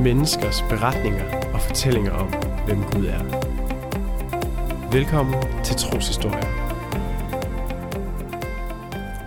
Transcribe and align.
menneskers 0.00 0.62
beretninger 0.62 1.24
og 1.54 1.60
fortællinger 1.60 2.12
om, 2.12 2.28
hvem 2.66 2.82
Gud 2.82 3.06
er. 3.06 3.22
Velkommen 4.92 5.34
til 5.64 5.76
Troshistorie. 5.76 6.48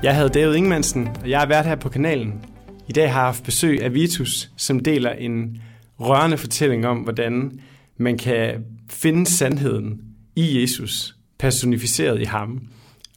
Jeg 0.03 0.15
hedder 0.15 0.29
David 0.29 0.55
Ingemansen, 0.55 1.07
og 1.21 1.29
jeg 1.29 1.43
er 1.43 1.47
vært 1.47 1.65
her 1.65 1.75
på 1.75 1.89
kanalen. 1.89 2.45
I 2.87 2.91
dag 2.91 3.11
har 3.11 3.19
jeg 3.19 3.27
haft 3.27 3.43
besøg 3.43 3.83
af 3.83 3.93
Vitus, 3.93 4.51
som 4.57 4.79
deler 4.79 5.11
en 5.11 5.61
rørende 5.99 6.37
fortælling 6.37 6.87
om, 6.87 6.97
hvordan 6.97 7.59
man 7.97 8.17
kan 8.17 8.65
finde 8.89 9.25
sandheden 9.25 10.01
i 10.35 10.61
Jesus, 10.61 11.15
personificeret 11.39 12.21
i 12.21 12.25
ham, 12.25 12.61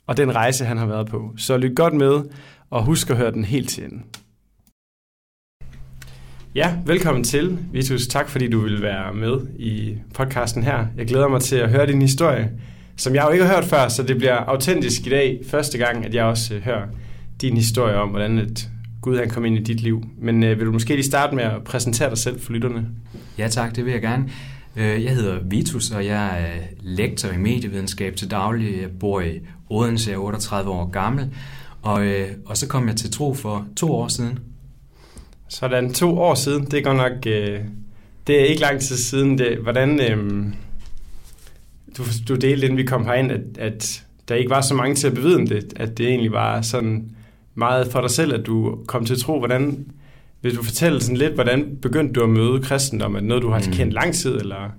og 0.06 0.16
den 0.16 0.34
rejse, 0.34 0.64
han 0.64 0.78
har 0.78 0.86
været 0.86 1.06
på. 1.08 1.34
Så 1.36 1.56
lyt 1.56 1.76
godt 1.76 1.94
med, 1.94 2.22
og 2.70 2.84
husk 2.84 3.10
at 3.10 3.16
høre 3.16 3.32
den 3.32 3.44
helt 3.44 3.68
til 3.68 3.84
enden. 3.84 4.04
Ja, 6.54 6.76
velkommen 6.86 7.24
til, 7.24 7.58
Vitus. 7.72 8.06
Tak 8.06 8.28
fordi 8.28 8.50
du 8.50 8.60
vil 8.60 8.82
være 8.82 9.14
med 9.14 9.40
i 9.58 9.94
podcasten 10.14 10.62
her. 10.62 10.86
Jeg 10.96 11.06
glæder 11.06 11.28
mig 11.28 11.40
til 11.40 11.56
at 11.56 11.70
høre 11.70 11.86
din 11.86 12.02
historie, 12.02 12.50
som 12.96 13.14
jeg 13.14 13.24
jo 13.24 13.30
ikke 13.30 13.44
har 13.44 13.54
hørt 13.54 13.64
før, 13.64 13.88
så 13.88 14.02
det 14.02 14.16
bliver 14.16 14.36
autentisk 14.36 15.06
i 15.06 15.10
dag. 15.10 15.40
Første 15.46 15.78
gang, 15.78 16.04
at 16.04 16.14
jeg 16.14 16.24
også 16.24 16.54
øh, 16.54 16.62
hører 16.62 16.86
din 17.40 17.56
historie 17.56 17.96
om, 17.96 18.08
hvordan 18.08 18.38
et 18.38 18.68
Gud 19.02 19.18
han 19.18 19.30
kom 19.30 19.44
ind 19.44 19.58
i 19.58 19.62
dit 19.62 19.80
liv. 19.80 20.04
Men 20.18 20.42
øh, 20.42 20.58
vil 20.58 20.66
du 20.66 20.72
måske 20.72 20.94
lige 20.94 21.06
starte 21.06 21.36
med 21.36 21.44
at 21.44 21.64
præsentere 21.64 22.10
dig 22.10 22.18
selv 22.18 22.40
for 22.40 22.52
lytterne? 22.52 22.86
Ja 23.38 23.48
tak, 23.48 23.76
det 23.76 23.84
vil 23.84 23.92
jeg 23.92 24.02
gerne. 24.02 24.28
Øh, 24.76 25.04
jeg 25.04 25.14
hedder 25.14 25.38
Vitus, 25.44 25.90
og 25.90 26.06
jeg 26.06 26.40
er 26.40 26.54
øh, 26.54 26.62
lektor 26.80 27.28
i 27.28 27.38
medievidenskab 27.38 28.16
til 28.16 28.30
daglig. 28.30 28.80
Jeg 28.80 28.90
bor 29.00 29.20
i 29.20 29.40
Odense, 29.70 30.10
jeg 30.10 30.16
er 30.16 30.20
38 30.20 30.70
år 30.70 30.90
gammel. 30.90 31.30
Og, 31.82 32.06
øh, 32.06 32.28
og 32.46 32.56
så 32.56 32.68
kom 32.68 32.88
jeg 32.88 32.96
til 32.96 33.12
tro 33.12 33.34
for 33.34 33.66
to 33.76 33.92
år 33.92 34.08
siden. 34.08 34.38
Sådan, 35.54 35.94
to 35.94 36.18
år 36.18 36.34
siden. 36.34 36.64
Det 36.64 36.78
er 36.78 36.82
godt 36.82 36.96
nok... 36.96 37.26
Øh, 37.26 37.60
det 38.26 38.40
er 38.40 38.44
ikke 38.44 38.60
lang 38.60 38.80
tid 38.80 38.96
siden. 38.96 39.38
Det, 39.38 39.58
hvordan... 39.58 40.00
Øh, 40.00 40.46
du, 41.98 42.02
du 42.28 42.34
delte, 42.34 42.66
inden 42.66 42.76
vi 42.76 42.84
kom 42.84 43.04
herind, 43.04 43.32
at, 43.32 43.40
at 43.58 44.04
der 44.28 44.34
ikke 44.34 44.50
var 44.50 44.60
så 44.60 44.74
mange 44.74 44.94
til 44.94 45.06
at 45.06 45.14
bevidne 45.14 45.46
det. 45.46 45.72
At 45.76 45.98
det 45.98 46.06
egentlig 46.08 46.32
var 46.32 46.60
sådan 46.60 47.10
meget 47.54 47.92
for 47.92 48.00
dig 48.00 48.10
selv, 48.10 48.34
at 48.34 48.46
du 48.46 48.78
kom 48.86 49.04
til 49.04 49.22
tro. 49.22 49.38
Hvordan... 49.38 49.86
Vil 50.42 50.56
du 50.56 50.62
fortælle 50.62 51.00
sådan 51.00 51.16
lidt, 51.16 51.34
hvordan 51.34 51.78
begyndte 51.82 52.12
du 52.12 52.22
at 52.22 52.30
møde 52.30 52.62
kristendom? 52.62 53.14
Er 53.14 53.20
det 53.20 53.28
noget, 53.28 53.42
du 53.42 53.50
har 53.50 53.62
mm. 53.66 53.72
kendt 53.72 53.92
lang 53.92 54.14
tid, 54.14 54.34
eller 54.34 54.70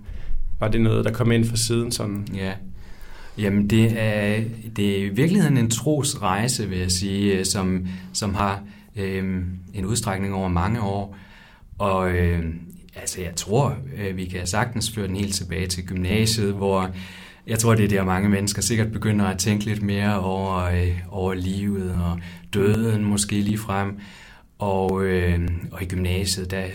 var 0.59 0.67
det 0.67 0.81
noget, 0.81 1.05
der 1.05 1.11
kom 1.11 1.31
ind 1.31 1.45
fra 1.45 1.55
siden? 1.55 1.91
Sådan? 1.91 2.27
Ja, 2.35 2.51
Jamen, 3.37 3.69
det 3.69 3.93
er, 3.97 4.43
det 4.75 4.99
er 4.99 5.05
i 5.05 5.09
virkeligheden 5.09 5.57
en 5.57 5.69
trosrejse, 5.69 6.69
vil 6.69 6.79
jeg 6.79 6.91
sige, 6.91 7.45
som, 7.45 7.87
som 8.13 8.33
har 8.33 8.63
øh, 8.95 9.43
en 9.73 9.85
udstrækning 9.85 10.33
over 10.33 10.47
mange 10.47 10.81
år. 10.81 11.17
Og 11.77 12.11
øh, 12.11 12.45
altså, 12.95 13.21
jeg 13.21 13.35
tror, 13.35 13.77
øh, 13.97 14.17
vi 14.17 14.25
kan 14.25 14.47
sagtens 14.47 14.91
føre 14.91 15.07
den 15.07 15.15
helt 15.15 15.35
tilbage 15.35 15.67
til 15.67 15.85
gymnasiet, 15.85 16.53
hvor 16.53 16.91
jeg 17.47 17.59
tror, 17.59 17.75
det 17.75 17.85
er 17.85 17.89
der 17.89 18.03
mange 18.03 18.29
mennesker 18.29 18.61
sikkert 18.61 18.91
begynder 18.91 19.25
at 19.25 19.39
tænke 19.39 19.65
lidt 19.65 19.81
mere 19.81 20.19
over, 20.19 20.63
øh, 20.63 20.99
over 21.09 21.33
livet 21.33 21.91
og 21.91 22.19
døden 22.53 23.03
måske 23.03 23.41
lige 23.41 23.57
frem. 23.57 23.99
Og, 24.59 25.03
øh, 25.05 25.49
og 25.71 25.81
i 25.81 25.85
gymnasiet, 25.85 26.51
der, 26.51 26.65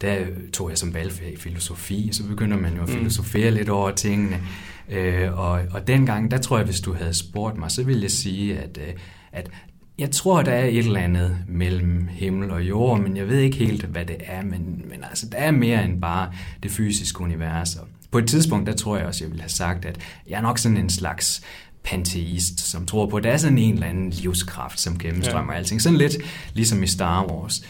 der 0.00 0.16
tog 0.52 0.70
jeg 0.70 0.78
som 0.78 0.94
valgfag 0.94 1.32
i 1.32 1.36
filosofi, 1.36 2.08
så 2.12 2.28
begynder 2.28 2.56
man 2.56 2.74
jo 2.74 2.82
at 2.82 2.88
mm. 2.88 2.94
filosofere 2.94 3.50
mm. 3.50 3.56
lidt 3.56 3.68
over 3.68 3.90
tingene. 3.90 4.40
Øh, 4.88 5.38
og, 5.38 5.60
og 5.70 5.86
dengang, 5.86 6.30
der 6.30 6.38
tror 6.38 6.56
jeg, 6.56 6.66
hvis 6.66 6.80
du 6.80 6.94
havde 6.94 7.14
spurgt 7.14 7.58
mig, 7.58 7.70
så 7.70 7.84
ville 7.84 8.02
jeg 8.02 8.10
sige, 8.10 8.58
at, 8.58 8.78
øh, 8.88 8.94
at 9.32 9.50
jeg 9.98 10.10
tror, 10.10 10.42
der 10.42 10.52
er 10.52 10.64
et 10.64 10.78
eller 10.78 11.00
andet 11.00 11.38
mellem 11.48 12.08
himmel 12.10 12.50
og 12.50 12.62
jord, 12.62 13.00
men 13.00 13.16
jeg 13.16 13.28
ved 13.28 13.38
ikke 13.38 13.56
helt, 13.56 13.84
hvad 13.84 14.04
det 14.04 14.16
er. 14.20 14.42
Men, 14.42 14.84
men 14.90 15.04
altså, 15.04 15.28
der 15.28 15.38
er 15.38 15.50
mere 15.50 15.84
end 15.84 16.00
bare 16.00 16.32
det 16.62 16.70
fysiske 16.70 17.20
univers. 17.20 17.76
Og 17.76 17.86
på 18.10 18.18
et 18.18 18.28
tidspunkt, 18.28 18.66
der 18.66 18.72
tror 18.72 18.96
jeg 18.96 19.06
også, 19.06 19.24
jeg 19.24 19.30
ville 19.30 19.42
have 19.42 19.50
sagt, 19.50 19.84
at 19.84 19.98
jeg 20.28 20.36
er 20.36 20.42
nok 20.42 20.58
sådan 20.58 20.76
en 20.76 20.90
slags 20.90 21.42
panteist, 21.84 22.60
som 22.60 22.86
tror 22.86 23.06
på, 23.06 23.16
at 23.16 23.24
der 23.24 23.30
er 23.30 23.36
sådan 23.36 23.58
en 23.58 23.74
eller 23.74 23.86
anden 23.86 24.10
livskraft, 24.10 24.80
som 24.80 24.98
gennemstrømmer 24.98 25.52
ja. 25.52 25.58
alting. 25.58 25.82
Sådan 25.82 25.98
lidt 25.98 26.16
ligesom 26.54 26.82
i 26.82 26.86
Star 26.86 27.26
Wars. 27.26 27.64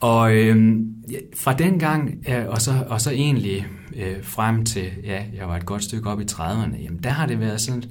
Og 0.00 0.34
øh, 0.34 0.76
fra 1.36 1.52
den 1.52 1.78
gang, 1.78 2.24
øh, 2.28 2.48
og, 2.48 2.62
så, 2.62 2.84
og 2.88 3.00
så 3.00 3.10
egentlig 3.10 3.66
øh, 3.96 4.24
frem 4.24 4.64
til, 4.64 4.90
ja, 5.04 5.22
jeg 5.36 5.48
var 5.48 5.56
et 5.56 5.66
godt 5.66 5.84
stykke 5.84 6.10
op 6.10 6.20
i 6.20 6.24
30'erne, 6.32 6.82
jamen 6.82 7.00
der 7.02 7.10
har 7.10 7.26
det 7.26 7.40
været 7.40 7.60
sådan, 7.60 7.84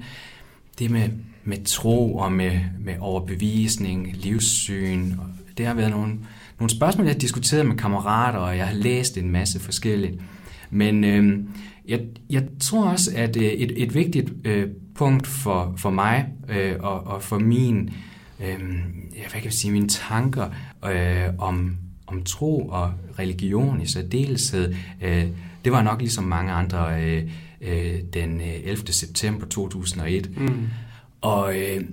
det 0.79 0.91
med, 0.91 1.09
med 1.45 1.65
tro 1.65 2.15
og 2.15 2.31
med, 2.31 2.59
med 2.79 2.95
overbevisning, 2.99 4.13
livssyn, 4.13 5.11
og 5.11 5.25
det 5.57 5.65
har 5.65 5.73
været 5.73 5.91
nogle, 5.91 6.13
nogle 6.59 6.69
spørgsmål, 6.69 7.05
jeg 7.05 7.13
har 7.13 7.19
diskuteret 7.19 7.65
med 7.65 7.75
kammerater, 7.75 8.39
og 8.39 8.57
jeg 8.57 8.67
har 8.67 8.75
læst 8.75 9.17
en 9.17 9.31
masse 9.31 9.59
forskelligt. 9.59 10.21
Men 10.69 11.03
øh, 11.03 11.39
jeg, 11.87 11.99
jeg 12.29 12.43
tror 12.59 12.89
også, 12.89 13.11
at 13.15 13.37
øh, 13.37 13.43
et, 13.43 13.83
et 13.83 13.95
vigtigt 13.95 14.33
øh, 14.45 14.67
punkt 14.95 15.27
for, 15.27 15.73
for 15.77 15.89
mig 15.89 16.25
øh, 16.49 16.75
og, 16.79 17.07
og 17.07 17.23
for 17.23 17.39
min, 17.39 17.89
øh, 18.39 18.59
hvad 19.13 19.31
kan 19.31 19.43
jeg 19.43 19.53
sige, 19.53 19.71
mine 19.71 19.87
tanker 19.87 20.49
øh, 20.85 21.29
om, 21.37 21.77
om 22.07 22.23
tro 22.23 22.67
og 22.67 22.91
religion 23.19 23.81
i 23.81 23.85
særdeleshed, 23.85 24.75
øh, 25.01 25.25
det 25.65 25.71
var 25.71 25.83
nok 25.83 25.99
ligesom 25.99 26.23
mange 26.23 26.51
andre 26.51 27.03
øh, 27.03 27.31
øh, 27.61 27.99
den 28.13 28.41
øh, 28.41 28.55
11. 28.63 28.93
september 28.93 29.45
2001. 29.45 30.37
Mm. 30.37 30.67
Og 31.25 31.55
øh, 31.57 31.83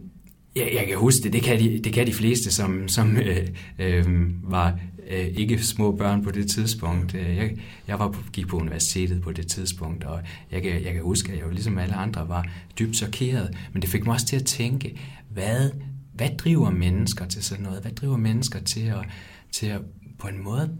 jeg, 0.56 0.70
jeg 0.74 0.86
kan 0.88 0.96
huske 0.96 1.22
det, 1.22 1.32
det 1.32 1.42
kan 1.42 1.58
de, 1.58 1.80
det 1.84 1.92
kan 1.92 2.06
de 2.06 2.12
fleste, 2.12 2.52
som, 2.52 2.88
som 2.88 3.16
øh, 3.16 3.48
øh, 3.78 4.06
var 4.52 4.78
øh, 5.10 5.26
ikke 5.26 5.64
små 5.64 5.92
børn 5.92 6.24
på 6.24 6.30
det 6.30 6.50
tidspunkt. 6.50 7.14
Jeg, 7.14 7.56
jeg 7.88 7.98
var 7.98 8.08
på, 8.10 8.22
gik 8.32 8.46
på 8.46 8.56
universitetet 8.56 9.22
på 9.22 9.32
det 9.32 9.46
tidspunkt, 9.46 10.04
og 10.04 10.20
jeg 10.50 10.62
kan, 10.62 10.72
jeg 10.72 10.92
kan 10.92 11.02
huske, 11.02 11.32
at 11.32 11.38
jeg 11.38 11.46
jo 11.46 11.50
ligesom 11.50 11.78
alle 11.78 11.94
andre 11.94 12.28
var 12.28 12.46
dybt 12.78 12.96
chokeret. 12.96 13.56
Men 13.72 13.82
det 13.82 13.90
fik 13.90 14.04
mig 14.04 14.14
også 14.14 14.26
til 14.26 14.36
at 14.36 14.44
tænke, 14.44 15.00
hvad, 15.30 15.70
hvad 16.14 16.28
driver 16.38 16.70
mennesker 16.70 17.26
til 17.26 17.42
sådan 17.42 17.64
noget? 17.64 17.82
Hvad 17.82 17.92
driver 17.92 18.16
mennesker 18.16 18.60
til 18.60 18.86
at, 18.86 19.04
til 19.52 19.66
at 19.66 19.80
på 20.18 20.28
en 20.28 20.44
måde 20.44 20.76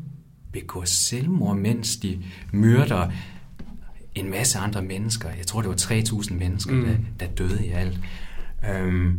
begå 0.53 0.85
selvmord, 0.85 1.57
mens 1.57 1.97
de 1.97 2.19
myrder 2.53 3.11
en 4.15 4.31
masse 4.31 4.59
andre 4.59 4.83
mennesker. 4.83 5.29
Jeg 5.39 5.47
tror, 5.47 5.61
det 5.61 5.69
var 5.69 5.77
3.000 5.77 6.35
mennesker, 6.35 6.73
mm. 6.73 6.85
der, 6.85 6.97
der 7.21 7.27
døde 7.27 7.67
i 7.67 7.71
alt. 7.71 8.01
Øhm, 8.71 9.19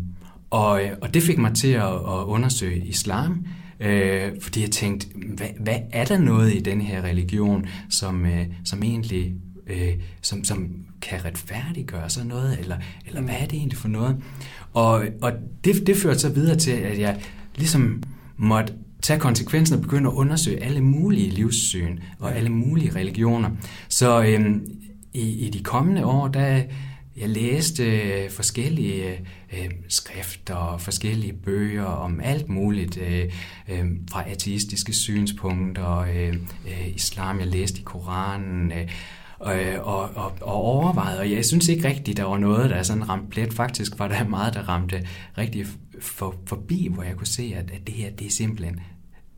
og, 0.50 0.82
og 1.02 1.14
det 1.14 1.24
fik 1.24 1.38
mig 1.38 1.54
til 1.54 1.72
at, 1.72 1.94
at 1.94 2.24
undersøge 2.26 2.86
islam, 2.86 3.46
øh, 3.80 4.32
fordi 4.42 4.62
jeg 4.62 4.72
tænkte, 4.72 5.08
hvad, 5.36 5.48
hvad 5.60 5.78
er 5.92 6.06
der 6.06 6.18
noget 6.18 6.54
i 6.54 6.60
den 6.60 6.82
her 6.82 7.02
religion, 7.02 7.66
som, 7.90 8.26
øh, 8.26 8.46
som 8.64 8.84
egentlig 8.84 9.34
øh, 9.68 9.94
som, 10.22 10.44
som 10.44 10.76
kan 11.02 11.26
retfærdiggøre 11.26 12.10
sådan 12.10 12.28
noget, 12.28 12.60
eller, 12.60 12.78
eller 13.08 13.22
hvad 13.22 13.36
er 13.40 13.46
det 13.46 13.54
egentlig 13.54 13.78
for 13.78 13.88
noget? 13.88 14.18
Og, 14.74 15.06
og 15.22 15.32
det, 15.64 15.88
det 15.88 15.98
førte 15.98 16.20
så 16.20 16.30
videre 16.30 16.56
til, 16.56 16.72
at 16.72 17.00
jeg 17.00 17.22
ligesom 17.56 18.04
måtte 18.38 18.74
tage 19.02 19.20
konsekvensen 19.20 19.76
og 19.76 19.82
begynde 19.82 20.10
at 20.10 20.14
undersøge 20.14 20.64
alle 20.64 20.82
mulige 20.82 21.30
livssyn 21.30 22.00
og 22.20 22.36
alle 22.36 22.50
mulige 22.50 22.96
religioner. 22.96 23.50
Så 23.90 24.24
øhm, 24.24 24.68
i, 25.14 25.48
i 25.48 25.50
de 25.50 25.64
kommende 25.64 26.06
år, 26.06 26.28
der 26.28 26.62
jeg 27.18 27.30
læste 27.30 27.84
øh, 27.84 28.32
forskellige 28.32 29.28
øh, 29.54 29.72
skrifter 29.88 30.56
og 30.56 30.82
forskellige 30.82 31.34
bøger 31.34 31.84
om 31.84 32.20
alt 32.24 32.50
muligt 32.50 32.98
øh, 32.98 33.32
øh, 33.70 33.86
fra 34.12 34.30
ateistiske 34.30 34.94
synspunkter, 34.94 35.98
øh, 35.98 36.34
øh, 36.68 36.96
islam, 36.96 37.40
jeg 37.40 37.48
læste 37.48 37.80
i 37.80 37.84
Koranen, 37.84 38.72
øh, 38.72 38.88
og, 39.40 39.60
øh, 39.60 39.88
og, 39.88 40.34
og 40.42 40.54
overvejede, 40.54 41.20
og 41.20 41.32
jeg 41.32 41.46
synes 41.46 41.68
ikke 41.68 41.88
rigtigt, 41.88 42.18
der 42.18 42.24
var 42.24 42.38
noget, 42.38 42.70
der 42.70 42.84
sådan 42.84 43.10
ramte 43.10 43.30
plet. 43.30 43.54
Faktisk 43.54 44.00
var 44.00 44.08
der 44.08 44.28
meget, 44.38 44.54
der 44.54 44.70
ramte 44.70 45.08
rigtig 45.38 45.66
for, 46.02 46.36
forbi, 46.46 46.90
hvor 46.94 47.04
jeg 47.04 47.16
kunne 47.16 47.28
se, 47.28 47.54
at, 47.56 47.72
at 47.72 47.88
det 47.88 47.96
her, 47.96 48.10
det 48.12 48.28
er 48.28 48.32
simpelthen 48.32 48.80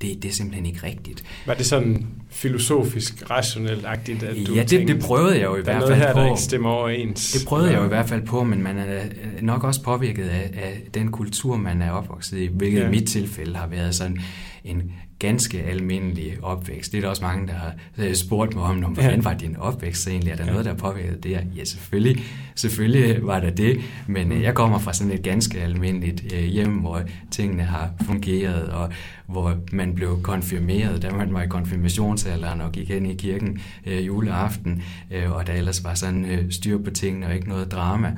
det, 0.02 0.24
det 0.24 0.30
er 0.30 0.34
simpelthen 0.34 0.66
ikke 0.66 0.84
rigtigt. 0.84 1.24
Var 1.46 1.54
det 1.54 1.66
sådan 1.66 2.08
filosofisk, 2.30 3.32
rationelt-agtigt, 3.32 4.24
at 4.24 4.48
du 4.48 4.54
Ja, 4.54 4.60
det, 4.60 4.70
tænkte, 4.70 4.94
det 4.94 5.04
prøvede 5.04 5.36
jeg 5.36 5.44
jo 5.44 5.56
i 5.56 5.62
hvert 5.62 5.84
fald 5.84 5.96
her, 5.96 6.14
på. 6.14 6.20
Der 6.20 6.26
ikke 6.26 6.42
stemmer 6.42 6.70
overens. 6.70 7.32
Det 7.32 7.48
prøvede 7.48 7.72
jeg 7.72 7.80
jo 7.80 7.86
i 7.86 7.88
hvert 7.88 8.10
fald 8.10 8.26
på, 8.26 8.44
men 8.44 8.64
man 8.64 8.78
er 8.78 9.04
nok 9.42 9.64
også 9.64 9.82
påvirket 9.82 10.24
af, 10.24 10.52
af 10.54 10.82
den 10.94 11.12
kultur, 11.12 11.58
man 11.58 11.82
er 11.82 11.92
opvokset 11.92 12.38
i, 12.38 12.50
hvilket 12.54 12.80
ja. 12.80 12.88
i 12.88 12.90
mit 12.90 13.08
tilfælde 13.08 13.56
har 13.56 13.68
været 13.68 13.96
sådan 13.96 14.18
en 14.64 14.92
ganske 15.20 15.64
almindelig 15.64 16.38
opvækst. 16.42 16.92
Det 16.92 16.98
er 16.98 17.02
der 17.02 17.10
også 17.10 17.24
mange, 17.24 17.48
der 17.48 17.54
har 17.54 18.14
spurgt 18.14 18.56
mig 18.56 18.64
om, 18.64 18.78
hvordan 18.78 19.24
var 19.24 19.34
din 19.34 19.58
opvækst 19.58 20.08
egentlig? 20.08 20.32
Er 20.32 20.36
der 20.36 20.46
ja. 20.46 20.52
noget, 20.52 20.66
der 20.66 20.72
har 20.72 20.78
påvirket 20.78 21.24
det? 21.24 21.32
Ja, 21.56 21.64
selvfølgelig, 21.64 22.24
selvfølgelig 22.56 23.26
var 23.28 23.40
der 23.40 23.50
det, 23.50 23.82
men 24.08 24.32
øh, 24.32 24.42
jeg 24.42 24.54
kommer 24.54 24.80
fra 24.80 24.94
sådan 24.94 25.14
et 25.14 25.24
ganske 25.24 25.62
almindeligt 25.62 26.34
øh, 26.34 26.44
hjem, 26.44 26.72
hvor 26.72 27.02
tingene 27.32 27.64
har 27.64 27.90
fungeret, 28.06 28.70
og 28.70 28.90
hvor 29.28 29.56
man 29.72 29.96
blev 29.96 30.22
konfirmeret, 30.22 31.02
da 31.02 31.12
man 31.12 31.34
var 31.34 31.42
i 31.42 31.48
konfirmationsalderen 31.48 32.62
og 32.62 32.72
gik 32.72 32.90
ind 32.90 33.08
i 33.08 33.14
kirken 33.14 33.60
øh, 33.86 34.08
juleaften, 34.08 34.84
og 35.28 35.48
der 35.48 35.54
ellers 35.54 35.84
var 35.84 35.94
sådan 35.94 36.48
styr 36.50 36.78
på 36.78 36.92
tingene 36.92 37.26
og 37.28 37.36
ikke 37.36 37.50
noget 37.50 37.72
drama. 37.72 38.16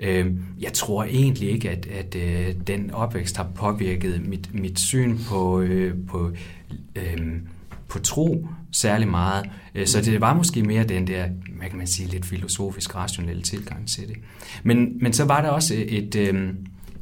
Øh, 0.00 0.26
jeg 0.60 0.72
tror 0.72 1.04
egentlig 1.04 1.50
ikke, 1.50 1.70
at, 1.70 1.86
at 1.86 2.14
øh, 2.14 2.54
den 2.66 2.90
opvækst 2.90 3.36
har 3.36 3.50
påvirket 3.54 4.22
mit, 4.26 4.54
mit 4.54 4.80
syn 4.80 5.18
på, 5.28 5.60
øh, 5.60 5.94
på 6.08 6.32
øh, 6.96 7.18
på 7.88 7.98
tro 7.98 8.48
særlig 8.72 9.08
meget. 9.08 9.50
Øh, 9.74 9.86
så 9.86 10.00
det 10.00 10.20
var 10.20 10.34
måske 10.34 10.62
mere 10.62 10.84
den 10.84 11.06
der, 11.06 11.28
hvad 11.58 11.68
kan 11.68 11.78
man 11.78 11.86
sige, 11.86 12.08
lidt 12.08 12.26
filosofisk, 12.26 12.96
rationelle 12.96 13.42
tilgang 13.42 13.88
til 13.88 14.08
det. 14.08 14.16
Men, 14.62 14.98
men 15.02 15.12
så 15.12 15.24
var 15.24 15.42
der 15.42 15.48
også 15.48 15.74
et, 15.74 16.14
et, 16.14 16.54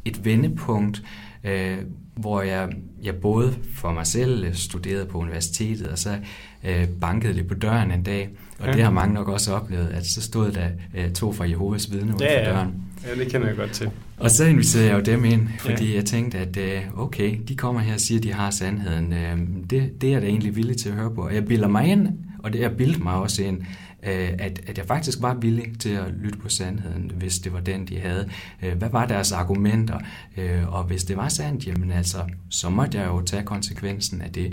et 0.04 0.24
vendepunkt, 0.24 1.02
øh, 1.44 1.78
hvor 2.14 2.42
jeg, 2.42 2.68
jeg 3.02 3.14
både 3.14 3.54
for 3.74 3.92
mig 3.92 4.06
selv 4.06 4.44
øh, 4.44 4.54
studerede 4.54 5.06
på 5.06 5.18
universitetet, 5.18 5.86
og 5.86 5.98
så 5.98 6.18
øh, 6.64 6.88
bankede 7.00 7.32
lidt 7.32 7.48
på 7.48 7.54
døren 7.54 7.90
en 7.90 8.02
dag. 8.02 8.28
Og 8.58 8.66
ja. 8.66 8.72
det 8.72 8.82
har 8.82 8.90
mange 8.90 9.14
nok 9.14 9.28
også 9.28 9.52
oplevet, 9.52 9.88
at 9.88 10.06
så 10.06 10.22
stod 10.22 10.52
der 10.52 10.66
øh, 10.94 11.10
to 11.12 11.32
fra 11.32 11.48
Jehovas 11.48 11.92
vidne 11.92 12.14
uden 12.14 12.20
ja, 12.20 12.48
for 12.48 12.54
døren. 12.54 12.74
Ja, 13.06 13.20
det 13.20 13.32
kender 13.32 13.46
jeg 13.46 13.56
godt 13.56 13.70
til. 13.70 13.90
Og 14.18 14.30
så 14.30 14.44
inviterede 14.44 14.88
jeg 14.88 14.94
jo 14.96 15.00
dem 15.00 15.24
ind, 15.24 15.48
fordi 15.58 15.90
ja. 15.90 15.96
jeg 15.96 16.04
tænkte, 16.04 16.38
at 16.38 16.56
øh, 16.56 16.80
okay, 16.96 17.38
de 17.48 17.56
kommer 17.56 17.80
her 17.80 17.94
og 17.94 18.00
siger, 18.00 18.18
at 18.18 18.22
de 18.22 18.32
har 18.32 18.50
sandheden. 18.50 19.12
Øh, 19.12 19.38
det, 19.70 20.00
det 20.00 20.08
er 20.08 20.12
jeg 20.12 20.22
da 20.22 20.26
egentlig 20.26 20.56
villig 20.56 20.76
til 20.76 20.88
at 20.88 20.94
høre 20.94 21.10
på. 21.14 21.20
Og 21.20 21.34
jeg 21.34 21.44
bilder 21.44 21.68
mig 21.68 21.86
ind, 21.86 22.08
og 22.38 22.52
det, 22.52 22.60
jeg 22.60 22.76
bildte 22.76 23.02
mig 23.02 23.14
også 23.14 23.42
ind, 23.42 23.62
at, 24.10 24.60
at 24.66 24.78
jeg 24.78 24.86
faktisk 24.86 25.22
var 25.22 25.34
villig 25.34 25.80
til 25.80 25.90
at 25.90 26.04
lytte 26.22 26.38
på 26.38 26.48
sandheden, 26.48 27.12
hvis 27.14 27.38
det 27.38 27.52
var 27.52 27.60
den, 27.60 27.86
de 27.86 27.98
havde. 28.00 28.28
Øh, 28.62 28.78
hvad 28.78 28.88
var 28.88 29.06
deres 29.06 29.32
argumenter? 29.32 29.98
Øh, 30.36 30.74
og 30.74 30.84
hvis 30.84 31.04
det 31.04 31.16
var 31.16 31.28
sandt, 31.28 31.66
jamen 31.66 31.92
altså, 31.92 32.18
så 32.50 32.70
måtte 32.70 32.98
jeg 32.98 33.06
jo 33.06 33.22
tage 33.22 33.42
konsekvensen 33.42 34.20
af 34.20 34.32
det. 34.32 34.52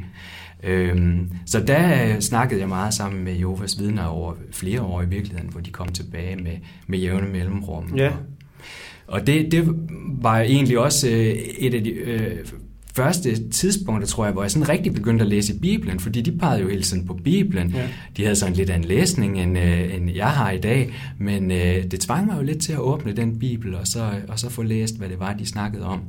Så 1.45 1.63
der 1.67 2.19
snakkede 2.19 2.59
jeg 2.59 2.69
meget 2.69 2.93
sammen 2.93 3.23
med 3.23 3.33
Jehovas 3.33 3.79
vidner 3.79 4.05
over 4.05 4.33
flere 4.51 4.81
år 4.81 5.01
i 5.01 5.05
virkeligheden, 5.05 5.49
hvor 5.51 5.61
de 5.61 5.69
kom 5.69 5.87
tilbage 5.87 6.35
med, 6.35 6.57
med 6.87 6.99
jævne 6.99 7.27
mellemrum. 7.27 7.93
Ja. 7.97 8.11
Og 9.07 9.27
det, 9.27 9.51
det 9.51 9.67
var 10.21 10.39
egentlig 10.39 10.79
også 10.79 11.07
et 11.57 11.73
af 11.73 11.83
de 11.83 11.89
øh, 11.89 12.45
første 12.95 13.49
tidspunkter, 13.49 14.07
tror 14.07 14.25
jeg, 14.25 14.33
hvor 14.33 14.41
jeg 14.41 14.51
sådan 14.51 14.69
rigtig 14.69 14.93
begyndte 14.93 15.23
at 15.23 15.29
læse 15.29 15.59
Bibelen, 15.59 15.99
fordi 15.99 16.21
de 16.21 16.31
pegede 16.31 16.61
jo 16.61 16.69
hele 16.69 16.83
tiden 16.83 17.05
på 17.05 17.13
Bibelen. 17.13 17.69
Ja. 17.69 17.87
De 18.17 18.23
havde 18.23 18.35
sådan 18.35 18.55
lidt 18.55 18.69
af 18.69 18.75
en 18.75 18.83
læsning, 18.83 19.39
end, 19.39 19.57
øh, 19.57 19.95
end 19.95 20.09
jeg 20.09 20.29
har 20.29 20.51
i 20.51 20.59
dag, 20.59 20.93
men 21.17 21.51
øh, 21.51 21.83
det 21.91 21.99
tvang 21.99 22.25
mig 22.25 22.37
jo 22.37 22.43
lidt 22.43 22.61
til 22.61 22.73
at 22.73 22.79
åbne 22.79 23.11
den 23.11 23.39
Bibel, 23.39 23.75
og 23.75 23.87
så, 23.87 24.11
og 24.27 24.39
så 24.39 24.49
få 24.49 24.63
læst, 24.63 24.97
hvad 24.97 25.09
det 25.09 25.19
var, 25.19 25.33
de 25.33 25.45
snakkede 25.45 25.85
om. 25.85 26.01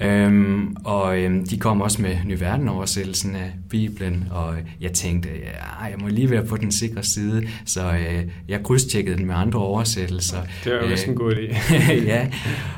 Øhm, 0.00 0.76
og 0.84 1.18
øhm, 1.18 1.46
de 1.46 1.58
kom 1.58 1.80
også 1.80 2.02
med 2.02 2.16
Ny 2.26 2.38
Verden-oversættelsen 2.38 3.36
af 3.36 3.52
Bibelen, 3.70 4.24
og 4.30 4.54
jeg 4.80 4.92
tænkte, 4.92 5.28
ja, 5.28 5.84
jeg 5.84 5.98
må 6.00 6.08
lige 6.08 6.30
være 6.30 6.44
på 6.44 6.56
den 6.56 6.72
sikre 6.72 7.02
side, 7.02 7.48
så 7.64 7.92
øh, 7.92 8.24
jeg 8.48 8.62
krydstjekkede 8.62 9.16
den 9.16 9.26
med 9.26 9.34
andre 9.34 9.60
oversættelser. 9.60 10.38
Det 10.64 10.72
var 10.72 10.78
jo 10.78 10.84
øh, 10.84 11.08
en 11.08 11.14
god 11.14 11.32
idé. 11.32 11.74
ja, 12.12 12.28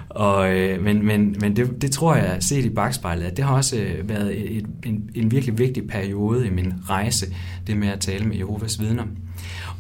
og, 0.08 0.58
øh, 0.58 0.82
men, 0.82 1.06
men, 1.06 1.37
men 1.40 1.56
det, 1.56 1.82
det 1.82 1.90
tror 1.90 2.14
jeg, 2.14 2.37
set 2.40 2.64
i 2.64 2.70
bagspejlet, 2.70 3.25
at 3.25 3.37
det 3.37 3.44
har 3.44 3.56
også 3.56 3.76
øh, 3.76 4.08
været 4.08 4.56
et, 4.56 4.67
en, 4.87 5.11
en 5.14 5.31
virkelig 5.31 5.58
vigtig 5.58 5.88
periode 5.88 6.46
i 6.46 6.50
min 6.50 6.75
rejse, 6.88 7.26
det 7.67 7.76
med 7.76 7.88
at 7.88 8.00
tale 8.00 8.25
med 8.25 8.37
Jehovas 8.37 8.81
vidner. 8.81 9.05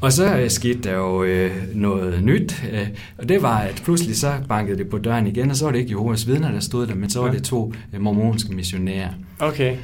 Og 0.00 0.12
så 0.12 0.36
øh, 0.36 0.50
skete 0.50 0.80
der 0.82 0.96
jo 0.96 1.22
øh, 1.22 1.50
noget 1.74 2.22
nyt, 2.22 2.64
øh, 2.72 2.88
og 3.18 3.28
det 3.28 3.42
var, 3.42 3.58
at 3.58 3.82
pludselig 3.84 4.16
så 4.16 4.32
bankede 4.48 4.78
det 4.78 4.88
på 4.88 4.98
døren 4.98 5.26
igen, 5.26 5.50
og 5.50 5.56
så 5.56 5.64
var 5.64 5.72
det 5.72 5.78
ikke 5.78 5.90
Jehovas 5.90 6.26
vidner, 6.26 6.52
der 6.52 6.60
stod 6.60 6.86
der, 6.86 6.94
men 6.94 7.10
så 7.10 7.20
var 7.20 7.30
det 7.30 7.42
to 7.42 7.72
øh, 7.94 8.00
mormonske 8.00 8.54
missionærer. 8.54 9.10
Okay. 9.38 9.76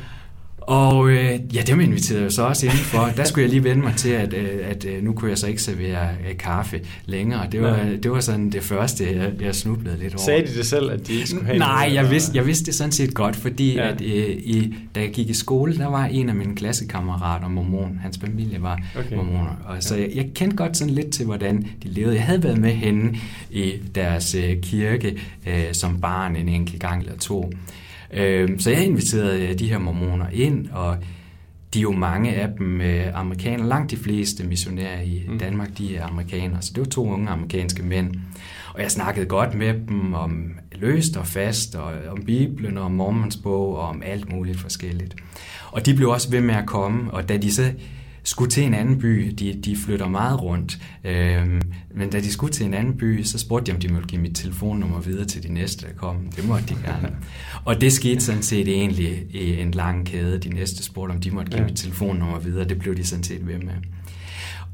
Og 0.67 1.11
øh, 1.11 1.41
ja, 1.55 1.63
dem 1.63 1.81
inviterede 1.81 2.23
jeg 2.23 2.33
så 2.33 2.43
også 2.43 2.67
indenfor. 2.67 3.11
Der 3.17 3.25
skulle 3.25 3.43
jeg 3.43 3.51
lige 3.51 3.65
vende 3.65 3.83
mig 3.83 3.95
til, 3.97 4.09
at, 4.09 4.35
øh, 4.35 4.49
at 4.63 4.85
øh, 4.85 5.05
nu 5.05 5.13
kunne 5.13 5.31
jeg 5.31 5.39
så 5.39 5.47
ikke 5.47 5.63
servere 5.63 6.09
øh, 6.29 6.37
kaffe 6.39 6.81
længere. 7.05 7.49
Det 7.53 7.63
var, 7.63 7.89
det 8.03 8.11
var 8.11 8.21
sådan 8.21 8.51
det 8.51 8.63
første, 8.63 9.17
jeg, 9.17 9.33
jeg 9.41 9.55
snublede 9.55 9.99
lidt 9.99 10.15
over. 10.15 10.25
Sagde 10.25 10.47
de 10.47 10.59
det 10.59 10.67
selv, 10.67 10.91
at 10.91 11.07
de 11.07 11.13
ikke 11.15 11.29
skulle 11.29 11.47
have 11.47 11.59
Nej, 11.59 11.91
jeg 11.95 12.11
vidste, 12.11 12.37
jeg 12.37 12.47
vidste 12.47 12.67
det 12.67 12.75
sådan 12.75 12.93
set 12.93 13.15
godt, 13.15 13.37
fordi 13.37 13.75
ja. 13.75 13.89
at, 13.89 14.01
øh, 14.01 14.29
i, 14.29 14.75
da 14.95 15.01
jeg 15.01 15.11
gik 15.11 15.31
i 15.31 15.35
skole, 15.35 15.77
der 15.77 15.87
var 15.87 16.05
en 16.05 16.29
af 16.29 16.35
mine 16.35 16.57
klassekammerater 16.57 17.49
mormon. 17.49 17.99
Hans 18.03 18.19
familie 18.19 18.63
var 18.63 18.81
okay. 18.99 19.17
mormoner. 19.17 19.63
Og 19.65 19.83
så 19.83 19.97
jeg, 19.97 20.11
jeg 20.15 20.31
kendte 20.35 20.57
godt 20.57 20.77
sådan 20.77 20.95
lidt 20.95 21.11
til, 21.11 21.27
hvordan 21.27 21.67
de 21.83 21.89
levede. 21.89 22.15
Jeg 22.15 22.25
havde 22.25 22.43
været 22.43 22.59
med 22.59 22.73
henne 22.73 23.17
i 23.51 23.73
deres 23.95 24.35
øh, 24.35 24.57
kirke 24.63 25.19
øh, 25.47 25.73
som 25.73 26.01
barn 26.01 26.37
en 26.37 26.49
enkelt 26.49 26.81
gang 26.81 27.03
eller 27.03 27.17
to. 27.19 27.53
Øh, 27.53 27.59
så 28.59 28.71
jeg 28.71 28.85
inviterede 28.85 29.55
de 29.55 29.69
her 29.69 29.79
mormoner 29.79 30.27
ind, 30.33 30.69
og 30.71 30.97
de 31.75 31.81
er 31.81 31.83
jo 31.83 31.93
mange 31.93 32.35
af 32.35 32.49
dem 32.59 32.81
øh, 32.81 33.07
amerikanere. 33.15 33.69
Langt 33.69 33.91
de 33.91 33.97
fleste 33.97 34.45
missionærer 34.45 35.01
i 35.01 35.23
mm. 35.29 35.39
Danmark, 35.39 35.79
de 35.79 35.97
er 35.97 36.07
amerikanere. 36.07 36.63
Så 36.63 36.71
det 36.75 36.81
var 36.81 36.87
to 36.87 37.09
unge 37.09 37.29
amerikanske 37.29 37.83
mænd. 37.83 38.15
Og 38.75 38.83
jeg 38.83 38.91
snakkede 38.91 39.27
godt 39.27 39.55
med 39.55 39.75
dem 39.89 40.15
om 40.15 40.53
løst 40.73 41.17
og 41.17 41.27
fast, 41.27 41.75
og 41.75 41.93
om 42.11 42.23
Bibelen, 42.25 42.79
og 42.79 42.85
om 42.85 42.93
Mormons 42.93 43.37
bog, 43.37 43.77
og 43.77 43.89
om 43.89 44.03
alt 44.05 44.33
muligt 44.33 44.61
forskelligt. 44.61 45.17
Og 45.71 45.87
de 45.87 45.95
blev 45.95 46.09
også 46.09 46.31
ved 46.31 46.41
med 46.41 46.55
at 46.55 46.67
komme, 46.67 47.11
og 47.11 47.29
da 47.29 47.37
de 47.37 47.53
så 47.53 47.73
skulle 48.27 48.51
til 48.51 48.65
en 48.65 48.75
anden 48.75 48.99
by. 48.99 49.35
De, 49.39 49.61
de 49.65 49.77
flytter 49.77 50.09
meget 50.09 50.43
rundt. 50.43 50.79
Øhm, 51.05 51.61
men 51.95 52.11
da 52.11 52.21
de 52.21 52.33
skulle 52.33 52.53
til 52.53 52.67
en 52.67 52.75
anden 52.75 52.97
by, 52.97 53.23
så 53.23 53.39
spurgte 53.39 53.73
de, 53.73 53.77
om 53.77 53.81
de 53.81 53.89
måtte 53.89 54.09
give 54.09 54.21
mit 54.21 54.37
telefonnummer 54.37 55.01
videre 55.01 55.25
til 55.25 55.43
de 55.43 55.53
næste, 55.53 55.87
der 55.87 55.93
kom. 55.93 56.17
Det 56.37 56.49
måtte 56.49 56.65
de 56.69 56.75
gerne. 56.85 57.17
Og 57.65 57.81
det 57.81 57.93
skete 57.93 58.21
sådan 58.21 58.43
set 58.43 58.69
egentlig 58.69 59.27
i 59.31 59.61
en 59.61 59.71
lang 59.71 60.07
kæde. 60.07 60.39
De 60.39 60.49
næste 60.49 60.83
spurgte, 60.83 61.13
om 61.13 61.21
de 61.21 61.31
måtte 61.31 61.51
give 61.51 61.61
ja. 61.61 61.67
mit 61.69 61.77
telefonnummer 61.77 62.39
videre. 62.39 62.69
Det 62.69 62.79
blev 62.79 62.97
de 62.97 63.07
sådan 63.07 63.25
set 63.25 63.47
ved 63.47 63.59
med. 63.59 63.75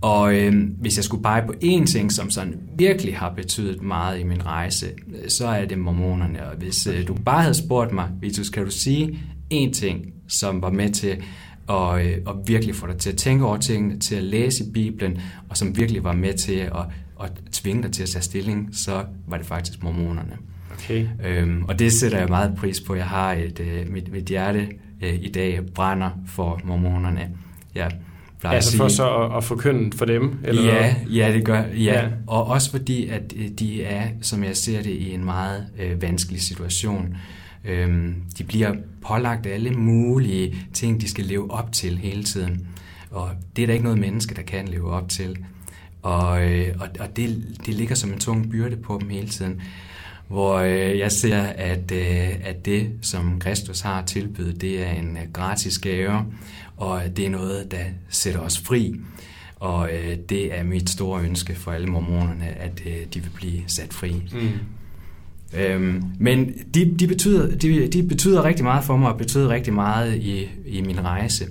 Og 0.01 0.35
øh, 0.35 0.55
hvis 0.81 0.97
jeg 0.97 1.05
skulle 1.05 1.23
pege 1.23 1.47
på 1.47 1.55
én 1.65 1.87
ting, 1.87 2.13
som 2.13 2.31
sådan 2.31 2.55
virkelig 2.79 3.17
har 3.17 3.33
betydet 3.37 3.83
meget 3.83 4.21
i 4.21 4.23
min 4.25 4.47
rejse, 4.47 4.87
så 5.29 5.47
er 5.47 5.65
det 5.65 5.79
mormonerne. 5.79 6.47
Og 6.47 6.57
hvis 6.57 6.87
øh, 6.87 7.09
du 7.09 7.15
bare 7.15 7.43
havde 7.43 7.55
spurgt 7.55 7.93
mig, 7.93 8.09
Vitus, 8.21 8.49
kan 8.49 8.65
du 8.65 8.71
sige 8.71 9.19
én 9.55 9.73
ting, 9.73 10.13
som 10.29 10.63
var 10.63 10.71
med 10.71 10.91
til 10.91 11.17
og, 11.67 12.07
øh, 12.07 12.19
og 12.27 12.43
virkelig 12.47 12.75
få 12.75 12.87
dig 12.87 12.97
til 12.97 13.11
at 13.11 13.17
tænke 13.17 13.45
over 13.45 13.57
tingene, 13.57 13.99
til 13.99 14.15
at 14.15 14.23
læse 14.23 14.65
Bibelen, 14.75 15.21
og 15.49 15.57
som 15.57 15.77
virkelig 15.77 16.05
var 16.05 16.13
med 16.13 16.35
til 16.35 16.53
at, 16.53 16.85
at 17.23 17.33
tvinge 17.53 17.83
dig 17.83 17.93
til 17.93 18.03
at 18.03 18.09
tage 18.09 18.23
stilling, 18.23 18.69
så 18.73 19.05
var 19.27 19.37
det 19.37 19.47
faktisk 19.47 19.83
mormonerne. 19.83 20.37
Okay. 20.73 21.07
Øhm, 21.25 21.65
og 21.65 21.79
det 21.79 21.93
sætter 21.93 22.19
jeg 22.19 22.29
meget 22.29 22.55
pris 22.57 22.81
på. 22.81 22.95
Jeg 22.95 23.07
har 23.07 23.33
et, 23.33 23.61
øh, 23.61 23.93
mit, 23.93 24.13
mit 24.13 24.25
hjerte 24.25 24.69
øh, 25.03 25.15
i 25.15 25.29
dag 25.29 25.61
brænder 25.75 26.11
for 26.27 26.61
mormonerne. 26.65 27.29
Ja, 27.75 27.89
altså 28.45 28.71
sige, 28.71 28.79
for 28.79 28.89
så 28.89 29.17
at, 29.17 29.37
at 29.37 29.45
forkynde 29.45 29.97
for 29.97 30.05
dem? 30.05 30.39
Eller 30.45 30.63
ja, 30.63 30.95
ja, 31.11 31.33
det 31.33 31.45
gør 31.45 31.59
ja. 31.59 31.75
ja. 31.77 32.09
Og 32.27 32.47
også 32.47 32.71
fordi, 32.71 33.09
at 33.09 33.33
øh, 33.37 33.49
de 33.49 33.85
er, 33.85 34.09
som 34.23 34.45
jeg 34.45 34.57
ser 34.57 34.83
det, 34.83 34.91
i 34.91 35.15
en 35.15 35.25
meget 35.25 35.67
øh, 35.79 36.03
vanskelig 36.03 36.43
situation. 36.43 37.17
Øhm, 37.65 38.15
de 38.39 38.45
bliver 38.45 38.75
pålagt 39.03 39.47
alle 39.47 39.71
mulige 39.71 40.57
ting, 40.73 41.01
de 41.01 41.09
skal 41.09 41.25
leve 41.25 41.51
op 41.51 41.73
til 41.73 41.99
hele 41.99 42.25
tiden. 42.25 42.67
Og 43.11 43.31
det 43.57 43.63
er 43.63 43.67
der 43.67 43.73
ikke 43.73 43.85
noget 43.85 43.99
menneske, 43.99 44.35
der 44.35 44.43
kan 44.43 44.69
leve 44.69 44.91
op 44.91 45.09
til. 45.09 45.39
Og, 46.03 46.51
øh, 46.51 46.77
og, 46.81 46.89
og 47.01 47.17
det, 47.17 47.57
det 47.67 47.75
ligger 47.75 47.95
som 47.95 48.13
en 48.13 48.19
tung 48.19 48.51
byrde 48.51 48.77
på 48.77 48.99
dem 49.01 49.09
hele 49.09 49.29
tiden. 49.29 49.63
Hvor 50.29 50.57
øh, 50.57 50.99
jeg 50.99 51.13
ser, 51.13 51.43
at, 51.43 51.93
øh, 51.93 52.29
at 52.43 52.65
det, 52.65 52.91
som 53.03 53.39
Kristus 53.41 53.81
har 53.81 54.03
tilbydet, 54.03 54.61
det 54.61 54.87
er 54.87 54.91
en 54.91 55.17
øh, 55.17 55.33
gratis 55.33 55.79
gave, 55.79 56.25
og 56.77 57.03
det 57.17 57.27
er 57.27 57.31
noget, 57.31 57.71
der 57.71 57.85
sætter 58.09 58.41
os 58.41 58.59
fri. 58.59 58.95
Og 59.57 59.91
øh, 59.93 60.17
det 60.29 60.59
er 60.59 60.63
mit 60.63 60.91
store 60.91 61.23
ønske 61.23 61.55
for 61.55 61.73
alle 61.73 61.87
mormonerne, 61.87 62.49
at 62.49 62.83
øh, 62.87 63.07
de 63.15 63.21
vil 63.21 63.31
blive 63.35 63.63
sat 63.67 63.93
fri. 63.93 64.23
Mm. 64.33 64.49
Øhm, 65.57 66.05
men 66.19 66.53
de, 66.75 66.95
de, 66.99 67.07
betyder, 67.07 67.57
de, 67.57 67.89
de 67.89 68.03
betyder 68.03 68.45
rigtig 68.45 68.65
meget 68.65 68.85
for 68.85 68.97
mig, 68.97 69.13
og 69.13 69.19
betyder 69.19 69.49
rigtig 69.49 69.73
meget 69.73 70.17
i, 70.17 70.49
i 70.67 70.81
min 70.81 71.05
rejse. 71.05 71.47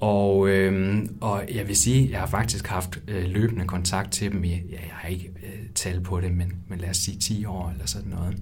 Og, 0.00 0.48
øhm, 0.48 1.16
og 1.20 1.42
jeg 1.54 1.68
vil 1.68 1.76
sige, 1.76 2.08
jeg 2.10 2.20
har 2.20 2.26
faktisk 2.26 2.66
haft 2.66 3.00
øh, 3.08 3.24
løbende 3.24 3.64
kontakt 3.64 4.12
til 4.12 4.32
dem 4.32 4.44
i, 4.44 4.48
ja, 4.48 4.56
jeg 4.70 4.92
har 4.92 5.08
ikke 5.08 5.30
øh, 5.42 5.66
tal 5.74 6.00
på 6.00 6.20
det, 6.20 6.32
men, 6.32 6.52
men 6.68 6.78
lad 6.78 6.90
os 6.90 6.96
sige 6.96 7.18
10 7.18 7.44
år 7.44 7.70
eller 7.70 7.86
sådan 7.86 8.10
noget. 8.10 8.36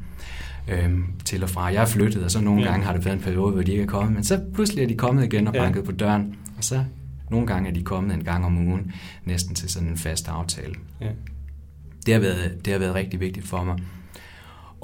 Øhm, 0.68 1.04
til 1.24 1.42
og 1.42 1.50
fra. 1.50 1.64
Jeg 1.64 1.82
er 1.82 1.86
flyttet, 1.86 2.24
og 2.24 2.30
så 2.30 2.40
nogle 2.40 2.62
ja. 2.62 2.70
gange 2.70 2.86
har 2.86 2.92
det 2.92 3.04
været 3.04 3.16
en 3.16 3.22
periode, 3.22 3.52
hvor 3.52 3.62
de 3.62 3.72
ikke 3.72 3.82
er 3.82 3.86
kommet, 3.86 4.14
men 4.14 4.24
så 4.24 4.40
pludselig 4.54 4.82
er 4.82 4.88
de 4.88 4.96
kommet 4.96 5.24
igen 5.24 5.46
og 5.46 5.52
banket 5.52 5.80
ja. 5.80 5.84
på 5.84 5.92
døren, 5.92 6.36
og 6.58 6.64
så 6.64 6.84
nogle 7.30 7.46
gange 7.46 7.68
er 7.68 7.74
de 7.74 7.82
kommet 7.82 8.14
en 8.14 8.24
gang 8.24 8.44
om 8.44 8.68
ugen, 8.68 8.92
næsten 9.24 9.54
til 9.54 9.68
sådan 9.68 9.88
en 9.88 9.98
fast 9.98 10.28
aftale. 10.28 10.74
Ja. 11.00 11.08
Det, 12.06 12.14
har 12.14 12.20
været, 12.20 12.64
det 12.64 12.72
har 12.72 12.80
været 12.80 12.94
rigtig 12.94 13.20
vigtigt 13.20 13.46
for 13.46 13.64
mig. 13.64 13.78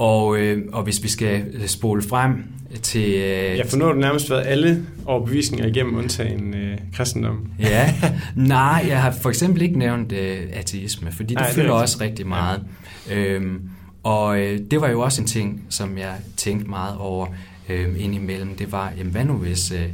Og, 0.00 0.38
øh, 0.38 0.64
og 0.73 0.83
hvis 0.83 1.02
vi 1.02 1.09
skal 1.09 1.45
øh, 1.52 1.66
spole 1.66 2.02
frem 2.02 2.45
til... 2.83 3.09
Øh, 3.09 3.57
ja, 3.57 3.62
for 3.69 3.76
nu 3.76 3.85
har 3.85 3.92
du 3.92 3.99
nærmest 3.99 4.30
været 4.30 4.47
alle 4.47 4.87
overbevisninger 5.07 5.66
igennem 5.66 5.97
undtagen 5.97 6.54
øh, 6.54 6.78
kristendom. 6.95 7.50
ja, 7.59 7.95
nej, 8.35 8.85
jeg 8.88 9.02
har 9.02 9.11
for 9.11 9.28
eksempel 9.28 9.62
ikke 9.62 9.78
nævnt 9.78 10.12
øh, 10.12 10.38
ateisme, 10.52 11.12
fordi 11.12 11.35
det 11.35 11.40
Ej, 11.40 11.52
fylder 11.52 11.73
det 11.73 11.83
også 11.83 11.99
rigtig 12.00 12.26
meget. 12.26 12.62
Ja. 13.11 13.25
Øhm, 13.25 13.71
og 14.02 14.40
øh, 14.40 14.61
det 14.71 14.80
var 14.80 14.90
jo 14.90 15.00
også 15.00 15.23
en 15.23 15.26
ting, 15.26 15.62
som 15.69 15.99
jeg 15.99 16.14
tænkte 16.37 16.71
meget 16.71 16.97
over 16.97 17.26
øh, 17.69 17.88
indimellem. 17.99 18.57
Det 18.57 18.73
var, 18.73 18.92
jamen 18.99 19.12
hvad 19.12 19.25
nu 19.25 19.33
hvis... 19.33 19.73
Øh, 19.73 19.87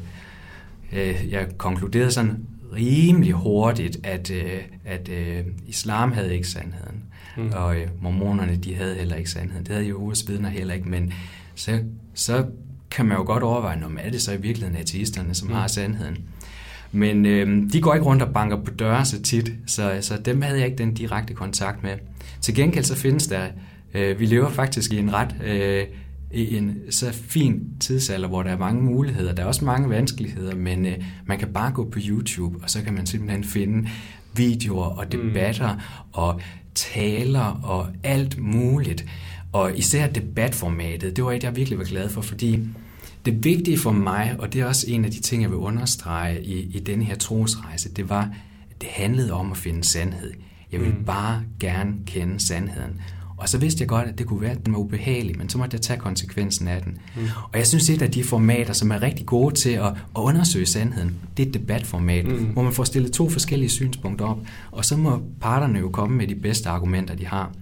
øh, 0.93 1.31
jeg 1.31 1.47
konkluderede 1.59 2.11
sådan 2.11 2.39
rimelig 2.77 3.33
hurtigt, 3.33 3.99
at, 4.03 4.31
øh, 4.31 4.61
at 4.85 5.09
øh, 5.09 5.45
islam 5.67 6.13
havde 6.13 6.35
ikke 6.35 6.49
sandheden. 6.49 6.96
Mm. 7.37 7.53
Og 7.55 7.77
øh, 7.77 7.89
mormonerne, 8.01 8.57
de 8.57 8.75
havde 8.75 8.95
heller 8.95 9.17
ikke 9.17 9.31
sandheden. 9.31 9.65
Det 9.65 9.75
havde 9.75 9.87
Jehovas 9.87 10.29
vidner 10.29 10.49
heller 10.49 10.75
ikke, 10.75 10.89
men 10.89 11.13
så, 11.55 11.81
så 12.15 12.47
kan 12.91 13.07
man 13.07 13.17
jo 13.17 13.25
godt 13.25 13.43
overveje, 13.43 13.85
om 13.85 13.99
er 14.01 14.11
det 14.11 14.23
så 14.23 14.33
i 14.33 14.41
virkeligheden 14.41 14.81
ateisterne, 14.81 15.35
som 15.35 15.49
mm. 15.49 15.55
har 15.55 15.67
sandheden. 15.67 16.19
Men 16.93 17.27
øh, 17.27 17.73
de 17.73 17.81
går 17.81 17.95
ikke 17.95 18.07
rundt 18.07 18.23
og 18.23 18.33
banker 18.33 18.65
på 18.65 18.71
døre 18.71 19.05
så 19.05 19.23
tit, 19.23 19.53
så, 19.67 19.99
så 20.01 20.17
dem 20.25 20.43
havde 20.43 20.59
jeg 20.59 20.67
ikke 20.67 20.79
den 20.79 20.95
direkte 20.95 21.35
kontakt 21.35 21.83
med. 21.83 21.93
Til 22.41 22.55
gengæld 22.55 22.85
så 22.85 22.97
findes 22.97 23.27
der, 23.27 23.47
øh, 23.95 24.21
vi 24.21 24.27
lever 24.27 24.51
faktisk 24.51 24.93
i 24.93 24.99
en 24.99 25.13
ret, 25.15 25.37
øh, 25.45 25.85
i 26.33 26.57
en 26.57 26.79
så 26.91 27.13
fin 27.13 27.63
tidsalder, 27.81 28.29
hvor 28.29 28.43
der 28.43 28.51
er 28.51 28.59
mange 28.59 28.83
muligheder. 28.83 29.35
Der 29.35 29.43
er 29.43 29.47
også 29.47 29.65
mange 29.65 29.91
vanskeligheder, 29.91 30.55
men 30.55 30.87
øh, 30.87 30.95
man 31.27 31.39
kan 31.39 31.49
bare 31.49 31.73
gå 31.73 31.91
på 31.91 31.99
YouTube, 32.09 32.59
og 32.63 32.71
så 32.71 32.83
kan 32.83 32.95
man 32.95 33.07
simpelthen 33.07 33.45
finde 33.45 33.89
videoer 34.37 34.85
og 34.85 35.13
debatter 35.13 35.75
mm. 35.75 35.81
og 36.13 36.41
taler 36.77 37.61
og 37.63 37.89
alt 38.03 38.39
muligt. 38.39 39.05
Og 39.53 39.79
især 39.79 40.07
debatformatet, 40.07 41.17
det 41.17 41.25
var 41.25 41.33
et, 41.33 41.45
jeg 41.45 41.57
virkelig 41.57 41.79
var 41.79 41.85
glad 41.85 42.09
for, 42.09 42.21
fordi 42.21 42.61
det 43.25 43.45
vigtige 43.45 43.79
for 43.79 43.93
mig, 43.93 44.37
og 44.39 44.53
det 44.53 44.61
er 44.61 44.67
også 44.67 44.87
en 44.91 45.05
af 45.05 45.11
de 45.11 45.21
ting, 45.21 45.43
jeg 45.43 45.51
vil 45.51 45.59
understrege 45.59 46.45
i, 46.45 46.77
i 46.77 46.81
denne 46.81 47.05
her 47.05 47.17
trosrejse, 47.17 47.93
det 47.93 48.09
var, 48.09 48.31
at 48.71 48.81
det 48.81 48.89
handlede 48.89 49.33
om 49.33 49.51
at 49.51 49.57
finde 49.57 49.85
sandhed. 49.85 50.33
Jeg 50.73 50.81
ville 50.81 50.95
mm. 50.99 51.05
bare 51.05 51.43
gerne 51.61 51.95
kende 52.07 52.47
sandheden. 52.47 53.01
Og 53.37 53.49
så 53.49 53.59
vidste 53.59 53.81
jeg 53.83 53.89
godt, 53.89 54.09
at 54.09 54.19
det 54.19 54.27
kunne 54.27 54.41
være, 54.41 54.51
at 54.51 54.67
den 54.67 54.73
var 54.73 54.79
ubehagelig, 54.79 55.39
men 55.39 55.49
så 55.49 55.59
måtte 55.59 55.75
jeg 55.75 55.81
tage 55.81 55.99
konsekvensen 55.99 56.69
af 56.69 56.83
den. 56.83 56.99
Mm. 57.17 57.23
Og 57.53 57.59
jeg 57.59 57.67
synes, 57.67 57.91
et 57.91 58.03
af 58.03 58.11
de 58.11 58.25
formater, 58.25 58.73
som 58.73 58.91
er 58.91 59.03
rigtig 59.03 59.27
gode 59.27 59.55
til 59.55 59.71
at, 59.71 59.87
at 59.87 59.93
undersøge 60.15 60.67
sandheden, 60.67 61.15
det 61.37 61.43
er 61.43 61.49
et 61.49 61.55
debatformat, 61.55 62.27
mm. 62.27 62.45
hvor 62.45 62.63
man 62.63 62.73
får 62.73 62.85
stillet 62.85 63.13
to 63.13 63.31
forskellige 63.31 63.71
synspunkter 63.71 64.27
op, 64.27 64.39
og 64.71 64.85
så 64.85 64.97
må 64.97 65.23
parterne 65.41 65.79
jo 65.79 65.89
komme 65.89 66.17
med 66.17 66.27
de 66.27 66.35
bedste 66.35 66.69
argumenter, 66.69 67.15
de 67.15 67.27
har. 67.27 67.53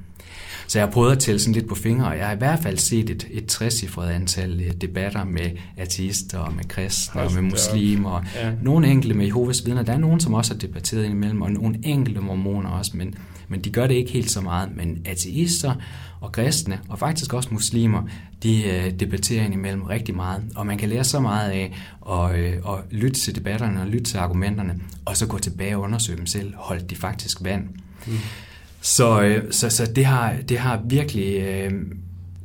Så 0.69 0.79
jeg 0.79 0.87
har 0.87 0.93
prøvet 0.93 1.13
at 1.13 1.19
tælle 1.19 1.41
sådan 1.41 1.55
lidt 1.55 1.69
på 1.69 1.75
fingre, 1.75 2.07
og 2.09 2.19
jeg 2.19 2.27
har 2.27 2.35
i 2.35 2.39
hvert 2.39 2.59
fald 2.59 2.79
set 2.79 3.11
et, 3.11 3.29
et 3.31 3.47
trecifret 3.47 4.11
antal 4.11 4.61
øh, 4.61 4.73
debatter 4.81 5.25
med 5.25 5.51
ateister 5.77 6.39
og 6.39 6.55
med 6.55 6.65
kristne 6.65 7.21
og 7.21 7.33
med 7.33 7.43
muslimer. 7.43 8.11
Og 8.11 8.25
ja. 8.35 8.53
Nogle 8.63 8.89
enkelte 8.89 9.17
med 9.17 9.27
Jehovas 9.27 9.67
vidner. 9.67 9.83
Der 9.83 9.93
er 9.93 9.99
nogen, 9.99 10.21
som 10.21 10.35
også 10.35 10.55
har 10.55 10.59
debatteret 10.59 11.07
imellem, 11.07 11.43
og 11.43 11.53
nogle 11.53 11.79
enkelte 11.83 12.21
mormoner 12.21 12.71
også, 12.71 12.97
men, 12.97 13.15
men 13.49 13.61
de 13.61 13.71
gør 13.71 13.87
det 13.87 13.95
ikke 13.95 14.13
helt 14.13 14.31
så 14.31 14.41
meget. 14.41 14.77
Men 14.77 15.03
ateister 15.05 15.75
og 16.21 16.33
kristne, 16.33 16.81
og 16.89 16.99
faktisk 16.99 17.33
også 17.33 17.49
muslimer, 17.53 18.03
de 18.43 18.65
øh, 18.65 19.01
debatterer 19.01 19.47
imellem 19.47 19.83
rigtig 19.83 20.15
meget. 20.15 20.43
Og 20.57 20.67
man 20.67 20.79
kan 20.79 20.89
lære 20.89 21.05
så 21.05 21.21
meget 21.21 21.51
af 21.51 21.73
at, 22.11 22.39
øh, 22.39 22.53
at 22.53 22.79
lytte 22.91 23.21
til 23.21 23.35
debatterne 23.35 23.81
og 23.81 23.87
lytte 23.87 24.05
til 24.05 24.19
argumenterne, 24.19 24.81
og 25.05 25.17
så 25.17 25.27
gå 25.27 25.39
tilbage 25.39 25.77
og 25.77 25.83
undersøge 25.83 26.19
dem 26.19 26.27
selv. 26.27 26.55
Holdt 26.57 26.91
de 26.91 26.97
faktisk 26.97 27.45
vand? 27.45 27.69
Mm. 28.07 28.19
Så, 28.81 29.23
øh, 29.23 29.53
så, 29.53 29.71
så 29.71 29.93
det, 29.97 30.07
har, 30.07 30.37
det 30.49 30.59
har 30.59 30.83
virkelig 30.85 31.41
øh, 31.41 31.73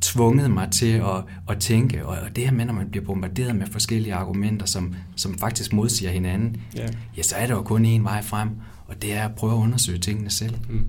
tvunget 0.00 0.50
mig 0.50 0.68
til 0.70 0.92
at, 0.92 1.24
at 1.48 1.58
tænke, 1.60 2.06
og, 2.06 2.18
og 2.22 2.36
det 2.36 2.44
her 2.44 2.52
med, 2.52 2.64
når 2.64 2.72
man 2.72 2.90
bliver 2.90 3.04
bombarderet 3.04 3.56
med 3.56 3.66
forskellige 3.66 4.14
argumenter, 4.14 4.66
som, 4.66 4.94
som 5.16 5.38
faktisk 5.38 5.72
modsiger 5.72 6.10
hinanden, 6.10 6.56
yeah. 6.78 6.88
ja, 7.16 7.22
så 7.22 7.36
er 7.36 7.46
der 7.46 7.54
jo 7.54 7.62
kun 7.62 7.96
én 7.96 8.02
vej 8.02 8.22
frem, 8.22 8.48
og 8.90 9.02
det 9.02 9.12
er 9.12 9.22
at 9.28 9.34
prøve 9.34 9.52
at 9.52 9.56
undersøge 9.56 9.98
tingene 9.98 10.30
selv. 10.30 10.54
Mm. 10.68 10.84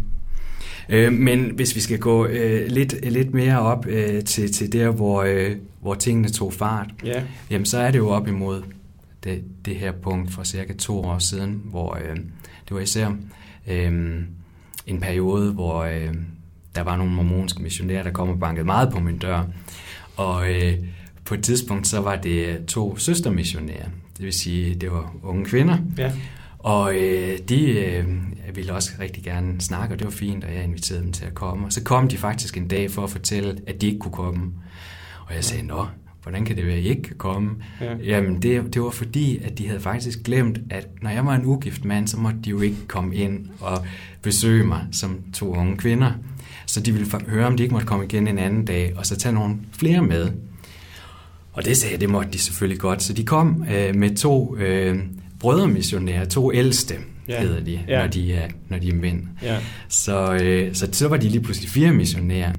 Øh, 0.90 1.14
men 1.14 1.52
hvis 1.56 1.76
vi 1.76 1.80
skal 1.80 2.00
gå 2.00 2.26
øh, 2.26 2.68
lidt, 2.68 3.12
lidt 3.12 3.34
mere 3.34 3.60
op 3.60 3.86
øh, 3.88 4.24
til, 4.24 4.54
til 4.54 4.74
der, 4.74 4.90
hvor, 4.90 5.24
øh, 5.24 5.56
hvor 5.82 5.94
tingene 5.94 6.30
tog 6.30 6.54
fart, 6.54 6.88
yeah. 7.06 7.24
jamen, 7.50 7.66
så 7.66 7.78
er 7.78 7.92
det 7.92 8.00
jo 8.00 8.10
op 8.10 8.28
imod 8.28 8.64
det, 9.24 9.44
det 9.66 9.76
her 9.76 9.92
punkt 9.92 10.34
for 10.34 10.44
cirka 10.44 10.74
to 10.74 11.04
år 11.04 11.20
siden, 11.20 11.62
hvor 11.66 11.96
øh, 11.96 12.16
det 12.68 12.76
var 12.76 12.80
især... 12.80 13.16
Øh, 13.68 14.22
en 14.88 15.00
periode, 15.00 15.52
hvor 15.52 15.84
øh, 15.84 16.14
der 16.76 16.82
var 16.82 16.98
nogle 16.98 17.14
mormonske 17.14 17.62
missionærer, 17.64 18.04
der 18.04 18.12
kom 18.12 18.30
og 18.30 18.40
bankede 18.40 18.66
meget 18.66 18.92
på 18.92 19.00
min 19.00 19.18
dør. 19.18 19.44
Og 20.16 20.52
øh, 20.52 20.74
på 21.26 21.34
et 21.34 21.44
tidspunkt, 21.44 21.88
så 21.88 22.02
var 22.02 22.16
det 22.16 22.66
to 22.66 22.98
søstermissionærer. 22.98 23.86
Det 24.18 24.26
vil 24.26 24.34
sige, 24.34 24.76
det 24.76 24.92
var 24.92 25.16
unge 25.24 25.46
kvinder. 25.46 25.78
Ja. 25.98 26.12
Og 26.64 26.96
øh, 26.96 27.38
de 27.50 27.72
øh, 27.80 28.06
ville 28.56 28.74
også 28.74 28.92
rigtig 29.00 29.24
gerne 29.24 29.62
snakke, 29.62 29.96
og 29.96 30.00
det 30.00 30.06
var 30.06 30.12
fint, 30.12 30.44
og 30.44 30.54
jeg 30.54 30.64
inviterede 30.64 31.04
dem 31.04 31.12
til 31.12 31.26
at 31.26 31.34
komme. 31.34 31.66
Og 31.66 31.74
så 31.74 31.84
kom 31.84 32.08
de 32.08 32.18
faktisk 32.18 32.58
en 32.58 32.68
dag 32.68 32.92
for 32.92 33.04
at 33.04 33.10
fortælle, 33.10 33.58
at 33.68 33.82
de 33.82 33.88
ikke 33.88 34.00
kunne 34.00 34.12
komme. 34.12 34.52
Og 35.28 35.36
jeg 35.36 35.44
sagde, 35.44 35.64
nå, 35.64 35.86
hvordan 36.24 36.46
kan 36.46 36.56
det 36.56 36.66
være, 36.66 36.76
at 36.76 36.84
I 36.84 36.90
ikke 36.90 37.02
kan 37.02 37.16
komme? 37.18 37.56
Ja. 37.82 37.96
Jamen, 38.04 38.42
det, 38.42 38.74
det 38.74 38.82
var 38.82 38.90
fordi, 38.90 39.38
at 39.38 39.58
de 39.58 39.68
havde 39.68 39.80
faktisk 39.80 40.24
glemt, 40.24 40.60
at 40.70 40.88
når 41.02 41.10
jeg 41.10 41.26
var 41.26 41.36
en 41.36 41.46
ugift 41.46 41.86
mand, 41.86 42.08
så 42.08 42.18
måtte 42.18 42.40
de 42.46 42.50
jo 42.50 42.62
ikke 42.62 42.88
komme 42.88 43.16
ind 43.16 43.48
og 43.60 43.86
besøge 44.22 44.64
mig 44.64 44.86
som 44.92 45.20
to 45.34 45.56
unge 45.56 45.78
kvinder. 45.78 46.12
Så 46.66 46.80
de 46.80 46.92
ville 46.92 47.08
høre, 47.28 47.48
om 47.48 47.58
de 47.58 47.64
ikke 47.64 47.74
måtte 47.74 47.88
komme 47.88 48.06
igen 48.06 48.28
en 48.28 48.38
anden 48.38 48.66
dag, 48.66 48.94
og 48.98 49.06
så 49.06 49.18
tage 49.18 49.34
nogle 49.34 49.58
flere 49.72 50.02
med. 50.02 50.32
Og 51.54 51.66
det 51.66 51.78
sagde 51.78 51.94
jeg, 51.94 52.02
det 52.02 52.10
måtte 52.10 52.32
de 52.32 52.40
selvfølgelig 52.40 52.80
godt. 52.80 53.04
Så 53.04 53.14
de 53.14 53.26
kom 53.26 53.66
øh, 53.72 53.96
med 53.96 54.16
to 54.16 54.58
øh, 54.58 55.00
brødremissionærer, 55.42 56.26
to 56.26 56.54
ældste, 56.54 56.96
ja. 57.28 57.42
hedder 57.42 57.64
de, 57.64 57.80
ja. 57.88 58.00
når, 58.02 58.08
de 58.08 58.34
er, 58.34 58.48
når 58.70 58.78
de 58.78 58.90
er 58.90 58.94
mænd. 58.94 59.24
Ja. 59.44 59.58
Så, 59.90 60.34
øh, 60.34 60.76
så 60.76 60.88
så 60.92 61.08
var 61.08 61.18
de 61.18 61.30
lige 61.30 61.42
pludselig 61.42 61.70
fire 61.70 61.92
missionærer. 61.92 62.54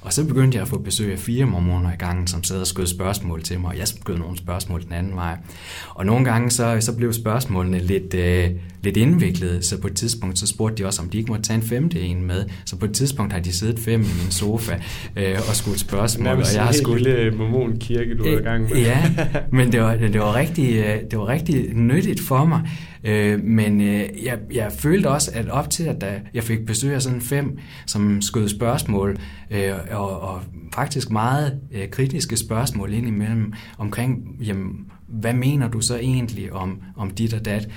Og 0.00 0.12
så 0.12 0.24
begyndte 0.24 0.56
jeg 0.56 0.62
at 0.62 0.68
få 0.68 0.78
besøg 0.78 1.12
af 1.12 1.18
fire 1.18 1.44
mormoner 1.44 1.92
i 1.92 1.96
gangen, 1.98 2.26
som 2.26 2.44
sad 2.44 2.60
og 2.60 2.66
skød 2.66 2.86
spørgsmål 2.86 3.42
til 3.42 3.60
mig, 3.60 3.70
og 3.70 3.78
jeg 3.78 3.88
skød 3.88 4.18
nogle 4.18 4.38
spørgsmål 4.38 4.84
den 4.84 4.92
anden 4.92 5.16
vej. 5.16 5.36
Og 5.88 6.06
nogle 6.06 6.24
gange 6.24 6.50
så, 6.50 6.76
så 6.80 6.96
blev 6.96 7.12
spørgsmålene 7.12 7.78
lidt, 7.78 8.14
øh, 8.14 8.50
lidt 8.82 8.96
indviklede, 8.96 9.62
så 9.62 9.80
på 9.80 9.86
et 9.86 9.94
tidspunkt 9.94 10.38
så 10.38 10.46
spurgte 10.46 10.82
de 10.82 10.86
også, 10.86 11.02
om 11.02 11.08
de 11.08 11.18
ikke 11.18 11.30
måtte 11.30 11.44
tage 11.44 11.56
en 11.56 11.62
femte 11.62 12.00
en 12.00 12.26
med. 12.26 12.44
Så 12.64 12.76
på 12.76 12.84
et 12.84 12.92
tidspunkt 12.92 13.32
har 13.32 13.40
de 13.40 13.52
siddet 13.52 13.78
fem 13.78 14.00
i 14.00 14.04
min 14.22 14.30
sofa 14.30 14.72
øh, 15.16 15.36
og 15.48 15.56
skudt 15.56 15.80
spørgsmål. 15.80 16.24
Nærmest 16.24 16.50
og 16.50 16.56
jeg 16.56 16.64
har 16.64 16.72
skudt... 16.72 17.02
lille 17.02 17.30
mormon 17.30 17.78
kirke, 17.78 18.14
du 18.14 18.24
er 18.24 18.38
i 18.38 18.42
gang 18.42 18.62
med. 18.62 18.76
ja, 18.76 19.10
men 19.52 19.72
det 19.72 19.80
var, 19.80 19.96
det 19.96 20.20
var, 20.20 20.34
rigtig, 20.34 20.76
øh, 20.76 20.96
det 21.10 21.18
var 21.18 21.28
rigtig 21.28 21.74
nyttigt 21.74 22.20
for 22.20 22.44
mig. 22.44 22.60
Øh, 23.04 23.44
men 23.44 23.80
øh, 23.80 24.08
jeg, 24.24 24.38
jeg 24.52 24.72
følte 24.72 25.10
også, 25.10 25.30
at 25.34 25.48
op 25.48 25.70
til, 25.70 25.84
at 25.84 26.00
da 26.00 26.20
jeg 26.34 26.44
fik 26.44 26.66
besøg 26.66 26.94
af 26.94 27.02
sådan 27.02 27.20
fem, 27.20 27.58
som 27.86 28.22
skød 28.22 28.48
spørgsmål, 28.48 29.16
øh, 29.50 29.72
og, 29.90 30.20
og 30.20 30.42
faktisk 30.74 31.10
meget 31.10 31.60
øh, 31.72 31.90
kritiske 31.90 32.36
spørgsmål 32.36 32.92
ind 32.92 33.06
imellem 33.06 33.52
omkring, 33.78 34.36
jamen, 34.40 34.86
hvad 35.08 35.34
mener 35.34 35.68
du 35.68 35.80
så 35.80 35.96
egentlig 35.96 36.52
om, 36.52 36.82
om 36.96 37.10
dit 37.10 37.34
og 37.34 37.44
dat, 37.44 37.68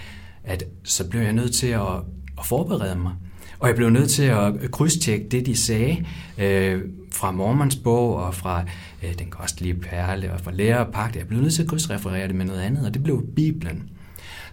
at 0.43 0.63
så 0.83 1.09
blev 1.09 1.21
jeg 1.21 1.33
nødt 1.33 1.53
til 1.53 1.67
at, 1.67 1.95
at 2.39 2.45
forberede 2.45 2.95
mig. 2.95 3.13
Og 3.59 3.67
jeg 3.67 3.75
blev 3.75 3.89
nødt 3.89 4.09
til 4.09 4.23
at 4.23 4.71
krydstjekke 4.71 5.27
det, 5.31 5.45
de 5.45 5.55
sagde 5.55 6.05
øh, 6.37 6.81
fra 7.11 7.31
Mormons 7.31 7.75
bog 7.75 8.15
og 8.15 8.35
fra 8.35 8.63
øh, 9.03 9.19
Den 9.19 9.29
Kostlige 9.29 9.73
Perle 9.73 10.33
og 10.33 10.41
fra 10.41 10.51
Lærerpagt. 10.51 11.15
Jeg 11.15 11.27
blev 11.27 11.41
nødt 11.41 11.53
til 11.53 11.63
at 11.63 11.69
krydsreferere 11.69 12.27
det 12.27 12.35
med 12.35 12.45
noget 12.45 12.61
andet, 12.61 12.85
og 12.85 12.93
det 12.93 13.03
blev 13.03 13.23
Bibelen. 13.35 13.89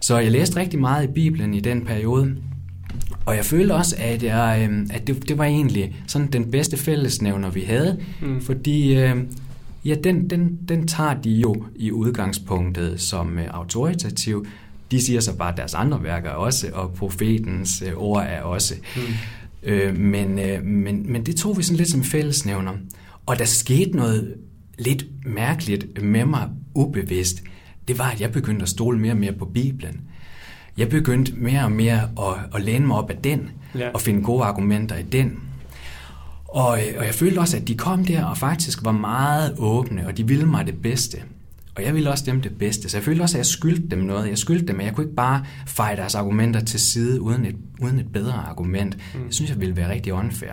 Så 0.09 0.17
jeg 0.17 0.31
læste 0.31 0.59
rigtig 0.59 0.79
meget 0.79 1.03
i 1.03 1.11
Bibelen 1.11 1.53
i 1.53 1.59
den 1.59 1.85
periode, 1.85 2.35
og 3.25 3.35
jeg 3.35 3.45
følte 3.45 3.73
også, 3.73 3.95
at, 3.99 4.23
jeg, 4.23 4.67
øh, 4.71 4.87
at 4.89 5.07
det, 5.07 5.29
det 5.29 5.37
var 5.37 5.43
egentlig 5.43 5.95
sådan 6.07 6.27
den 6.27 6.51
bedste 6.51 6.77
fællesnævner, 6.77 7.49
vi 7.49 7.61
havde, 7.61 7.99
mm. 8.21 8.41
fordi 8.41 8.95
øh, 8.95 9.15
ja, 9.85 9.95
den, 10.03 10.29
den, 10.29 10.59
den 10.67 10.87
tager 10.87 11.21
de 11.21 11.31
jo 11.31 11.65
i 11.75 11.91
udgangspunktet 11.91 13.01
som 13.01 13.39
øh, 13.39 13.45
autoritativ. 13.49 14.45
De 14.91 15.01
siger 15.01 15.19
så 15.19 15.37
bare, 15.37 15.51
at 15.51 15.57
deres 15.57 15.73
andre 15.73 16.03
værker 16.03 16.29
også, 16.29 16.67
og 16.73 16.93
profetens 16.93 17.83
øh, 17.87 17.93
ord 17.95 18.23
er 18.29 18.41
også. 18.41 18.75
Mm. 18.95 19.01
Øh, 19.63 19.97
men, 19.97 20.35
men, 20.63 21.11
men 21.11 21.25
det 21.25 21.35
tog 21.35 21.57
vi 21.57 21.63
sådan 21.63 21.77
lidt 21.77 21.89
som 21.89 22.03
fællesnævner. 22.03 22.73
Og 23.25 23.39
der 23.39 23.45
skete 23.45 23.91
noget 23.91 24.35
lidt 24.79 25.05
mærkeligt 25.25 26.03
med 26.03 26.25
mig 26.25 26.49
ubevidst. 26.75 27.43
Det 27.89 27.97
var, 27.99 28.09
at 28.09 28.21
jeg 28.21 28.31
begyndte 28.31 28.63
at 28.63 28.69
stole 28.69 28.99
mere 28.99 29.11
og 29.11 29.17
mere 29.17 29.31
på 29.31 29.45
Bibelen. 29.45 30.01
Jeg 30.77 30.89
begyndte 30.89 31.33
mere 31.35 31.63
og 31.63 31.71
mere 31.71 32.01
at, 32.01 32.55
at 32.55 32.61
læne 32.61 32.87
mig 32.87 32.97
op 32.97 33.09
af 33.09 33.17
den, 33.17 33.51
ja. 33.75 33.89
og 33.89 34.01
finde 34.01 34.23
gode 34.23 34.43
argumenter 34.43 34.95
i 34.95 35.01
den. 35.03 35.39
Og, 36.47 36.67
og 36.97 37.05
jeg 37.05 37.13
følte 37.13 37.39
også, 37.39 37.57
at 37.57 37.67
de 37.67 37.77
kom 37.77 38.05
der 38.05 38.25
og 38.25 38.37
faktisk 38.37 38.85
var 38.85 38.91
meget 38.91 39.55
åbne, 39.57 40.07
og 40.07 40.17
de 40.17 40.27
ville 40.27 40.45
mig 40.45 40.65
det 40.65 40.81
bedste. 40.81 41.17
Og 41.75 41.83
jeg 41.83 41.93
ville 41.93 42.11
også 42.11 42.23
dem 42.25 42.41
det 42.41 42.57
bedste, 42.57 42.89
så 42.89 42.97
jeg 42.97 43.03
følte 43.03 43.21
også, 43.21 43.37
at 43.37 43.39
jeg 43.39 43.45
skyldte 43.45 43.87
dem 43.95 43.99
noget. 43.99 44.29
Jeg 44.29 44.37
skyldte 44.37 44.65
dem, 44.67 44.79
at 44.79 44.85
jeg 44.85 44.95
kunne 44.95 45.03
ikke 45.03 45.15
bare 45.15 45.45
feje 45.65 45.95
deres 45.95 46.15
argumenter 46.15 46.59
til 46.59 46.79
side 46.79 47.21
uden 47.21 47.45
et, 47.45 47.55
uden 47.81 47.99
et 47.99 48.11
bedre 48.13 48.33
argument. 48.33 48.97
Mm. 49.13 49.25
Jeg 49.25 49.33
synes, 49.33 49.51
jeg 49.51 49.59
ville 49.59 49.75
være 49.75 49.91
rigtig 49.91 50.13
unfair. 50.13 50.51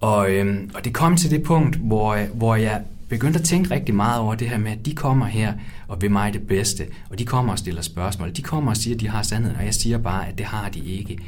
Og, 0.00 0.30
øhm, 0.30 0.70
og 0.74 0.84
det 0.84 0.92
kom 0.92 1.16
til 1.16 1.30
det 1.30 1.42
punkt, 1.42 1.76
hvor, 1.76 2.16
hvor 2.34 2.56
jeg 2.56 2.82
begyndte 3.14 3.38
at 3.38 3.44
tænke 3.44 3.70
rigtig 3.70 3.94
meget 3.94 4.20
over 4.20 4.34
det 4.34 4.48
her 4.48 4.58
med, 4.58 4.72
at 4.72 4.86
de 4.86 4.94
kommer 4.94 5.26
her 5.26 5.54
og 5.88 6.02
vil 6.02 6.10
mig 6.10 6.32
det 6.32 6.46
bedste, 6.46 6.86
og 7.10 7.18
de 7.18 7.26
kommer 7.26 7.52
og 7.52 7.58
stiller 7.58 7.82
spørgsmål. 7.82 8.36
De 8.36 8.42
kommer 8.42 8.70
og 8.70 8.76
siger, 8.76 8.94
at 8.94 9.00
de 9.00 9.08
har 9.08 9.22
sandheden, 9.22 9.56
og 9.56 9.64
jeg 9.64 9.74
siger 9.74 9.98
bare, 9.98 10.28
at 10.28 10.38
det 10.38 10.46
har 10.46 10.68
de 10.68 10.84
ikke. 10.84 11.18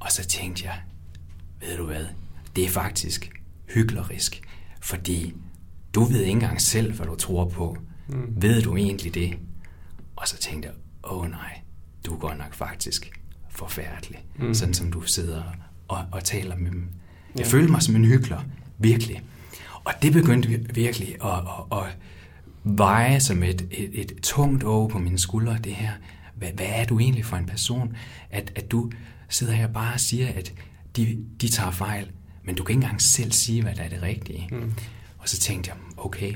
Og 0.00 0.12
så 0.12 0.26
tænkte 0.26 0.64
jeg, 0.64 0.74
ved 1.60 1.76
du 1.76 1.86
hvad, 1.86 2.04
det 2.56 2.64
er 2.64 2.68
faktisk 2.68 3.30
hyklerisk, 3.74 4.42
fordi 4.80 5.34
du 5.94 6.04
ved 6.04 6.20
ikke 6.20 6.30
engang 6.30 6.60
selv, 6.60 6.92
hvad 6.92 7.06
du 7.06 7.14
tror 7.14 7.44
på. 7.44 7.76
Mm. 8.08 8.34
Ved 8.36 8.62
du 8.62 8.76
egentlig 8.76 9.14
det? 9.14 9.38
Og 10.16 10.28
så 10.28 10.36
tænkte 10.36 10.68
jeg, 10.68 10.74
åh 11.04 11.18
oh, 11.18 11.30
nej, 11.30 11.60
du 12.06 12.14
er 12.14 12.18
godt 12.18 12.38
nok 12.38 12.54
faktisk 12.54 13.20
forfærdelig, 13.50 14.24
mm. 14.38 14.54
sådan 14.54 14.74
som 14.74 14.92
du 14.92 15.00
sidder 15.00 15.42
og, 15.88 16.04
og 16.12 16.24
taler 16.24 16.56
med 16.56 16.70
dem. 16.70 16.88
Jeg 17.34 17.44
ja. 17.44 17.50
følte 17.50 17.72
mig 17.72 17.82
som 17.82 17.96
en 17.96 18.04
hykler, 18.04 18.40
virkelig. 18.78 19.22
Og 19.86 19.92
det 20.02 20.12
begyndte 20.12 20.48
virkelig 20.74 21.16
at, 21.24 21.30
at, 21.72 21.78
at 21.78 21.96
veje 22.64 23.20
som 23.20 23.42
et, 23.42 23.66
et, 23.70 23.90
et 24.00 24.12
tungt 24.22 24.64
åg 24.64 24.90
på 24.90 24.98
mine 24.98 25.18
skuldre, 25.18 25.58
det 25.64 25.74
her. 25.74 25.90
hvad, 26.34 26.48
hvad 26.54 26.66
er 26.68 26.84
du 26.84 26.98
egentlig 26.98 27.24
for 27.24 27.36
en 27.36 27.46
person, 27.46 27.96
at, 28.30 28.52
at 28.56 28.70
du 28.70 28.90
sidder 29.28 29.52
her 29.52 29.66
bare 29.66 29.94
og 29.94 30.00
siger, 30.00 30.28
at 30.28 30.52
de, 30.96 31.18
de 31.40 31.48
tager 31.48 31.70
fejl, 31.70 32.10
men 32.44 32.54
du 32.54 32.64
kan 32.64 32.72
ikke 32.72 32.84
engang 32.84 33.02
selv 33.02 33.32
sige, 33.32 33.62
hvad 33.62 33.74
der 33.74 33.82
er 33.82 33.88
det 33.88 34.02
rigtige. 34.02 34.48
Mm. 34.52 34.72
Og 35.18 35.28
så 35.28 35.38
tænkte 35.38 35.70
jeg, 35.70 35.78
okay, 35.96 36.34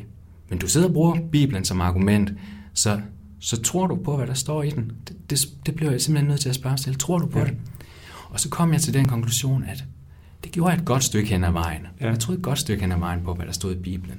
men 0.48 0.58
du 0.58 0.68
sidder 0.68 0.86
og 0.86 0.92
bruger 0.92 1.16
Bibelen 1.32 1.64
som 1.64 1.80
argument, 1.80 2.32
så, 2.74 3.00
så 3.40 3.62
tror 3.62 3.86
du 3.86 3.96
på, 3.96 4.16
hvad 4.16 4.26
der 4.26 4.34
står 4.34 4.62
i 4.62 4.70
den? 4.70 4.92
Det, 5.08 5.30
det, 5.30 5.38
det 5.66 5.74
bliver 5.74 5.90
jeg 5.90 6.00
simpelthen 6.00 6.28
nødt 6.28 6.40
til 6.40 6.48
at 6.48 6.54
spørge 6.54 6.78
selv. 6.78 6.96
Tror 6.96 7.18
du 7.18 7.26
på 7.26 7.38
ja. 7.38 7.44
det? 7.44 7.56
Og 8.28 8.40
så 8.40 8.48
kom 8.48 8.72
jeg 8.72 8.80
til 8.80 8.94
den 8.94 9.08
konklusion, 9.08 9.64
at 9.64 9.84
det 10.44 10.52
gjorde 10.52 10.72
jeg 10.72 10.78
et 10.78 10.84
godt 10.84 11.04
stykke 11.04 11.30
hen 11.30 11.44
ad 11.44 11.52
vejen. 11.52 11.86
Ja. 12.00 12.08
Jeg 12.08 12.18
troede 12.18 12.38
et 12.38 12.44
godt 12.44 12.58
stykke 12.58 12.82
hen 12.82 12.92
ad 12.92 12.98
vejen 12.98 13.24
på, 13.24 13.34
hvad 13.34 13.46
der 13.46 13.52
stod 13.52 13.72
i 13.72 13.78
Bibelen. 13.78 14.18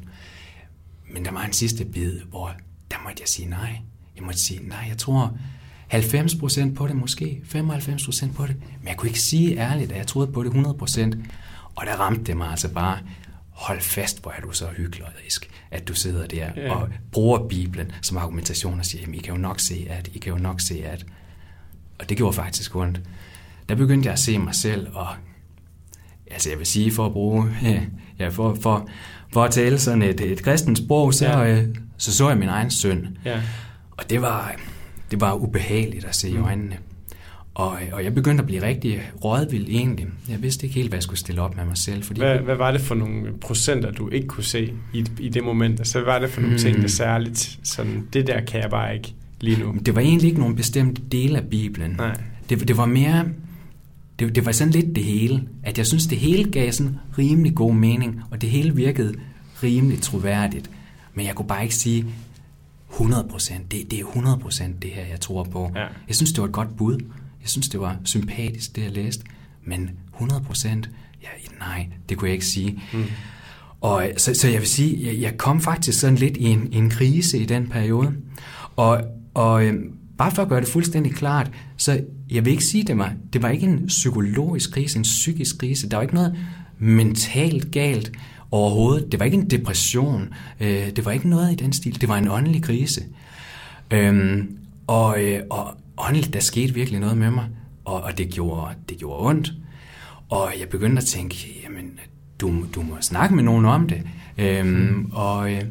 Men 1.14 1.26
der 1.26 1.32
var 1.32 1.44
en 1.44 1.54
sidste 1.54 1.86
bid, 1.86 2.20
hvor 2.30 2.52
der 2.92 2.98
måtte 3.04 3.18
jeg 3.22 3.28
sige 3.28 3.50
nej. 3.50 3.78
Jeg 4.16 4.24
måtte 4.24 4.40
sige, 4.40 4.68
nej, 4.68 4.86
jeg 4.90 4.98
tror 4.98 5.38
90% 5.94 6.74
på 6.74 6.88
det 6.88 6.96
måske, 6.96 7.42
95% 7.56 8.34
på 8.34 8.48
det. 8.48 8.56
Men 8.80 8.88
jeg 8.88 8.98
kunne 8.98 9.10
ikke 9.10 9.20
sige 9.22 9.58
ærligt, 9.58 9.92
at 9.92 9.98
jeg 9.98 10.08
troede 10.08 10.32
på 10.32 10.44
det 10.44 10.50
100%. 10.50 11.18
Og 11.76 11.86
der 11.86 11.96
ramte 11.96 12.24
det 12.24 12.38
mig 12.38 12.50
altså 12.50 12.74
bare, 12.74 13.00
hold 13.50 13.82
fast, 13.82 14.22
hvor 14.22 14.32
er 14.32 14.42
du 14.42 14.52
så 14.52 14.68
hyklerisk, 14.78 15.50
at 15.72 15.88
du 15.88 15.94
sidder 15.94 16.28
der 16.28 16.50
ja. 16.56 16.76
og 16.76 16.90
bruger 17.12 17.48
Bibelen 17.48 17.92
som 18.02 18.18
argumentation 18.18 18.80
og 18.80 18.86
siger, 18.86 19.14
I 19.14 19.18
kan 19.18 19.34
jo 19.34 19.40
nok 19.40 19.60
se 19.60 19.88
at, 19.90 20.08
I 20.14 20.18
kan 20.18 20.34
jo 20.34 20.40
nok 20.40 20.62
se 20.62 20.84
at. 20.86 21.06
Og 22.00 22.10
det 22.10 22.18
gjorde 22.18 22.34
faktisk 22.34 22.76
ondt. 22.76 23.02
Der 23.70 23.76
begyndte 23.76 24.08
jeg 24.08 24.14
at 24.14 24.20
se 24.20 24.38
mig 24.38 24.56
selv, 24.56 24.88
og 24.94 25.08
altså 26.34 26.50
jeg 26.50 26.58
vil 26.58 26.68
sige, 26.68 26.92
for 26.92 27.06
at 27.06 27.12
bruge, 27.12 27.50
ja, 28.20 28.28
for, 28.30 28.58
for, 28.62 28.90
for 29.34 29.44
at 29.44 29.52
tale 29.52 29.80
sådan 29.80 30.02
et, 30.02 30.22
et 30.22 30.44
kristent 30.44 30.78
sprog, 30.78 31.14
så, 31.14 31.26
ja. 31.26 31.62
øh, 31.62 31.68
så 31.98 32.14
så 32.14 32.30
jeg 32.30 32.38
min 32.38 32.50
egen 32.50 32.72
søn. 32.72 33.18
Ja. 33.26 33.42
Og 33.92 34.10
det 34.10 34.22
var, 34.22 34.56
det 35.12 35.22
var 35.22 35.34
ubehageligt 35.34 36.06
at 36.06 36.16
se 36.16 36.30
i 36.30 36.38
mm. 36.38 36.44
øjnene. 36.44 36.78
Og, 37.54 37.78
og 37.92 38.04
jeg 38.04 38.16
begyndte 38.16 38.42
at 38.42 38.48
blive 38.48 38.64
rigtig 38.64 39.12
rådvild 39.24 39.68
egentlig. 39.70 40.08
Jeg 40.30 40.42
vidste 40.42 40.66
ikke 40.66 40.76
helt, 40.76 40.90
hvad 40.90 40.98
jeg 40.98 41.04
skulle 41.04 41.20
stille 41.20 41.42
op 41.42 41.56
med 41.56 41.66
mig 41.66 41.78
selv. 41.78 42.04
Fordi 42.04 42.20
hvad, 42.20 42.40
hvad 42.40 42.56
var 42.56 42.72
det 42.72 42.82
for 42.82 42.96
nogle 42.96 43.34
procenter, 43.42 43.92
du 43.92 44.10
ikke 44.10 44.28
kunne 44.28 44.44
se 44.44 44.74
i, 44.94 45.06
i 45.20 45.30
det 45.30 45.44
moment? 45.44 45.80
Altså, 45.80 46.00
hvad 46.00 46.14
var 46.14 46.20
det 46.20 46.30
for 46.30 46.42
nogle 46.42 46.56
mm. 46.56 46.60
ting, 46.60 46.82
der 46.82 46.88
særligt 46.88 47.60
sådan, 47.64 48.08
det 48.14 48.28
der 48.28 48.42
kan 48.42 48.62
jeg 48.62 48.70
bare 48.70 48.96
ikke 48.96 49.14
lige 49.42 49.60
nu? 49.60 49.76
Det 49.86 49.96
var 49.96 50.02
egentlig 50.02 50.28
ikke 50.28 50.40
nogen 50.40 50.56
bestemt 50.56 51.12
del 51.12 51.36
af 51.36 51.44
Bibelen. 51.44 51.92
Nej. 51.92 52.18
Det, 52.50 52.68
det 52.68 52.78
var 52.78 52.86
mere, 52.86 53.26
det, 54.22 54.36
det 54.36 54.46
var 54.46 54.52
sådan 54.52 54.74
lidt 54.74 54.96
det 54.96 55.04
hele. 55.04 55.48
At 55.64 55.78
jeg 55.78 55.88
synes, 55.88 56.08
det 56.08 56.18
hele 56.18 56.52
gav 56.52 56.72
sådan 56.72 56.98
rimelig 57.18 57.56
god 57.56 57.74
mening, 57.74 58.22
og 58.32 58.42
det 58.42 58.50
hele 58.50 58.76
virkede 58.76 59.14
rimelig 59.64 60.02
troværdigt. 60.02 60.70
Men 61.14 61.26
jeg 61.26 61.36
kunne 61.36 61.48
bare 61.48 61.64
ikke 61.64 61.76
sige, 61.76 62.06
100 62.92 63.28
procent, 63.30 63.72
det, 63.72 63.92
det 63.92 64.00
er 64.00 64.04
100 64.04 64.38
procent 64.38 64.82
det 64.82 64.92
her, 64.92 65.06
jeg 65.06 65.20
tror 65.20 65.44
på. 65.44 65.72
Ja. 65.76 65.86
Jeg 66.08 66.16
synes, 66.16 66.32
det 66.32 66.42
var 66.42 66.48
et 66.48 66.54
godt 66.54 66.78
bud. 66.78 66.94
Jeg 67.42 67.50
synes, 67.50 67.70
det 67.70 67.80
var 67.80 67.98
sympatisk, 68.04 68.76
det 68.76 68.84
jeg 68.84 68.92
læste. 68.92 69.24
Men 69.64 69.90
100 70.14 70.42
procent, 70.42 70.90
ja, 71.22 71.28
nej, 71.60 71.88
det 72.10 72.18
kunne 72.18 72.28
jeg 72.28 72.34
ikke 72.34 72.46
sige. 72.46 72.82
Mm. 72.94 73.04
Og 73.82 74.10
så, 74.18 74.34
så 74.34 74.48
jeg 74.48 74.60
vil 74.60 74.68
sige, 74.68 75.08
jeg, 75.08 75.22
jeg 75.22 75.38
kom 75.38 75.62
faktisk 75.62 76.00
sådan 76.00 76.16
lidt 76.16 76.38
i 76.38 76.44
en, 76.44 76.70
en 76.72 76.90
krise 76.90 77.38
i 77.38 77.46
den 77.46 77.68
periode. 77.68 78.14
Og, 78.76 79.02
og 79.34 79.66
øhm, 79.66 79.94
bare 80.18 80.32
for 80.32 80.42
at 80.42 80.50
gøre 80.50 80.62
det 80.62 80.68
fuldstændig 80.68 81.14
klart, 81.14 81.52
så 81.78 82.04
jeg 82.32 82.46
vil 82.46 82.52
ikke 82.52 82.64
sige, 82.64 82.84
det 82.84 82.98
var, 82.98 83.14
det 83.34 83.42
var 83.42 83.50
ikke 83.50 83.66
en 83.66 83.88
psykologisk 83.88 84.72
krise, 84.72 84.98
en 84.98 85.04
psykisk 85.04 85.58
krise. 85.58 85.90
Der 85.90 85.98
var 85.98 86.02
ikke 86.02 86.16
noget 86.16 86.38
mentalt 86.80 87.72
galt 87.72 88.12
overhovedet. 88.52 89.12
Det 89.12 89.20
var 89.20 89.26
ikke 89.26 89.38
en 89.38 89.50
depression. 89.50 90.34
Øh, 90.60 90.90
det 90.96 91.06
var 91.06 91.12
ikke 91.12 91.30
noget 91.30 91.52
i 91.52 91.56
den 91.56 91.74
stil. 91.74 92.02
Det 92.02 92.10
var 92.10 92.18
en 92.18 92.28
åndelig 92.28 92.64
krise. 92.64 93.02
Øhm, 93.92 94.58
og, 94.88 95.24
øh, 95.24 95.42
og 95.50 95.78
åndeligt, 95.98 96.34
der 96.34 96.40
skete 96.40 96.74
virkelig 96.74 97.00
noget 97.00 97.18
med 97.18 97.32
mig. 97.32 97.48
Og, 97.86 98.02
og 98.02 98.18
det, 98.18 98.30
gjorde, 98.30 98.72
det 98.90 98.98
gjorde 98.98 99.28
ondt. 99.28 99.54
Og 100.30 100.54
jeg 100.60 100.70
begyndte 100.70 101.02
at 101.02 101.08
tænke, 101.08 101.62
jamen, 101.64 102.00
du, 102.42 102.66
du 102.76 102.82
må 102.82 102.96
snakke 103.02 103.36
med 103.36 103.44
nogen 103.44 103.66
om 103.66 103.88
det. 103.88 104.02
Øhm, 104.38 105.12
og, 105.14 105.54
øh, 105.54 105.62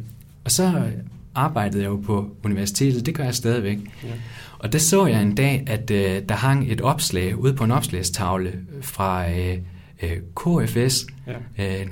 og 0.44 0.50
så 0.50 0.90
arbejdede 1.34 1.82
jeg 1.82 1.88
jo 1.88 1.96
på 1.96 2.36
universitetet, 2.44 3.06
det 3.06 3.14
gør 3.14 3.24
jeg 3.24 3.34
stadigvæk. 3.34 3.78
Ja. 4.04 4.08
Og 4.60 4.72
der 4.72 4.78
så 4.78 5.06
jeg 5.06 5.22
en 5.22 5.34
dag, 5.34 5.64
at 5.66 5.90
øh, 5.90 6.22
der 6.28 6.34
hang 6.34 6.72
et 6.72 6.80
opslag 6.80 7.38
ude 7.38 7.54
på 7.54 7.64
en 7.64 7.70
opslagstavle 7.70 8.52
fra 8.80 9.30
øh, 9.30 9.58
øh, 10.02 10.16
KFS, 10.36 11.06
ja. 11.26 11.80
øh, 11.80 11.86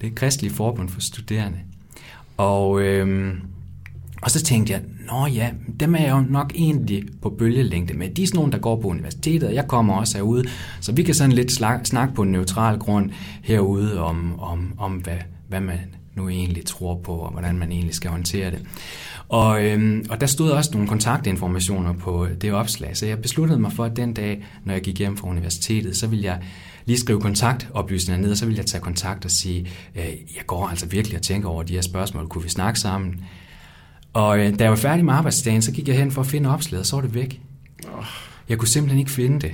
det 0.00 0.14
Kristelige 0.14 0.54
Forbund 0.54 0.88
for 0.88 1.00
Studerende. 1.00 1.58
Og, 2.36 2.82
øh, 2.82 3.34
og 4.22 4.30
så 4.30 4.42
tænkte 4.42 4.72
jeg, 4.72 4.82
nå 5.12 5.26
ja, 5.26 5.50
dem 5.80 5.94
er 5.94 5.98
jeg 5.98 6.10
jo 6.10 6.20
nok 6.20 6.52
egentlig 6.54 7.04
på 7.22 7.30
bølgelængde 7.30 7.94
med. 7.94 8.10
De 8.10 8.22
er 8.22 8.26
sådan 8.26 8.38
nogle, 8.38 8.52
der 8.52 8.58
går 8.58 8.80
på 8.80 8.88
universitetet, 8.88 9.48
og 9.48 9.54
jeg 9.54 9.68
kommer 9.68 9.94
også 9.94 10.16
herude, 10.18 10.44
så 10.80 10.92
vi 10.92 11.02
kan 11.02 11.14
sådan 11.14 11.32
lidt 11.32 11.52
snakke 11.84 12.14
på 12.14 12.22
en 12.22 12.32
neutral 12.32 12.78
grund 12.78 13.10
herude 13.42 14.00
om, 14.00 14.40
om, 14.40 14.74
om 14.78 14.92
hvad, 14.92 15.18
hvad 15.48 15.60
man 15.60 15.78
nu 16.14 16.28
egentlig 16.28 16.66
tror 16.66 17.00
på, 17.04 17.12
og 17.12 17.30
hvordan 17.30 17.58
man 17.58 17.72
egentlig 17.72 17.94
skal 17.94 18.10
håndtere 18.10 18.50
det. 18.50 18.66
Og, 19.28 19.64
øhm, 19.64 20.06
og 20.10 20.20
der 20.20 20.26
stod 20.26 20.50
også 20.50 20.70
nogle 20.72 20.88
kontaktinformationer 20.88 21.92
på 21.92 22.26
det 22.40 22.52
opslag, 22.52 22.96
så 22.96 23.06
jeg 23.06 23.18
besluttede 23.18 23.60
mig 23.60 23.72
for, 23.72 23.84
at 23.84 23.96
den 23.96 24.14
dag, 24.14 24.44
når 24.64 24.72
jeg 24.72 24.82
gik 24.82 24.98
hjem 24.98 25.16
fra 25.16 25.28
universitetet, 25.28 25.96
så 25.96 26.06
ville 26.06 26.24
jeg 26.24 26.42
lige 26.84 26.98
skrive 26.98 27.20
kontaktoplysninger 27.20 28.22
ned, 28.22 28.30
og 28.30 28.36
så 28.36 28.46
ville 28.46 28.58
jeg 28.58 28.66
tage 28.66 28.82
kontakt 28.82 29.24
og 29.24 29.30
sige, 29.30 29.60
øh, 29.94 30.04
jeg 30.36 30.46
går 30.46 30.68
altså 30.68 30.86
virkelig 30.86 31.16
og 31.16 31.22
tænker 31.22 31.48
over 31.48 31.62
de 31.62 31.74
her 31.74 31.82
spørgsmål, 31.82 32.28
kunne 32.28 32.44
vi 32.44 32.50
snakke 32.50 32.80
sammen? 32.80 33.24
Og 34.12 34.38
øh, 34.38 34.58
da 34.58 34.64
jeg 34.64 34.70
var 34.70 34.76
færdig 34.76 35.04
med 35.04 35.14
arbejdsdagen, 35.14 35.62
så 35.62 35.72
gik 35.72 35.88
jeg 35.88 35.96
hen 35.96 36.10
for 36.10 36.20
at 36.20 36.26
finde 36.26 36.50
opslaget, 36.50 36.80
og 36.80 36.86
så 36.86 36.96
var 36.96 37.02
det 37.02 37.14
væk. 37.14 37.40
Jeg 38.48 38.58
kunne 38.58 38.68
simpelthen 38.68 38.98
ikke 38.98 39.10
finde 39.10 39.40
det. 39.40 39.52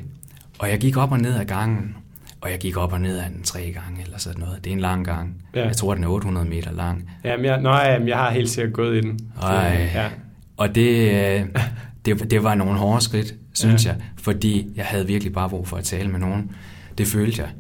Og 0.59 0.71
jeg 0.71 0.79
gik 0.79 0.97
op 0.97 1.13
og 1.13 1.21
ned 1.21 1.35
ad 1.35 1.45
gangen, 1.45 1.97
og 2.41 2.51
jeg 2.51 2.59
gik 2.59 2.77
op 2.77 2.93
og 2.93 3.01
ned 3.01 3.19
ad 3.19 3.31
den 3.31 3.43
tre 3.43 3.75
gange, 3.75 4.03
eller 4.03 4.19
sådan 4.19 4.41
noget. 4.41 4.65
Det 4.65 4.71
er 4.71 4.75
en 4.75 4.81
lang 4.81 5.05
gang. 5.05 5.43
Ja. 5.55 5.67
Jeg 5.67 5.77
tror, 5.77 5.95
den 5.95 6.05
er 6.05 6.09
800 6.09 6.49
meter 6.49 6.73
lang. 6.73 7.11
Jamen, 7.25 7.47
jeg, 7.47 7.61
nej, 7.61 7.87
jamen, 7.93 8.09
jeg 8.09 8.17
har 8.17 8.31
helt 8.31 8.51
sikkert 8.51 8.73
gået 8.73 8.97
i 8.97 9.01
den. 9.01 9.21
Ej, 9.43 9.91
ja. 9.95 10.09
Og 10.57 10.75
det, 10.75 11.11
øh, 11.11 11.47
det, 12.05 12.31
det 12.31 12.43
var 12.43 12.55
nogle 12.55 12.79
hårde 12.79 13.01
skridt, 13.01 13.35
synes 13.55 13.85
ja. 13.85 13.91
jeg, 13.91 14.01
fordi 14.17 14.73
jeg 14.77 14.85
havde 14.85 15.07
virkelig 15.07 15.33
bare 15.33 15.49
brug 15.49 15.69
for 15.69 15.77
at 15.77 15.85
tale 15.85 16.09
med 16.09 16.19
nogen. 16.21 16.51
Det 16.99 17.07
følte 17.07 17.43
jeg. 17.43 17.51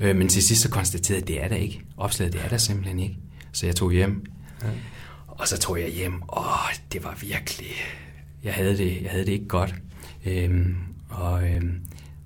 Øh, 0.00 0.16
men 0.16 0.28
til 0.28 0.42
sidst 0.42 0.62
så 0.62 0.70
konstaterede 0.70 1.14
jeg, 1.16 1.22
at 1.22 1.28
det 1.28 1.44
er 1.44 1.48
der 1.48 1.62
ikke. 1.62 1.82
Opslaget, 1.96 2.32
det 2.32 2.40
er 2.44 2.48
der 2.48 2.56
simpelthen 2.56 2.98
ikke. 2.98 3.16
Så 3.52 3.66
jeg 3.66 3.76
tog 3.76 3.92
hjem. 3.92 4.26
Ja. 4.62 4.68
Og 5.26 5.48
så 5.48 5.58
tog 5.58 5.80
jeg 5.80 5.88
hjem. 5.88 6.22
Åh, 6.36 6.44
det 6.92 7.04
var 7.04 7.18
virkelig... 7.20 7.70
Jeg 8.44 8.54
havde 8.54 8.78
det, 8.78 9.02
jeg 9.02 9.10
havde 9.10 9.26
det 9.26 9.32
ikke 9.32 9.48
godt. 9.48 9.74
Øhm, 10.26 10.76
og 11.08 11.48
øhm, 11.48 11.80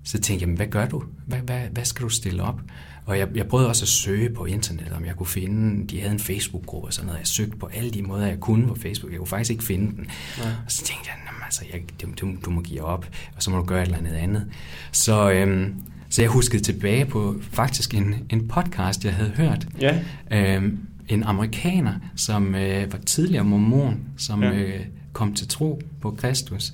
så 0.05 0.21
tænkte 0.21 0.47
jeg, 0.47 0.57
hvad 0.57 0.67
gør 0.67 0.87
du? 0.87 1.03
Hvad, 1.27 1.38
hvad, 1.38 1.61
hvad 1.73 1.85
skal 1.85 2.05
du 2.05 2.09
stille 2.09 2.43
op? 2.43 2.61
Og 3.07 3.19
jeg, 3.19 3.29
jeg 3.35 3.47
prøvede 3.47 3.69
også 3.69 3.85
at 3.85 3.88
søge 3.88 4.31
på 4.31 4.45
internettet, 4.45 4.93
om 4.93 5.05
jeg 5.05 5.17
kunne 5.17 5.27
finde, 5.27 5.87
de 5.87 6.01
havde 6.01 6.12
en 6.12 6.19
Facebook-gruppe 6.19 6.88
og 6.88 6.93
sådan 6.93 7.07
noget. 7.07 7.19
Jeg 7.19 7.27
søgte 7.27 7.57
på 7.57 7.67
alle 7.67 7.90
de 7.90 8.03
måder, 8.03 8.27
jeg 8.27 8.40
kunne 8.40 8.67
på 8.67 8.75
Facebook. 8.75 9.12
Jeg 9.12 9.19
kunne 9.19 9.27
faktisk 9.27 9.51
ikke 9.51 9.64
finde 9.64 9.97
den. 9.97 10.07
Ja. 10.38 10.49
Og 10.64 10.71
så 10.71 10.85
tænkte 10.85 11.11
jeg, 11.11 11.25
altså, 11.45 11.64
jeg, 11.73 11.83
du, 12.03 12.07
du, 12.21 12.37
du 12.45 12.51
må 12.51 12.61
give 12.61 12.83
op, 12.83 13.07
og 13.37 13.43
så 13.43 13.51
må 13.51 13.57
du 13.57 13.64
gøre 13.64 13.83
et 13.83 13.87
eller 13.87 13.99
andet 13.99 14.12
andet. 14.12 14.47
Så, 14.93 15.31
øhm, 15.31 15.75
så 16.09 16.23
jeg 16.23 16.31
huskede 16.31 16.62
tilbage 16.62 17.05
på 17.05 17.37
faktisk 17.51 17.95
en, 17.95 18.14
en 18.31 18.49
podcast, 18.49 19.05
jeg 19.05 19.14
havde 19.14 19.31
hørt. 19.31 19.69
Ja. 19.81 20.01
Øhm, 20.31 20.79
en 21.09 21.23
amerikaner, 21.23 21.95
som 22.17 22.55
øh, 22.55 22.93
var 22.93 22.99
tidligere 22.99 23.45
mormon, 23.45 24.01
som 24.17 24.43
ja. 24.43 24.53
øh, 24.53 24.81
kom 25.12 25.35
til 25.35 25.49
tro 25.49 25.81
på 26.01 26.11
Kristus. 26.11 26.73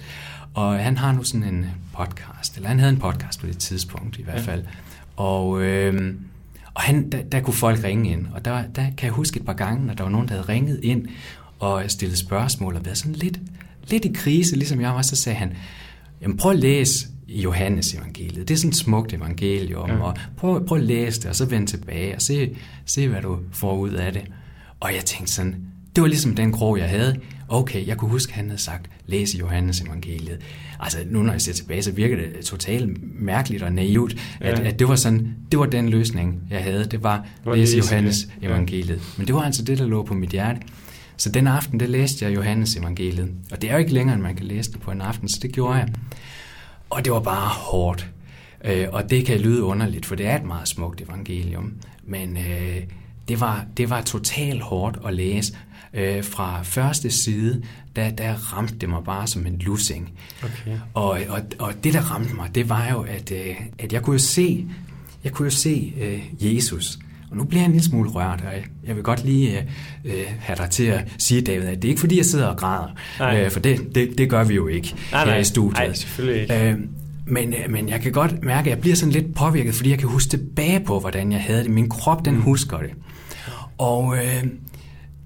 Og 0.55 0.79
han 0.79 0.97
har 0.97 1.13
nu 1.13 1.23
sådan 1.23 1.55
en 1.55 1.67
podcast, 2.01 2.57
eller 2.57 2.69
han 2.69 2.79
havde 2.79 2.93
en 2.93 2.99
podcast 2.99 3.41
på 3.41 3.47
det 3.47 3.59
tidspunkt 3.59 4.19
i 4.19 4.23
hvert 4.23 4.37
ja. 4.37 4.43
fald. 4.43 4.65
Og, 5.17 5.63
øh, 5.63 6.15
og 6.75 6.83
han, 6.83 7.11
der, 7.11 7.23
der 7.23 7.41
kunne 7.41 7.55
folk 7.55 7.85
ringe 7.85 8.11
ind, 8.11 8.27
og 8.35 8.45
der, 8.45 8.63
der 8.75 8.83
kan 8.83 9.07
jeg 9.07 9.13
huske 9.13 9.41
et 9.41 9.47
par 9.47 9.53
gange, 9.53 9.87
når 9.87 9.95
der 9.95 10.05
var 10.05 10.11
nogen, 10.11 10.29
der 10.29 10.35
havde 10.35 10.49
ringet 10.49 10.81
ind 10.83 11.07
og 11.59 11.85
stillet 11.89 12.19
spørgsmål 12.19 12.77
og 12.77 12.85
været 12.85 12.99
sådan 12.99 13.13
lidt, 13.13 13.41
lidt 13.89 14.05
i 14.05 14.13
krise, 14.15 14.57
ligesom 14.57 14.81
jeg 14.81 14.91
var, 14.91 15.03
så 15.03 15.17
sagde 15.17 15.39
han, 15.39 15.57
jamen 16.23 16.37
prøv 16.37 16.53
at 16.53 16.59
læse 16.59 17.09
Johannes 17.29 17.95
evangeliet. 17.95 18.49
Det 18.49 18.55
er 18.55 18.59
sådan 18.59 18.69
et 18.69 18.77
smukt 18.77 19.13
evangelium, 19.13 19.91
ja. 19.91 20.03
og 20.03 20.17
prøv, 20.37 20.67
prøv 20.67 20.79
at 20.79 20.85
læse 20.85 21.21
det, 21.21 21.29
og 21.29 21.37
så 21.37 21.45
vend 21.45 21.67
tilbage 21.67 22.15
og 22.15 22.23
se, 22.23 22.57
se, 22.85 23.09
hvad 23.09 23.23
du 23.23 23.39
får 23.53 23.77
ud 23.77 23.91
af 23.91 24.13
det. 24.13 24.23
Og 24.81 24.95
jeg 24.95 25.05
tænkte 25.05 25.33
sådan, 25.33 25.70
det 25.97 26.03
var 26.03 26.09
ligesom 26.09 26.35
den 26.35 26.53
krog, 26.53 26.79
jeg 26.79 26.89
havde. 26.89 27.17
Okay, 27.49 27.87
jeg 27.87 27.97
kunne 27.97 28.11
huske, 28.11 28.31
at 28.31 28.37
han 28.37 28.47
havde 28.47 28.61
sagt, 28.61 28.91
læs 29.07 29.35
Johannes 29.41 29.81
evangeliet. 29.81 30.39
Altså, 30.81 30.99
nu 31.07 31.23
når 31.23 31.33
jeg 31.33 31.41
ser 31.41 31.53
tilbage, 31.53 31.83
så 31.83 31.93
virker 31.93 32.17
det 32.17 32.45
totalt 32.45 32.99
mærkeligt 33.23 33.63
og 33.63 33.73
naivt, 33.73 34.17
at, 34.41 34.59
ja. 34.59 34.65
at 34.65 34.79
det 34.79 34.89
var 34.89 34.97
sådan, 34.97 35.37
det 35.51 35.59
var 35.59 35.67
den 35.67 35.89
løsning, 35.89 36.43
jeg 36.51 36.63
havde. 36.63 36.85
Det 36.85 37.03
var, 37.03 37.27
det 37.45 37.59
læse 37.59 37.77
Johannes 37.77 38.29
ja. 38.43 38.47
evangeliet. 38.47 39.01
Men 39.19 39.27
det 39.27 39.35
var 39.35 39.43
altså 39.43 39.65
det, 39.65 39.79
der 39.79 39.87
lå 39.87 40.03
på 40.03 40.15
mit 40.15 40.31
hjerte. 40.31 40.61
Så 41.17 41.31
den 41.31 41.47
aften, 41.47 41.81
der 41.81 41.87
læste 41.87 42.25
jeg 42.25 42.35
Johannes 42.35 42.77
evangeliet. 42.77 43.31
Og 43.53 43.63
det 43.63 43.71
er 43.71 43.75
jo 43.75 43.79
ikke 43.79 43.93
længere, 43.93 44.15
end 44.15 44.23
man 44.23 44.37
kan 44.37 44.47
læse 44.47 44.73
det 44.73 44.81
på 44.81 44.91
en 44.91 45.01
aften, 45.01 45.29
så 45.29 45.39
det 45.43 45.53
gjorde 45.53 45.75
jeg. 45.75 45.89
Og 46.91 47.05
det 47.05 47.13
var 47.13 47.21
bare 47.21 47.49
hårdt. 47.49 48.11
Øh, 48.65 48.87
og 48.93 49.11
det 49.11 49.27
kan 49.27 49.41
lyde 49.41 49.63
underligt, 49.63 50.07
for 50.07 50.15
det 50.15 50.27
er 50.27 50.37
et 50.37 50.45
meget 50.45 50.69
smukt 50.69 51.01
evangelium. 51.01 51.73
Men 52.05 52.37
øh, 52.37 52.83
det 53.31 53.41
var, 53.41 53.65
det 53.77 53.91
var 53.91 54.01
totalt 54.01 54.63
hårdt 54.63 54.99
at 55.07 55.15
læse. 55.15 55.57
Øh, 55.95 56.25
fra 56.25 56.63
første 56.63 57.11
side, 57.11 57.63
der, 57.97 58.11
der 58.11 58.35
ramte 58.35 58.75
det 58.75 58.89
mig 58.89 59.05
bare 59.05 59.27
som 59.27 59.47
en 59.47 59.59
lussing. 59.59 60.13
Okay. 60.43 60.79
Og, 60.95 61.19
og, 61.29 61.41
og 61.59 61.85
det, 61.85 61.95
der 61.95 62.01
ramte 62.01 62.35
mig, 62.35 62.55
det 62.55 62.69
var 62.69 62.91
jo, 62.91 63.01
at, 63.01 63.33
øh, 63.33 63.61
at 63.79 63.93
jeg 63.93 64.03
kunne 64.03 64.15
jo 64.15 64.19
se, 64.19 64.67
jeg 65.25 65.33
kunne 65.33 65.47
jo 65.47 65.51
se 65.51 65.95
øh, 66.01 66.57
Jesus. 66.57 66.99
Og 67.31 67.37
nu 67.37 67.45
bliver 67.45 67.63
jeg 67.63 67.67
en 67.67 67.73
lille 67.73 67.85
smule 67.85 68.11
rørt, 68.11 68.41
og 68.41 68.53
jeg 68.87 68.97
vil 68.97 69.05
godt 69.05 69.25
lige 69.25 69.59
øh, 69.59 69.65
øh 70.05 70.25
have 70.39 70.57
dig 70.57 70.71
til 70.71 70.85
at 70.85 71.05
sige, 71.19 71.41
David, 71.41 71.67
at 71.67 71.77
det 71.77 71.85
er 71.85 71.89
ikke 71.89 72.01
fordi, 72.01 72.17
jeg 72.17 72.25
sidder 72.25 72.47
og 72.47 72.57
græder, 72.57 72.89
øh, 73.45 73.51
for 73.51 73.61
det, 73.61 73.95
det, 73.95 74.19
det 74.19 74.31
gør 74.31 74.45
vi 74.45 74.55
jo 74.55 74.67
ikke 74.67 74.95
nej, 75.13 75.25
nej. 75.25 75.35
her 75.35 75.41
i 75.41 75.45
studiet. 75.45 75.79
Nej, 75.79 75.93
selvfølgelig 75.93 76.43
ikke. 76.43 76.71
Øh, 76.71 76.79
men, 77.31 77.55
men 77.69 77.89
jeg 77.89 78.01
kan 78.01 78.13
godt 78.13 78.45
mærke, 78.45 78.71
at 78.71 78.77
jeg 78.77 78.81
bliver 78.81 78.97
sådan 78.97 79.13
lidt 79.13 79.35
påvirket, 79.35 79.75
fordi 79.75 79.91
jeg 79.91 79.99
kan 79.99 80.09
huske 80.09 80.31
tilbage 80.31 80.81
på, 80.81 81.01
hvordan 81.01 81.33
jeg 81.33 81.41
havde 81.41 81.63
det. 81.63 81.71
Min 81.71 81.89
krop, 81.89 82.25
den 82.25 82.35
mm. 82.35 82.43
husker 82.43 82.79
det. 82.79 82.91
Og 83.81 84.17
øh, 84.17 84.45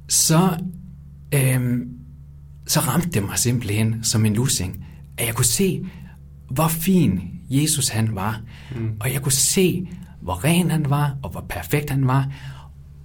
så, 0.09 0.59
øh, 1.35 1.79
så 2.67 2.81
ramte 2.81 3.11
det 3.11 3.23
mig 3.23 3.39
simpelthen 3.39 4.05
som 4.05 4.27
en 4.27 4.35
lussing, 4.35 4.87
at 5.19 5.27
jeg 5.27 5.35
kunne 5.35 5.45
se, 5.45 5.87
hvor 6.51 6.69
fin 6.69 7.21
Jesus 7.51 7.89
han 7.89 8.15
var. 8.15 8.41
Mm. 8.77 8.91
Og 9.01 9.13
jeg 9.13 9.23
kunne 9.23 9.33
se, 9.33 9.89
hvor 10.21 10.45
ren 10.45 10.71
han 10.71 10.91
var, 10.91 11.17
og 11.23 11.31
hvor 11.31 11.45
perfekt 11.49 11.91
han 11.91 12.07
var. 12.07 12.29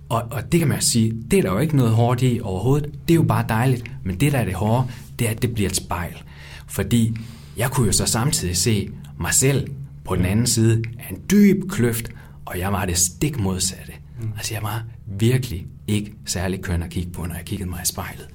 Og, 0.09 0.23
og 0.31 0.51
det 0.51 0.59
kan 0.59 0.69
man 0.69 0.81
sige, 0.81 1.13
det 1.31 1.39
er 1.39 1.43
der 1.43 1.51
jo 1.51 1.59
ikke 1.59 1.75
noget 1.75 1.91
hårdt 1.91 2.21
i 2.21 2.39
overhovedet. 2.43 2.91
Det 3.07 3.13
er 3.13 3.15
jo 3.15 3.23
bare 3.23 3.45
dejligt. 3.49 3.91
Men 4.03 4.19
det, 4.19 4.31
der 4.31 4.37
er 4.37 4.45
det 4.45 4.53
hårde, 4.53 4.87
det 5.19 5.27
er, 5.27 5.31
at 5.31 5.41
det 5.41 5.53
bliver 5.53 5.69
et 5.69 5.75
spejl. 5.75 6.23
Fordi 6.67 7.17
jeg 7.57 7.71
kunne 7.71 7.87
jo 7.87 7.93
så 7.93 8.05
samtidig 8.05 8.57
se 8.57 8.89
mig 9.19 9.33
selv 9.33 9.67
på 10.05 10.15
den 10.15 10.25
anden 10.25 10.47
side 10.47 10.83
af 10.99 11.07
en 11.09 11.17
dyb 11.31 11.69
kløft, 11.69 12.09
og 12.45 12.59
jeg 12.59 12.73
var 12.73 12.85
det 12.85 12.97
stik 12.97 13.39
modsatte. 13.39 13.93
Mm. 14.21 14.31
Altså 14.37 14.53
jeg 14.53 14.63
var 14.63 14.85
virkelig 15.09 15.65
ikke 15.87 16.13
særlig 16.25 16.61
køn 16.61 16.83
at 16.83 16.89
kigge 16.89 17.11
på, 17.11 17.25
når 17.25 17.35
jeg 17.35 17.45
kiggede 17.45 17.69
mig 17.69 17.79
i 17.83 17.85
spejlet. 17.85 18.27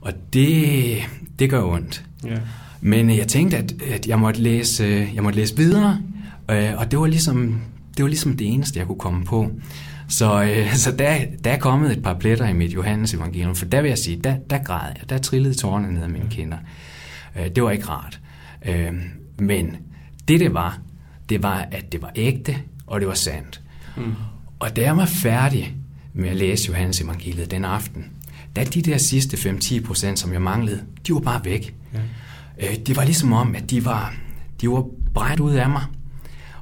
Og 0.00 0.12
det, 0.32 0.98
det 1.38 1.50
gør 1.50 1.62
ondt. 1.62 2.04
Yeah. 2.26 2.40
Men 2.80 3.10
jeg 3.10 3.28
tænkte, 3.28 3.56
at, 3.56 3.74
at 3.82 4.06
jeg, 4.06 4.18
måtte 4.18 4.40
læse, 4.42 5.08
jeg 5.14 5.22
måtte 5.22 5.38
læse 5.38 5.56
videre, 5.56 6.00
øh, 6.50 6.72
og 6.76 6.90
det 6.90 6.98
var, 6.98 7.06
ligesom, 7.06 7.62
det 7.96 8.02
var 8.02 8.08
ligesom 8.08 8.36
det 8.36 8.52
eneste, 8.52 8.78
jeg 8.78 8.86
kunne 8.86 8.98
komme 8.98 9.24
på. 9.24 9.50
Så, 10.08 10.42
øh, 10.42 10.74
så 10.74 10.92
der, 10.92 11.18
der 11.44 11.50
er 11.50 11.58
kommet 11.58 11.92
et 11.92 12.02
par 12.02 12.14
pletter 12.14 12.48
i 12.48 12.52
mit 12.52 12.74
Johannes 12.74 13.14
evangelium, 13.14 13.54
for 13.54 13.64
der 13.64 13.82
vil 13.82 13.88
jeg 13.88 13.98
sige, 13.98 14.16
der, 14.16 14.36
der 14.50 14.58
græd 14.58 14.92
jeg, 14.98 15.10
der 15.10 15.18
trillede 15.18 15.54
tårerne 15.54 15.92
ned 15.92 16.02
af 16.02 16.08
mine 16.08 16.26
kinder. 16.30 16.56
Øh, 17.38 17.48
det 17.48 17.62
var 17.62 17.70
ikke 17.70 17.88
rart. 17.88 18.20
Øh, 18.66 18.92
men 19.38 19.76
det 20.28 20.40
det 20.40 20.54
var, 20.54 20.78
det 21.28 21.42
var, 21.42 21.68
at 21.70 21.92
det 21.92 22.02
var 22.02 22.12
ægte, 22.16 22.56
og 22.86 23.00
det 23.00 23.08
var 23.08 23.14
sandt. 23.14 23.60
Mm. 23.96 24.14
Og 24.58 24.76
da 24.76 24.82
jeg 24.82 24.96
var 24.96 25.06
færdig 25.06 25.76
med 26.14 26.28
at 26.28 26.36
læse 26.36 26.68
Johannes 26.68 27.00
evangeliet 27.00 27.50
den 27.50 27.64
aften, 27.64 28.04
da 28.56 28.64
de 28.64 28.82
der 28.82 28.98
sidste 28.98 29.36
5-10 29.36 29.86
procent, 29.86 30.18
som 30.18 30.32
jeg 30.32 30.42
manglede, 30.42 30.82
de 31.06 31.14
var 31.14 31.20
bare 31.20 31.40
væk. 31.44 31.74
Ja. 31.94 31.98
Øh, 32.68 32.76
det 32.86 32.96
var 32.96 33.04
ligesom 33.04 33.32
om, 33.32 33.54
at 33.54 33.70
de 33.70 33.84
var, 33.84 34.14
de 34.60 34.68
var 34.68 34.84
bredt 35.14 35.40
ud 35.40 35.54
af 35.54 35.70
mig. 35.70 35.82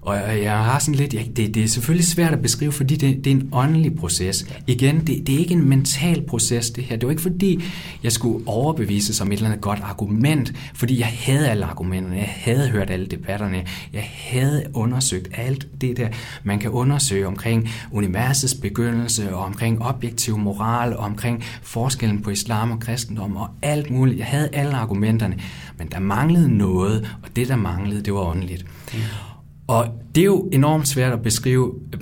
Og 0.06 0.42
jeg 0.42 0.52
har 0.52 0.78
sådan 0.78 0.94
lidt, 0.94 1.14
ja, 1.14 1.22
det, 1.36 1.54
det 1.54 1.64
er 1.64 1.68
selvfølgelig 1.68 2.06
svært 2.06 2.32
at 2.32 2.42
beskrive, 2.42 2.72
fordi 2.72 2.96
det, 2.96 3.24
det 3.24 3.30
er 3.30 3.34
en 3.34 3.48
åndelig 3.52 3.96
proces. 3.96 4.46
Igen, 4.66 5.00
det, 5.06 5.26
det 5.26 5.34
er 5.34 5.38
ikke 5.38 5.54
en 5.54 5.68
mental 5.68 6.22
proces, 6.22 6.70
det 6.70 6.84
her. 6.84 6.96
Det 6.96 7.06
var 7.06 7.10
ikke 7.10 7.22
fordi, 7.22 7.62
jeg 8.02 8.12
skulle 8.12 8.48
overbevise 8.48 9.14
som 9.14 9.32
et 9.32 9.36
eller 9.36 9.46
andet 9.46 9.60
godt 9.60 9.78
argument, 9.82 10.52
fordi 10.74 10.98
jeg 10.98 11.06
havde 11.06 11.48
alle 11.48 11.64
argumenterne, 11.64 12.16
jeg 12.16 12.34
havde 12.36 12.68
hørt 12.68 12.90
alle 12.90 13.06
debatterne, 13.06 13.64
jeg 13.92 14.10
havde 14.14 14.64
undersøgt 14.74 15.28
alt 15.32 15.80
det 15.80 15.96
der, 15.96 16.08
man 16.44 16.58
kan 16.58 16.70
undersøge 16.70 17.26
omkring 17.26 17.68
universets 17.92 18.54
begyndelse, 18.54 19.34
og 19.34 19.44
omkring 19.44 19.82
objektiv 19.82 20.38
moral, 20.38 20.96
og 20.96 21.04
omkring 21.04 21.44
forskellen 21.62 22.22
på 22.22 22.30
islam 22.30 22.70
og 22.70 22.80
kristendom, 22.80 23.36
og 23.36 23.48
alt 23.62 23.90
muligt. 23.90 24.18
Jeg 24.18 24.26
havde 24.26 24.48
alle 24.52 24.74
argumenterne, 24.74 25.38
men 25.78 25.88
der 25.88 26.00
manglede 26.00 26.56
noget, 26.56 27.16
og 27.22 27.28
det 27.36 27.48
der 27.48 27.56
manglede, 27.56 28.02
det 28.02 28.14
var 28.14 28.20
åndeligt. 28.20 28.66
Mm. 28.94 29.00
Og 29.66 29.88
det 30.14 30.20
er 30.20 30.24
jo 30.24 30.48
enormt 30.52 30.88
svært 30.88 31.12
at 31.12 31.22
beskrive 31.22 31.74
øh, 31.92 32.00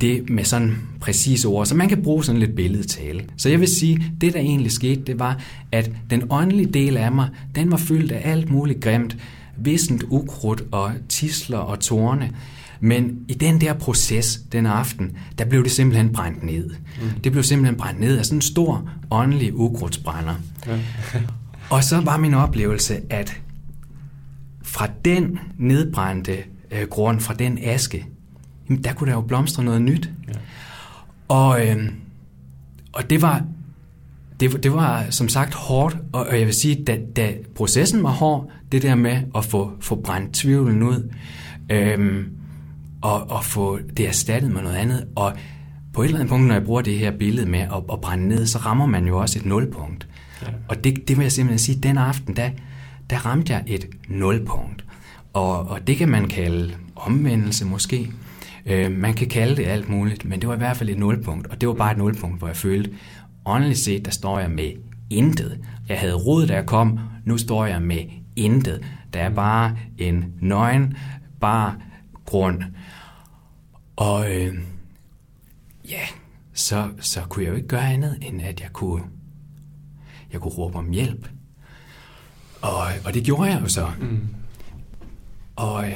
det 0.00 0.30
med 0.30 0.44
sådan 0.44 0.76
præcise 1.00 1.48
ord, 1.48 1.66
så 1.66 1.74
man 1.74 1.88
kan 1.88 2.02
bruge 2.02 2.24
sådan 2.24 2.40
lidt 2.40 2.56
billedtale. 2.56 3.24
Så 3.36 3.48
jeg 3.48 3.60
vil 3.60 3.68
sige, 3.68 4.12
det 4.20 4.32
der 4.32 4.40
egentlig 4.40 4.72
skete, 4.72 5.02
det 5.02 5.18
var, 5.18 5.40
at 5.72 5.90
den 6.10 6.22
åndelige 6.30 6.72
del 6.72 6.96
af 6.96 7.12
mig, 7.12 7.28
den 7.54 7.70
var 7.70 7.76
fyldt 7.76 8.12
af 8.12 8.30
alt 8.30 8.50
muligt 8.50 8.80
grimt, 8.80 9.16
vissent 9.56 10.04
ukrudt 10.08 10.64
og 10.72 10.92
tisler 11.08 11.58
og 11.58 11.80
tårne. 11.80 12.32
Men 12.80 13.18
i 13.28 13.34
den 13.34 13.60
der 13.60 13.72
proces 13.74 14.40
den 14.52 14.66
aften, 14.66 15.16
der 15.38 15.44
blev 15.44 15.64
det 15.64 15.72
simpelthen 15.72 16.12
brændt 16.12 16.42
ned. 16.42 16.70
Mm. 16.70 17.20
Det 17.24 17.32
blev 17.32 17.44
simpelthen 17.44 17.76
brændt 17.76 18.00
ned 18.00 18.18
af 18.18 18.26
sådan 18.26 18.38
en 18.38 18.42
stor 18.42 18.90
åndelig 19.10 19.54
ukrudtsbrænder. 19.54 20.34
Ja. 20.66 20.78
og 21.70 21.84
så 21.84 22.00
var 22.00 22.16
min 22.16 22.34
oplevelse, 22.34 23.00
at 23.10 23.40
fra 24.62 24.88
den 25.04 25.38
nedbrændte 25.58 26.36
øh, 26.72 26.88
grund, 26.88 27.20
fra 27.20 27.34
den 27.34 27.58
aske, 27.62 28.06
jamen 28.68 28.84
der 28.84 28.92
kunne 28.92 29.10
der 29.10 29.16
jo 29.16 29.20
blomstre 29.20 29.64
noget 29.64 29.82
nyt. 29.82 30.10
Ja. 30.28 30.32
Og, 31.28 31.68
øh, 31.68 31.92
og 32.92 33.10
det 33.10 33.22
var, 33.22 33.44
det, 34.40 34.62
det 34.62 34.72
var 34.72 35.06
som 35.10 35.28
sagt 35.28 35.54
hårdt, 35.54 35.96
og, 36.12 36.26
og 36.26 36.38
jeg 36.38 36.46
vil 36.46 36.54
sige, 36.54 36.84
da, 36.84 36.98
da 37.16 37.34
processen 37.54 38.02
var 38.02 38.10
hård, 38.10 38.50
det 38.72 38.82
der 38.82 38.94
med 38.94 39.22
at 39.34 39.44
få, 39.44 39.72
få 39.80 39.94
brændt 39.94 40.34
tvivlen 40.34 40.82
ud, 40.82 41.12
øh, 41.70 42.26
og, 43.02 43.30
og 43.30 43.44
få 43.44 43.78
det 43.96 44.08
erstattet 44.08 44.50
med 44.50 44.62
noget 44.62 44.76
andet, 44.76 45.06
og 45.16 45.32
på 45.92 46.02
et 46.02 46.06
eller 46.06 46.18
andet 46.18 46.30
punkt, 46.30 46.46
når 46.46 46.54
jeg 46.54 46.64
bruger 46.64 46.82
det 46.82 46.98
her 46.98 47.10
billede 47.10 47.50
med 47.50 47.60
at, 47.60 47.82
at 47.92 48.00
brænde 48.00 48.28
ned, 48.28 48.46
så 48.46 48.58
rammer 48.58 48.86
man 48.86 49.06
jo 49.06 49.18
også 49.18 49.38
et 49.38 49.46
nulpunkt. 49.46 50.08
Ja. 50.42 50.46
Og 50.68 50.84
det, 50.84 51.08
det 51.08 51.16
vil 51.16 51.22
jeg 51.22 51.32
simpelthen 51.32 51.58
sige, 51.58 51.80
den 51.80 51.98
aften, 51.98 52.36
der, 52.36 52.50
der 53.10 53.16
ramte 53.26 53.52
jeg 53.52 53.62
et 53.66 53.86
nulpunkt. 54.08 54.84
Og, 55.32 55.68
og 55.68 55.86
det 55.86 55.96
kan 55.96 56.08
man 56.08 56.28
kalde 56.28 56.74
omvendelse 56.96 57.64
måske. 57.66 58.12
Øh, 58.66 58.92
man 58.92 59.14
kan 59.14 59.28
kalde 59.28 59.56
det 59.56 59.66
alt 59.66 59.88
muligt, 59.88 60.24
men 60.24 60.40
det 60.40 60.48
var 60.48 60.54
i 60.54 60.58
hvert 60.58 60.76
fald 60.76 60.88
et 60.88 60.98
nulpunkt, 60.98 61.46
og 61.46 61.60
det 61.60 61.68
var 61.68 61.74
bare 61.74 61.92
et 61.92 61.98
nulpunkt, 61.98 62.38
hvor 62.38 62.46
jeg 62.46 62.56
følte, 62.56 62.94
åndeligt 63.44 63.78
set, 63.78 64.04
der 64.04 64.10
står 64.10 64.38
jeg 64.38 64.50
med 64.50 64.72
intet. 65.10 65.64
Jeg 65.88 66.00
havde 66.00 66.14
rod, 66.14 66.46
da 66.46 66.54
jeg 66.54 66.66
kom, 66.66 66.98
nu 67.24 67.38
står 67.38 67.66
jeg 67.66 67.82
med 67.82 68.04
intet. 68.36 68.84
Der 69.12 69.20
er 69.20 69.30
bare 69.30 69.76
en 69.98 70.24
nøgen, 70.40 70.96
bare 71.40 71.74
grund. 72.24 72.62
Og 73.96 74.36
øh, 74.36 74.54
ja, 75.90 76.02
så, 76.52 76.88
så 77.00 77.20
kunne 77.28 77.44
jeg 77.44 77.50
jo 77.50 77.56
ikke 77.56 77.68
gøre 77.68 77.92
andet, 77.92 78.18
end 78.20 78.42
at 78.42 78.60
jeg 78.60 78.72
kunne, 78.72 79.02
jeg 80.32 80.40
kunne 80.40 80.54
råbe 80.54 80.78
om 80.78 80.90
hjælp. 80.90 81.28
Og, 82.62 82.82
og 83.04 83.14
det 83.14 83.24
gjorde 83.24 83.50
jeg 83.50 83.62
jo 83.62 83.68
så. 83.68 83.86
Mm. 84.00 84.28
Og, 85.56 85.86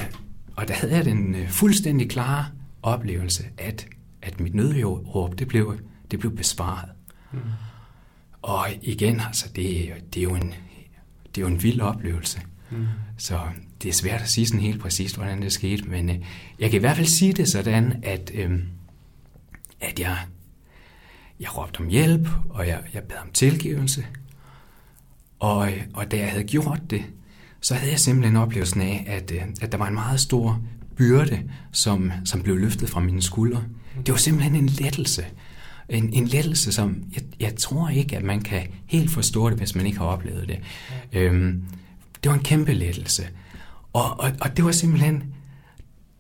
og 0.57 0.69
der 0.69 0.75
havde 0.75 0.97
jeg 0.97 1.05
den 1.05 1.35
øh, 1.35 1.49
fuldstændig 1.49 2.11
klare 2.11 2.47
oplevelse, 2.83 3.45
at, 3.59 3.87
at 4.23 4.41
mit 4.41 4.55
nødråb, 4.55 5.39
det 5.39 5.49
blev, 5.49 5.79
det 6.11 6.19
blev 6.19 6.37
besvaret. 6.37 6.89
Mm. 7.33 7.39
Og 8.43 8.67
igen, 8.83 9.21
altså, 9.21 9.49
det, 9.57 9.93
det, 10.15 10.21
er 10.21 10.23
jo 10.23 10.35
en, 10.35 10.55
det 11.27 11.39
er 11.39 11.41
jo 11.41 11.47
en 11.47 11.63
vild 11.63 11.81
oplevelse. 11.81 12.41
Mm. 12.71 12.87
Så 13.19 13.41
det 13.83 13.89
er 13.89 13.93
svært 13.93 14.23
at 14.23 14.29
sige 14.29 14.47
sådan 14.47 14.61
helt 14.61 14.81
præcist, 14.81 15.17
hvordan 15.17 15.43
det 15.43 15.53
skete, 15.53 15.85
men 15.85 16.11
øh, 16.11 16.17
jeg 16.59 16.71
kan 16.71 16.77
i 16.77 16.81
hvert 16.81 16.97
fald 16.97 17.07
sige 17.07 17.33
det 17.33 17.49
sådan, 17.49 18.01
at, 18.03 18.31
øh, 18.35 18.59
at 19.81 20.01
jeg, 20.01 20.19
jeg 21.41 21.59
råbte 21.59 21.81
om 21.81 21.89
hjælp, 21.89 22.29
og 22.51 22.69
jeg, 22.69 22.83
jeg 22.95 23.03
bad 23.03 23.17
om 23.19 23.31
tilgivelse. 23.33 24.07
Og, 25.39 25.73
og 25.95 26.11
da 26.11 26.19
jeg 26.19 26.31
havde 26.31 26.45
gjort 26.45 26.81
det, 26.91 27.03
så 27.61 27.75
havde 27.75 27.91
jeg 27.91 28.01
simpelthen 28.01 28.37
oplevelsen 28.37 28.81
af, 28.81 29.05
at, 29.07 29.31
øh, 29.31 29.43
at 29.61 29.73
der 29.73 29.79
var 29.79 29.89
en 29.89 29.95
meget 29.95 30.21
stor 30.21 30.61
byrde, 30.97 31.43
som, 31.73 32.13
som 32.25 32.43
blev 32.43 32.57
løftet 32.57 32.91
fra 32.91 33.01
mine 33.01 33.23
skuldre. 33.23 33.63
Det 34.07 34.13
var 34.13 34.19
simpelthen 34.19 34.55
en 34.55 34.67
lettelse. 34.67 35.25
En, 35.89 36.13
en 36.13 36.27
lettelse, 36.27 36.73
som 36.73 36.97
jeg, 37.15 37.23
jeg 37.41 37.57
tror 37.57 37.89
ikke, 37.89 38.17
at 38.17 38.25
man 38.25 38.41
kan 38.41 38.63
helt 38.87 39.11
forstå 39.11 39.51
det, 39.51 39.59
hvis 39.59 39.75
man 39.75 39.87
ikke 39.87 39.99
har 39.99 40.07
oplevet 40.07 40.49
det. 40.49 40.59
Øhm, 41.13 41.63
det 42.23 42.31
var 42.31 42.35
en 42.35 42.43
kæmpe 42.43 42.73
lettelse. 42.73 43.23
Og, 43.93 44.21
og, 44.21 44.33
og 44.41 44.57
det 44.57 44.65
var 44.65 44.73
simpelthen, 44.73 45.23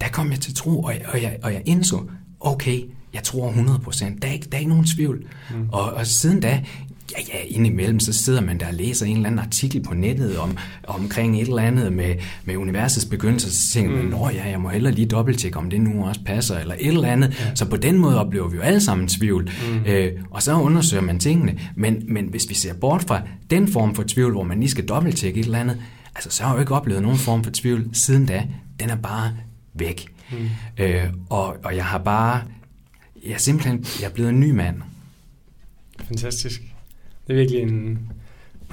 der 0.00 0.08
kom 0.08 0.30
jeg 0.30 0.40
til 0.40 0.54
tro, 0.54 0.82
og 0.82 0.92
jeg, 0.92 1.02
og 1.08 1.22
jeg, 1.22 1.38
og 1.42 1.52
jeg 1.52 1.62
indså, 1.66 2.10
okay, 2.40 2.80
jeg 3.14 3.22
tror 3.22 3.52
100%. 3.52 4.18
Der 4.22 4.28
er 4.28 4.32
ikke, 4.32 4.46
der 4.50 4.56
er 4.56 4.58
ikke 4.58 4.70
nogen 4.70 4.84
tvivl. 4.84 5.26
Mm. 5.50 5.68
Og, 5.72 5.92
og 5.92 6.06
siden 6.06 6.40
da, 6.40 6.64
ja, 7.12 7.22
ja, 7.34 7.38
indimellem, 7.48 8.00
så 8.00 8.12
sidder 8.12 8.40
man 8.40 8.60
der 8.60 8.66
og 8.66 8.74
læser 8.74 9.06
en 9.06 9.16
eller 9.16 9.26
anden 9.26 9.38
artikel 9.38 9.82
på 9.82 9.94
nettet 9.94 10.38
om, 10.38 10.56
omkring 10.86 11.40
et 11.40 11.48
eller 11.48 11.62
andet 11.62 11.92
med, 11.92 12.14
med 12.44 12.56
universets 12.56 13.06
begyndelse, 13.06 13.52
så 13.52 13.72
tænker 13.72 13.96
man, 13.96 14.04
mm. 14.04 14.14
ja, 14.34 14.48
jeg 14.50 14.60
må 14.60 14.68
hellere 14.68 14.94
lige 14.94 15.06
dobbelttjekke, 15.06 15.58
om 15.58 15.70
det 15.70 15.80
nu 15.80 16.06
også 16.06 16.20
passer, 16.26 16.58
eller 16.58 16.74
et 16.80 16.88
eller 16.88 17.08
andet. 17.08 17.28
Ja. 17.40 17.54
Så 17.54 17.64
på 17.64 17.76
den 17.76 17.98
måde 17.98 18.20
oplever 18.20 18.48
vi 18.48 18.56
jo 18.56 18.62
alle 18.62 18.80
sammen 18.80 19.08
tvivl. 19.08 19.50
Mm. 19.68 19.84
Øh, 19.86 20.12
og 20.30 20.42
så 20.42 20.54
undersøger 20.54 21.02
man 21.02 21.18
tingene. 21.20 21.58
Men, 21.74 22.02
men 22.08 22.26
hvis 22.26 22.48
vi 22.48 22.54
ser 22.54 22.74
bort 22.74 23.04
fra 23.04 23.22
den 23.50 23.72
form 23.72 23.94
for 23.94 24.04
tvivl, 24.08 24.32
hvor 24.32 24.42
man 24.42 24.60
lige 24.60 24.70
skal 24.70 24.88
dobbelttjekke 24.88 25.40
et 25.40 25.44
eller 25.44 25.58
andet, 25.58 25.78
altså 26.14 26.30
så 26.30 26.42
har 26.42 26.50
jeg 26.50 26.56
jo 26.56 26.60
ikke 26.60 26.74
oplevet 26.74 27.02
nogen 27.02 27.18
form 27.18 27.44
for 27.44 27.50
tvivl 27.50 27.88
siden 27.92 28.26
da. 28.26 28.46
Den 28.80 28.90
er 28.90 28.96
bare 28.96 29.32
væk. 29.74 30.06
Mm. 30.32 30.48
Øh, 30.78 31.04
og, 31.30 31.56
og 31.64 31.76
jeg 31.76 31.84
har 31.84 31.98
bare 31.98 32.42
jeg 33.26 33.32
er 33.32 33.38
simpelthen 33.38 33.86
jeg 34.00 34.06
er 34.06 34.12
blevet 34.12 34.30
en 34.30 34.40
ny 34.40 34.50
mand. 34.50 34.76
Fantastisk. 36.04 36.62
Det 37.26 37.32
er 37.32 37.36
virkelig 37.36 37.60
en, 37.60 37.98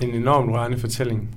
en 0.02 0.13
enormt 0.13 0.52
rørende 0.52 0.78
fortælling. 0.78 1.36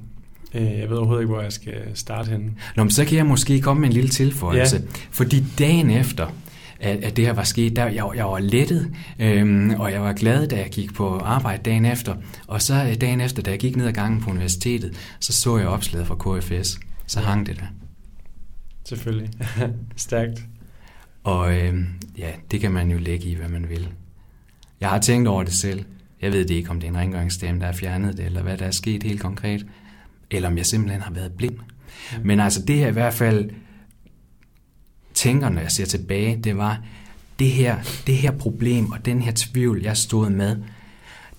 Øh, 0.54 0.78
jeg 0.78 0.90
ved 0.90 0.96
overhovedet 0.96 1.22
ikke, 1.22 1.32
hvor 1.32 1.42
jeg 1.42 1.52
skal 1.52 1.82
starte 1.94 2.30
henne. 2.30 2.52
Nå, 2.76 2.84
men 2.84 2.90
så 2.90 3.04
kan 3.04 3.18
jeg 3.18 3.26
måske 3.26 3.60
komme 3.60 3.80
med 3.80 3.88
en 3.88 3.94
lille 3.94 4.10
tilføjelse. 4.10 4.76
Ja. 4.76 4.82
Fordi 5.10 5.44
dagen 5.58 5.90
efter, 5.90 6.26
at, 6.80 7.04
at 7.04 7.16
det 7.16 7.26
her 7.26 7.32
var 7.32 7.44
sket, 7.44 7.76
der, 7.76 7.86
jeg, 7.86 8.10
jeg 8.16 8.24
var 8.24 8.38
lettet, 8.38 8.92
øhm, 9.18 9.70
og 9.70 9.92
jeg 9.92 10.02
var 10.02 10.12
glad, 10.12 10.48
da 10.48 10.56
jeg 10.56 10.70
gik 10.70 10.94
på 10.94 11.18
arbejde 11.18 11.62
dagen 11.62 11.84
efter. 11.84 12.14
Og 12.46 12.62
så 12.62 12.74
øh, 12.74 13.00
dagen 13.00 13.20
efter, 13.20 13.42
da 13.42 13.50
jeg 13.50 13.58
gik 13.58 13.76
ned 13.76 13.86
ad 13.86 13.92
gangen 13.92 14.20
på 14.20 14.30
universitetet, 14.30 15.16
så 15.20 15.32
så 15.32 15.58
jeg 15.58 15.68
opslaget 15.68 16.06
fra 16.06 16.40
KFS. 16.40 16.78
Så 17.06 17.20
hang 17.20 17.46
det 17.46 17.56
der. 17.56 17.66
Selvfølgelig. 18.84 19.30
Stærkt. 19.96 20.44
Og 21.24 21.58
øhm, 21.58 21.86
ja, 22.18 22.30
det 22.50 22.60
kan 22.60 22.72
man 22.72 22.90
jo 22.90 22.98
lægge 22.98 23.28
i, 23.28 23.34
hvad 23.34 23.48
man 23.48 23.68
vil. 23.68 23.88
Jeg 24.80 24.88
har 24.88 25.00
tænkt 25.00 25.28
over 25.28 25.42
det 25.42 25.52
selv. 25.52 25.84
Jeg 26.22 26.32
ved 26.32 26.44
det 26.44 26.54
ikke, 26.54 26.70
om 26.70 26.80
det 26.80 26.86
er 26.86 26.90
en 26.90 26.98
rengøringsdame, 26.98 27.60
der 27.60 27.66
er 27.66 27.72
fjernet 27.72 28.16
det, 28.16 28.24
eller 28.24 28.42
hvad 28.42 28.58
der 28.58 28.66
er 28.66 28.70
sket 28.70 29.02
helt 29.02 29.20
konkret. 29.20 29.66
Eller 30.30 30.48
om 30.48 30.56
jeg 30.56 30.66
simpelthen 30.66 31.02
har 31.02 31.12
været 31.12 31.32
blind. 31.32 31.58
Men 32.24 32.40
altså, 32.40 32.62
det 32.62 32.76
her 32.76 32.88
i 32.88 32.92
hvert 32.92 33.14
fald 33.14 33.50
tænker, 35.14 35.48
når 35.48 35.60
jeg 35.60 35.70
ser 35.70 35.86
tilbage, 35.86 36.36
det 36.36 36.56
var, 36.56 36.80
det 37.38 37.50
her, 37.50 37.76
det 38.06 38.16
her 38.16 38.30
problem 38.30 38.92
og 38.92 39.04
den 39.04 39.22
her 39.22 39.32
tvivl, 39.36 39.82
jeg 39.82 39.96
stod 39.96 40.30
med, 40.30 40.56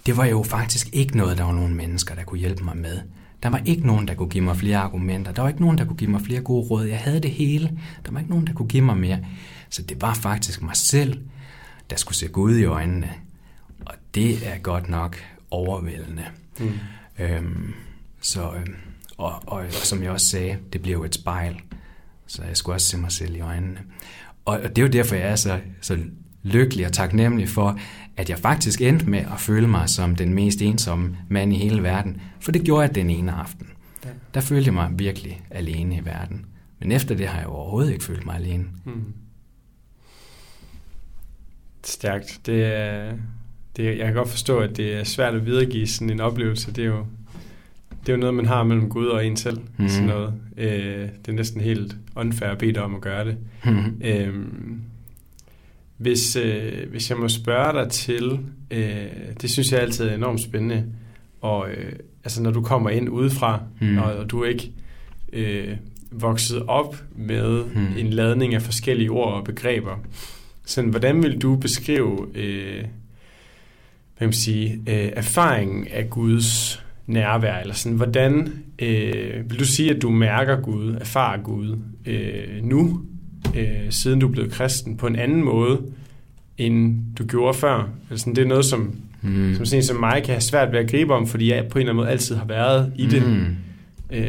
det 0.06 0.18
var 0.18 0.26
jo 0.26 0.44
faktisk 0.44 0.90
ikke 0.94 1.18
noget, 1.18 1.38
der 1.38 1.44
var 1.44 1.54
nogen 1.54 1.76
mennesker, 1.76 2.16
der 2.16 2.24
kunne 2.24 2.40
hjælpe 2.40 2.64
mig 2.64 2.78
med. 2.78 3.00
Der 3.44 3.50
var 3.50 3.62
ikke 3.66 3.88
nogen, 3.88 4.08
der 4.08 4.14
kunne 4.14 4.30
give 4.30 4.44
mig 4.44 4.58
flere 4.58 4.78
argumenter. 4.78 5.32
Der 5.32 5.42
var 5.42 5.50
ikke 5.50 5.62
nogen, 5.62 5.78
der 5.78 5.86
kunne 5.86 5.98
give 5.98 6.12
mig 6.12 6.22
flere 6.22 6.42
gode 6.42 6.68
råd. 6.68 6.86
Jeg 6.86 7.00
havde 7.00 7.20
det 7.20 7.32
hele. 7.32 7.80
Der 8.06 8.12
var 8.12 8.20
ikke 8.20 8.32
nogen, 8.32 8.48
der 8.48 8.54
kunne 8.54 8.68
give 8.68 8.84
mig 8.84 8.98
mere. 8.98 9.20
Så 9.70 9.82
det 9.82 10.02
var 10.02 10.14
faktisk 10.14 10.62
mig 10.62 10.76
selv, 10.76 11.22
der 11.90 11.96
skulle 11.96 12.18
se 12.18 12.28
Gud 12.28 12.58
i 12.58 12.64
øjnene. 12.64 13.10
Og 13.88 13.94
det 14.16 14.48
er 14.48 14.58
godt 14.58 14.90
nok 14.90 15.18
overvældende. 15.52 16.26
Mm. 16.60 16.74
Øhm, 17.20 17.74
så, 18.22 18.54
øhm, 18.54 18.76
og, 19.18 19.32
og, 19.48 19.58
og 19.58 19.72
som 19.72 20.04
jeg 20.04 20.12
også 20.12 20.28
sagde, 20.28 20.58
det 20.74 20.82
bliver 20.82 20.98
jo 20.98 21.04
et 21.04 21.16
spejl. 21.16 21.62
Så 22.26 22.44
jeg 22.44 22.58
skulle 22.58 22.76
også 22.76 22.88
se 22.88 22.98
mig 22.98 23.12
selv 23.12 23.36
i 23.36 23.40
øjnene. 23.40 23.80
Og, 24.46 24.60
og 24.60 24.70
det 24.70 24.78
er 24.78 24.82
jo 24.82 24.92
derfor, 24.92 25.16
jeg 25.16 25.28
er 25.28 25.36
så, 25.36 25.60
så 25.82 25.98
lykkelig 26.44 26.86
og 26.86 26.94
taknemmelig 26.94 27.50
for, 27.50 27.80
at 28.18 28.30
jeg 28.30 28.40
faktisk 28.40 28.82
endte 28.82 29.10
med 29.10 29.20
at 29.20 29.40
føle 29.40 29.68
mig 29.68 29.90
som 29.90 30.16
den 30.16 30.34
mest 30.34 30.62
ensomme 30.62 31.18
mand 31.30 31.54
i 31.54 31.58
hele 31.58 31.84
verden. 31.84 32.22
For 32.40 32.52
det 32.52 32.64
gjorde 32.64 32.82
jeg 32.82 32.96
den 32.96 33.10
ene 33.10 33.32
aften. 33.32 33.70
Ja. 34.06 34.10
Der 34.34 34.42
følte 34.42 34.66
jeg 34.66 34.74
mig 34.74 34.90
virkelig 35.00 35.42
alene 35.52 35.96
i 35.96 36.06
verden. 36.06 36.46
Men 36.80 36.92
efter 36.92 37.16
det 37.16 37.28
har 37.28 37.40
jeg 37.40 37.48
overhovedet 37.48 37.94
ikke 37.94 38.06
følt 38.06 38.26
mig 38.26 38.36
alene. 38.36 38.66
Hmm. 38.86 39.14
Stærkt. 41.84 42.42
Det 42.46 42.66
er, 42.66 43.14
det, 43.78 43.98
jeg 43.98 44.06
kan 44.06 44.14
godt 44.14 44.30
forstå, 44.30 44.60
at 44.60 44.78
det 44.78 44.94
er 44.94 45.04
svært 45.04 45.36
at 45.36 45.46
videregive 45.46 45.88
sådan 45.88 46.10
en 46.10 46.20
oplevelse. 46.20 46.72
Det 46.74 46.84
er 46.84 46.88
jo, 46.88 47.06
det 48.02 48.10
er 48.10 48.14
jo 48.14 48.20
noget, 48.20 48.36
man 48.36 48.46
har 48.46 48.64
mellem 48.64 48.90
Gud 48.90 49.08
og 49.08 49.26
en 49.26 49.38
selv. 49.38 49.60
Mm. 49.78 49.90
Sådan 49.90 50.08
noget. 50.08 50.34
Øh, 50.58 51.02
det 51.02 51.28
er 51.28 51.32
næsten 51.32 51.62
helt 51.62 51.96
unfair 52.16 52.50
at 52.50 52.58
bede 52.58 52.74
dig 52.74 52.84
om 52.84 52.96
at 52.96 53.02
gøre 53.02 53.26
det. 53.26 53.38
Mm. 53.66 54.02
Øh, 54.02 54.34
hvis, 55.98 56.36
øh, 56.36 56.90
hvis 56.90 57.10
jeg 57.10 57.18
må 57.18 57.28
spørge 57.28 57.84
dig 57.84 57.92
til, 57.92 58.40
øh, 58.72 59.06
det 59.42 59.52
synes 59.52 59.72
jeg 59.72 59.80
altid 59.80 60.08
er 60.08 60.16
enormt 60.16 60.42
spændende, 60.42 60.86
og 61.42 61.70
øh, 61.70 61.92
altså 62.24 62.44
når 62.44 62.52
du 62.52 62.62
kommer 62.62 62.90
ind 62.90 63.10
udefra, 63.10 63.62
mm. 63.82 63.98
og, 63.98 64.14
og 64.14 64.32
du 64.32 64.44
er 64.44 64.48
ikke 64.48 64.72
øh, 65.34 65.78
vokset 66.12 66.64
op 66.68 67.04
med 67.16 67.66
mm. 67.66 67.98
en 67.98 68.08
ladning 68.08 68.56
af 68.56 68.62
forskellige 68.62 69.12
ord 69.12 69.34
og 69.34 69.44
begreber, 69.44 69.96
sådan, 70.66 70.90
hvordan 70.90 71.24
vil 71.24 71.42
du 71.42 71.56
beskrive 71.56 72.28
øh, 72.36 72.84
hvad 74.18 74.28
man 74.28 74.34
sige, 74.34 74.74
øh, 74.88 75.10
erfaringen 75.16 75.88
af 75.92 76.10
Guds 76.10 76.84
nærvær, 77.08 77.58
eller 77.58 77.74
sådan, 77.74 77.96
hvordan 77.96 78.54
øh, 78.80 79.50
vil 79.50 79.60
du 79.60 79.66
sige, 79.66 79.96
at 79.96 80.02
du 80.02 80.10
mærker 80.10 80.62
Gud, 80.62 80.96
erfarer 81.00 81.42
Gud 81.42 81.78
øh, 82.06 82.64
nu, 82.64 83.02
øh, 83.56 83.68
siden 83.90 84.20
du 84.20 84.28
blevet 84.28 84.52
kristen, 84.52 84.98
på 84.98 85.08
en 85.08 85.16
anden 85.16 85.44
måde, 85.44 85.82
end 86.58 86.98
du 87.18 87.26
gjorde 87.26 87.54
før? 87.54 87.90
Eller 88.10 88.20
sådan, 88.20 88.36
det 88.36 88.42
er 88.42 88.48
noget, 88.48 88.66
som, 88.66 88.96
mm. 89.22 89.56
som 89.56 89.66
sådan 89.66 89.84
som 89.84 89.98
mig 90.00 90.24
kan 90.26 90.34
have 90.34 90.42
svært 90.42 90.72
ved 90.72 90.80
at 90.80 90.90
gribe 90.90 91.14
om, 91.14 91.28
fordi 91.28 91.52
jeg 91.52 91.68
på 91.68 91.78
en 91.78 91.82
eller 91.82 91.92
anden 91.92 92.02
måde 92.02 92.10
altid 92.10 92.36
har 92.36 92.46
været 92.46 92.94
i 92.96 93.06
det. 93.06 93.28
Mm. 93.28 93.56
Øh, 94.12 94.22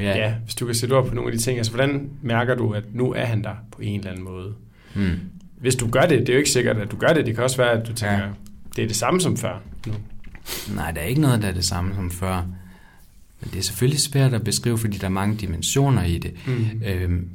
yeah. 0.00 0.18
Ja, 0.18 0.34
hvis 0.44 0.54
du 0.54 0.66
kan 0.66 0.74
sætte 0.74 0.92
ord 0.92 1.08
på 1.08 1.14
nogle 1.14 1.32
af 1.32 1.38
de 1.38 1.42
ting. 1.42 1.58
Altså, 1.58 1.72
hvordan 1.72 2.10
mærker 2.22 2.54
du, 2.54 2.72
at 2.72 2.84
nu 2.92 3.12
er 3.12 3.24
han 3.24 3.44
der 3.44 3.54
på 3.72 3.82
en 3.82 3.98
eller 3.98 4.10
anden 4.10 4.24
måde? 4.24 4.52
Mm. 4.94 5.20
Hvis 5.60 5.74
du 5.74 5.88
gør 5.88 6.00
det, 6.00 6.18
det 6.18 6.28
er 6.28 6.32
jo 6.32 6.38
ikke 6.38 6.50
sikkert, 6.50 6.76
at 6.76 6.90
du 6.90 6.96
gør 6.96 7.12
det. 7.12 7.26
Det 7.26 7.34
kan 7.34 7.44
også 7.44 7.56
være, 7.56 7.70
at 7.70 7.86
du 7.86 7.92
tænker, 7.92 8.16
ja. 8.16 8.28
Det 8.76 8.84
er 8.84 8.86
det 8.86 8.96
samme 8.96 9.20
som 9.20 9.36
før 9.36 9.58
nu. 9.86 9.92
Nej, 10.74 10.90
der 10.90 11.00
er 11.00 11.04
ikke 11.04 11.20
noget, 11.20 11.42
der 11.42 11.48
er 11.48 11.52
det 11.52 11.64
samme 11.64 11.94
som 11.94 12.10
før. 12.10 12.46
Men 13.40 13.50
det 13.50 13.58
er 13.58 13.62
selvfølgelig 13.62 14.00
svært 14.00 14.34
at 14.34 14.44
beskrive, 14.44 14.78
fordi 14.78 14.98
der 14.98 15.04
er 15.04 15.10
mange 15.10 15.36
dimensioner 15.36 16.04
i 16.04 16.18
det. 16.18 16.34
Mm. 16.46 16.82
Øhm, 16.84 17.28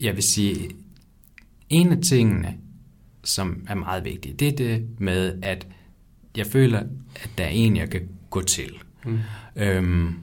jeg 0.00 0.14
vil 0.14 0.22
sige, 0.22 0.70
en 1.68 1.92
af 1.92 1.98
tingene, 2.02 2.54
som 3.24 3.66
er 3.68 3.74
meget 3.74 4.04
vigtigt, 4.04 4.40
det 4.40 4.48
er 4.48 4.56
det 4.56 4.86
med, 4.98 5.38
at 5.42 5.66
jeg 6.36 6.46
føler, 6.46 6.80
at 7.16 7.30
der 7.38 7.44
er 7.44 7.48
en, 7.48 7.76
jeg 7.76 7.90
kan 7.90 8.08
gå 8.30 8.42
til. 8.42 8.70
Mm. 9.04 9.18
Øhm, 9.56 10.14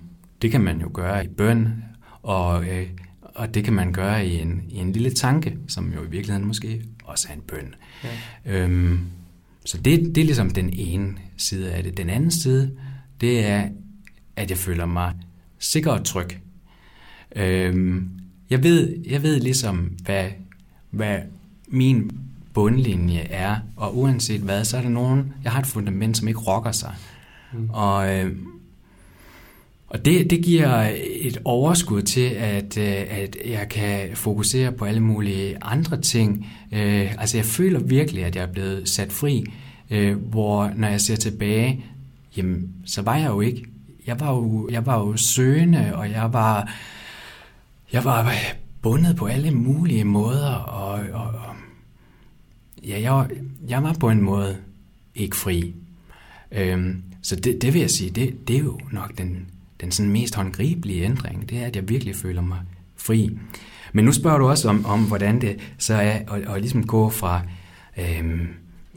det 0.42 0.52
kan 0.52 0.62
man 0.62 0.82
jo 0.82 0.92
gøre 0.94 1.26
i 1.26 1.28
bøn, 1.28 1.84
og, 2.22 2.68
øh, 2.68 2.88
og 3.22 3.54
det 3.54 3.64
kan 3.64 3.74
man 3.74 3.94
gøre 3.94 4.28
i 4.28 4.40
en, 4.40 4.64
i 4.70 4.76
en 4.76 4.92
lille 4.92 5.12
tanke, 5.12 5.58
som 5.68 5.94
jo 5.94 6.04
i 6.04 6.10
virkeligheden 6.10 6.48
måske 6.48 6.82
også 7.04 7.28
er 7.30 7.34
en 7.34 7.42
bøn. 7.42 7.76
Ja. 8.04 8.64
Øhm, 8.64 9.00
så 9.70 9.78
det, 9.78 10.16
det 10.16 10.22
er 10.22 10.26
ligesom 10.26 10.50
den 10.50 10.70
ene 10.74 11.16
side 11.38 11.72
af 11.72 11.84
det. 11.84 11.98
Den 11.98 12.10
anden 12.10 12.32
side, 12.32 12.72
det 13.22 13.46
er, 13.46 13.70
at 14.36 14.50
jeg 14.50 14.58
føler 14.58 14.86
mig 14.86 15.14
sikker 15.60 15.92
og 15.92 16.06
tryg. 16.06 16.30
Øhm, 17.36 18.10
jeg, 18.50 18.64
ved, 18.64 18.96
jeg 19.06 19.24
ved 19.24 19.40
ligesom, 19.40 19.78
hvad, 20.04 20.30
hvad 20.90 21.20
min 21.68 22.12
bundlinje 22.54 23.20
er, 23.20 23.58
og 23.76 23.98
uanset 23.98 24.42
hvad, 24.42 24.66
så 24.66 24.78
er 24.78 24.82
der 24.82 24.90
nogen, 24.90 25.34
jeg 25.44 25.52
har 25.52 25.60
et 25.60 25.68
fundament, 25.68 26.18
som 26.18 26.28
ikke 26.28 26.40
rokker 26.40 26.72
sig. 26.72 26.96
Mm. 27.54 27.70
Og, 27.70 28.18
øh, 28.18 28.36
og 29.90 30.06
det, 30.06 30.30
det 30.30 30.44
giver 30.44 30.92
et 31.22 31.38
overskud 31.46 32.02
til, 32.02 32.30
at, 32.30 32.78
øh, 32.78 33.06
at 33.10 33.38
jeg 33.46 33.70
kan 33.70 34.10
fokusere 34.14 34.72
på 34.72 34.86
alle 34.86 35.00
mulige 35.00 35.58
andre 35.62 36.02
ting. 36.02 36.48
Øh, 36.72 37.22
altså 37.22 37.38
jeg 37.38 37.46
føler 37.46 37.80
virkelig, 37.80 38.26
at 38.26 38.36
jeg 38.36 38.44
er 38.44 38.52
blevet 38.52 38.90
sat 38.90 39.12
fri, 39.12 39.46
øh, 39.90 40.18
hvor 40.18 40.72
når 40.76 40.88
jeg 40.88 41.02
ser 41.02 41.16
tilbage, 41.16 41.86
jamen, 42.38 42.70
så 42.86 43.02
var 43.02 43.18
jeg 43.18 43.28
jo 43.28 43.42
ikke. 43.42 43.66
Jeg 44.08 44.20
var 44.20 44.36
jo, 44.36 44.70
jeg 44.72 44.86
var 44.86 45.00
jo 45.00 45.18
søgende, 45.18 45.96
og 45.96 46.12
jeg 46.12 46.34
var, 46.34 46.74
jeg 47.94 48.06
var 48.06 48.36
bundet 48.82 49.16
på 49.16 49.26
alle 49.26 49.52
mulige 49.52 50.04
måder, 50.04 50.54
og, 50.54 51.00
og, 51.14 51.28
og 51.28 51.56
ja, 52.88 53.02
jeg, 53.02 53.30
jeg 53.68 53.84
var 53.84 53.94
på 53.94 54.10
en 54.10 54.22
måde 54.22 54.58
ikke 55.16 55.36
fri. 55.36 55.74
Øhm, 56.52 57.04
så 57.22 57.36
det, 57.36 57.62
det 57.62 57.74
vil 57.74 57.80
jeg 57.80 57.90
sige, 57.90 58.10
det, 58.10 58.48
det 58.48 58.56
er 58.56 58.60
jo 58.60 58.80
nok 58.92 59.18
den, 59.18 59.48
den 59.82 59.92
sådan 59.92 60.12
mest 60.12 60.36
håndgribelige 60.36 61.04
ændring, 61.04 61.50
det 61.50 61.58
er, 61.58 61.66
at 61.66 61.76
jeg 61.76 61.90
virkelig 61.90 62.16
føler 62.16 62.42
mig 62.42 62.60
fri. 62.96 63.40
Men 63.94 64.06
nu 64.06 64.12
spørger 64.12 64.38
du 64.38 64.50
også 64.50 64.70
om, 64.70 64.86
om 64.86 65.04
hvordan 65.04 65.42
det 65.42 65.58
så 65.78 65.94
er 65.94 66.20
at, 66.34 66.56
at 66.56 66.62
ligesom 66.62 66.88
gå 66.88 67.10
fra 67.10 67.42
øhm, 67.98 68.48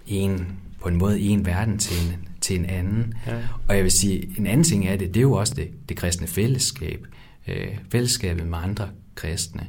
en, 0.07 0.47
på 0.81 0.89
en 0.89 0.97
måde 0.97 1.21
en 1.21 1.47
verden 1.47 1.79
til 1.79 2.09
en, 2.09 2.29
til 2.41 2.59
en 2.59 2.65
anden. 2.65 3.15
Ja. 3.27 3.39
Og 3.69 3.77
jeg 3.77 3.83
vil 3.85 3.93
sige, 3.93 4.35
en 4.39 4.47
anden 4.47 4.65
ting 4.65 4.87
er 4.87 4.97
det, 4.97 5.09
det 5.09 5.17
er 5.17 5.23
jo 5.23 5.33
også 5.33 5.55
det, 5.55 5.89
det 5.89 5.97
kristne 5.97 6.27
fællesskab. 6.27 7.07
Øh, 7.49 7.69
fællesskabet 7.93 8.47
med 8.47 8.59
andre 8.63 8.89
kristne. 9.15 9.67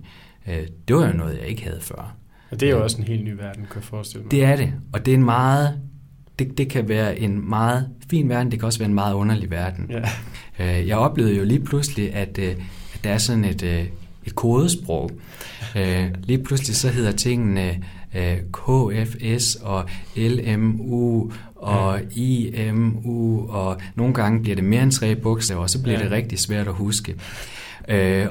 Øh, 0.47 0.67
det 0.87 0.95
var 0.95 1.07
jo 1.07 1.13
noget, 1.13 1.37
jeg 1.37 1.47
ikke 1.47 1.63
havde 1.63 1.81
før. 1.81 2.15
Og 2.51 2.59
det 2.59 2.69
er 2.69 2.71
jo 2.71 2.83
også 2.83 2.97
en 2.97 3.03
helt 3.03 3.23
ny 3.23 3.31
verden, 3.31 3.65
kan 3.65 3.75
jeg 3.75 3.83
forestille 3.83 4.23
mig. 4.23 4.31
Det 4.31 4.43
er 4.43 4.55
det, 4.55 4.73
og 4.93 5.05
det 5.05 5.11
er 5.11 5.17
en 5.17 5.25
meget, 5.25 5.79
det, 6.39 6.57
det 6.57 6.69
kan 6.69 6.89
være 6.89 7.19
en 7.19 7.49
meget 7.49 7.89
fin 8.09 8.29
verden, 8.29 8.51
det 8.51 8.59
kan 8.59 8.65
også 8.65 8.79
være 8.79 8.89
en 8.89 8.95
meget 8.95 9.13
underlig 9.13 9.51
verden. 9.51 9.91
Ja. 10.59 10.79
Øh, 10.79 10.87
jeg 10.87 10.97
oplevede 10.97 11.35
jo 11.35 11.43
lige 11.43 11.59
pludselig, 11.59 12.13
at, 12.13 12.37
øh, 12.37 12.55
at 12.93 13.03
der 13.03 13.09
er 13.09 13.17
sådan 13.17 13.45
et, 13.45 13.63
øh, 13.63 13.85
et 14.25 14.35
kodesprog. 14.35 15.11
Lige 16.23 16.43
pludselig 16.43 16.75
så 16.75 16.89
hedder 16.89 17.11
tingene 17.11 17.83
KFS 18.51 19.55
og 19.55 19.89
LMU 20.15 21.31
og 21.55 21.99
IMU, 22.15 23.47
og 23.49 23.81
nogle 23.95 24.13
gange 24.13 24.41
bliver 24.41 24.55
det 24.55 24.63
mere 24.63 24.83
end 24.83 24.91
tre 24.91 25.15
bogstaver, 25.15 25.61
og 25.61 25.69
så 25.69 25.81
bliver 25.81 25.97
ja. 25.97 26.03
det 26.03 26.11
rigtig 26.11 26.39
svært 26.39 26.67
at 26.67 26.73
huske. 26.73 27.15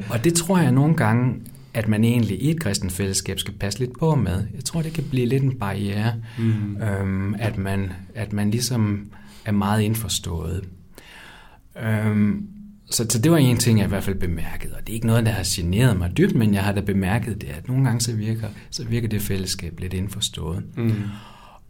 Og 0.08 0.24
det 0.24 0.34
tror 0.34 0.58
jeg 0.58 0.72
nogle 0.72 0.96
gange 0.96 1.34
at 1.74 1.88
man 1.88 2.04
egentlig 2.04 2.42
i 2.42 2.50
et 2.50 2.60
kristent 2.60 2.92
fællesskab 2.92 3.38
skal 3.38 3.54
passe 3.54 3.78
lidt 3.78 3.98
på 3.98 4.14
med. 4.14 4.44
Jeg 4.54 4.64
tror, 4.64 4.82
det 4.82 4.92
kan 4.92 5.04
blive 5.10 5.26
lidt 5.26 5.42
en 5.42 5.58
barriere, 5.58 6.14
mm. 6.38 6.76
øhm, 6.82 7.34
at, 7.38 7.58
man, 7.58 7.92
at 8.14 8.32
man 8.32 8.50
ligesom 8.50 9.10
er 9.44 9.52
meget 9.52 9.82
indforstået. 9.82 10.64
Øhm, 11.82 12.46
så, 12.90 13.06
så 13.08 13.18
det 13.18 13.32
var 13.32 13.36
en 13.36 13.56
ting, 13.56 13.78
jeg 13.78 13.86
i 13.86 13.88
hvert 13.88 14.04
fald 14.04 14.18
bemærkede, 14.18 14.74
og 14.74 14.80
det 14.80 14.88
er 14.88 14.94
ikke 14.94 15.06
noget, 15.06 15.26
der 15.26 15.32
har 15.32 15.44
generet 15.46 15.98
mig 15.98 16.16
dybt, 16.16 16.34
men 16.34 16.54
jeg 16.54 16.62
har 16.62 16.72
da 16.72 16.80
bemærket 16.80 17.40
det, 17.40 17.48
at 17.48 17.68
nogle 17.68 17.84
gange 17.84 18.00
så 18.00 18.16
virker, 18.16 18.48
så 18.70 18.84
virker 18.84 19.08
det 19.08 19.22
fællesskab 19.22 19.80
lidt 19.80 19.94
indforstået. 19.94 20.62
Mm. 20.76 20.94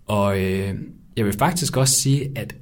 Og 0.07 0.43
øh, 0.43 0.75
jeg 1.17 1.25
vil 1.25 1.33
faktisk 1.33 1.77
også 1.77 1.95
sige, 1.95 2.31
at 2.37 2.55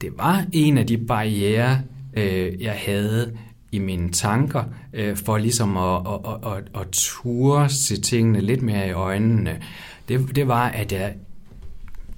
det 0.00 0.10
var 0.16 0.46
en 0.52 0.78
af 0.78 0.86
de 0.86 0.98
barriere, 0.98 1.80
øh, 2.16 2.62
jeg 2.62 2.80
havde 2.86 3.32
i 3.76 3.78
mine 3.78 4.12
tanker, 4.12 4.64
øh, 4.92 5.16
for 5.16 5.38
ligesom 5.38 5.76
at, 5.76 6.00
at, 6.06 6.20
at, 6.24 6.52
at, 6.52 6.80
at 6.80 6.88
ture 6.92 7.68
se 7.68 8.00
tingene 8.00 8.40
lidt 8.40 8.62
mere 8.62 8.88
i 8.88 8.92
øjnene. 8.92 9.62
Det, 10.08 10.36
det 10.36 10.48
var, 10.48 10.68
at 10.68 10.92
jeg, 10.92 11.14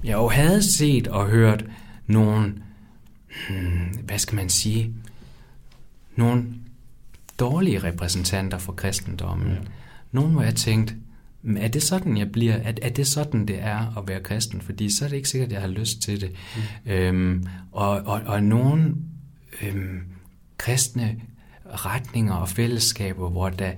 jeg 0.04 0.12
jo 0.12 0.28
havde 0.28 0.62
set 0.62 1.08
og 1.08 1.26
hørt 1.26 1.64
nogle, 2.06 2.54
hmm, 3.48 4.04
hvad 4.04 4.18
skal 4.18 4.36
man 4.36 4.48
sige, 4.48 4.94
nogle 6.16 6.44
dårlige 7.38 7.78
repræsentanter 7.78 8.58
for 8.58 8.72
kristendommen. 8.72 9.52
Ja. 9.52 9.58
Nogle, 10.12 10.32
hvor 10.32 10.42
jeg 10.42 10.54
tænkte, 10.54 10.94
er 11.56 11.68
det 11.68 11.82
sådan, 11.82 12.16
jeg 12.16 12.32
bliver? 12.32 12.54
Er, 12.54 12.72
er 12.82 12.88
det 12.88 13.06
sådan, 13.06 13.46
det 13.46 13.62
er 13.62 13.98
at 13.98 14.08
være 14.08 14.20
kristen? 14.20 14.60
Fordi 14.60 14.90
så 14.90 15.04
er 15.04 15.08
det 15.08 15.16
ikke 15.16 15.28
sikkert, 15.28 15.48
at 15.48 15.52
jeg 15.52 15.60
har 15.60 15.68
lyst 15.68 16.02
til 16.02 16.20
det. 16.20 16.30
Mm. 16.84 16.92
Øhm, 16.92 17.46
og, 17.72 17.90
og, 17.90 18.20
og 18.26 18.42
nogle 18.42 18.94
øhm, 19.62 20.00
kristne 20.58 21.16
retninger 21.72 22.34
og 22.34 22.48
fællesskaber, 22.48 23.30
hvor 23.30 23.48
der, 23.48 23.72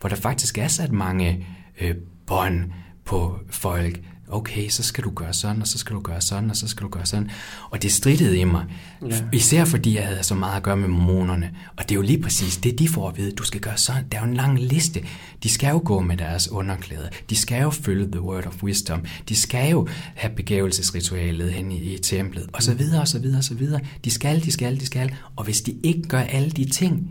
hvor 0.00 0.08
der 0.08 0.16
faktisk 0.16 0.58
er 0.58 0.68
sat 0.68 0.92
mange 0.92 1.46
øh, 1.80 1.94
bånd 2.26 2.72
på 3.04 3.38
folk, 3.50 4.00
okay, 4.28 4.68
så 4.68 4.82
skal 4.82 5.04
du 5.04 5.10
gøre 5.10 5.32
sådan, 5.32 5.62
og 5.62 5.68
så 5.68 5.78
skal 5.78 5.96
du 5.96 6.00
gøre 6.00 6.20
sådan, 6.20 6.50
og 6.50 6.56
så 6.56 6.68
skal 6.68 6.84
du 6.84 6.88
gøre 6.88 7.06
sådan. 7.06 7.30
Og 7.70 7.82
det 7.82 7.92
strittede 7.92 8.38
i 8.38 8.44
mig. 8.44 8.64
Ja. 9.08 9.20
Især 9.32 9.64
fordi 9.64 9.96
jeg 9.96 10.06
havde 10.06 10.22
så 10.22 10.34
meget 10.34 10.56
at 10.56 10.62
gøre 10.62 10.76
med 10.76 10.88
mormonerne. 10.88 11.50
Og 11.76 11.84
det 11.84 11.90
er 11.90 11.94
jo 11.94 12.02
lige 12.02 12.22
præcis 12.22 12.56
det, 12.56 12.78
de 12.78 12.88
får 12.88 13.08
at 13.08 13.16
vide. 13.16 13.30
Du 13.30 13.42
skal 13.42 13.60
gøre 13.60 13.76
sådan. 13.76 14.04
Der 14.12 14.18
er 14.18 14.22
jo 14.22 14.28
en 14.28 14.36
lang 14.36 14.60
liste. 14.60 15.04
De 15.42 15.48
skal 15.48 15.70
jo 15.70 15.82
gå 15.84 16.00
med 16.00 16.16
deres 16.16 16.50
underklæder. 16.50 17.08
De 17.30 17.36
skal 17.36 17.62
jo 17.62 17.70
følge 17.70 18.08
the 18.12 18.20
word 18.20 18.46
of 18.46 18.62
wisdom. 18.62 19.04
De 19.28 19.36
skal 19.36 19.70
jo 19.70 19.88
have 20.14 20.34
begævelsesritualet 20.34 21.52
hen 21.52 21.72
i, 21.72 21.94
i 21.94 21.98
templet. 21.98 22.46
Og 22.52 22.62
så 22.62 22.74
videre, 22.74 23.00
og 23.00 23.08
så 23.08 23.18
videre, 23.18 23.38
og 23.38 23.44
så 23.44 23.54
videre. 23.54 23.80
De 24.04 24.10
skal, 24.10 24.44
de 24.44 24.52
skal, 24.52 24.80
de 24.80 24.86
skal. 24.86 25.14
Og 25.36 25.44
hvis 25.44 25.62
de 25.62 25.74
ikke 25.82 26.02
gør 26.02 26.20
alle 26.20 26.50
de 26.50 26.70
ting, 26.70 27.10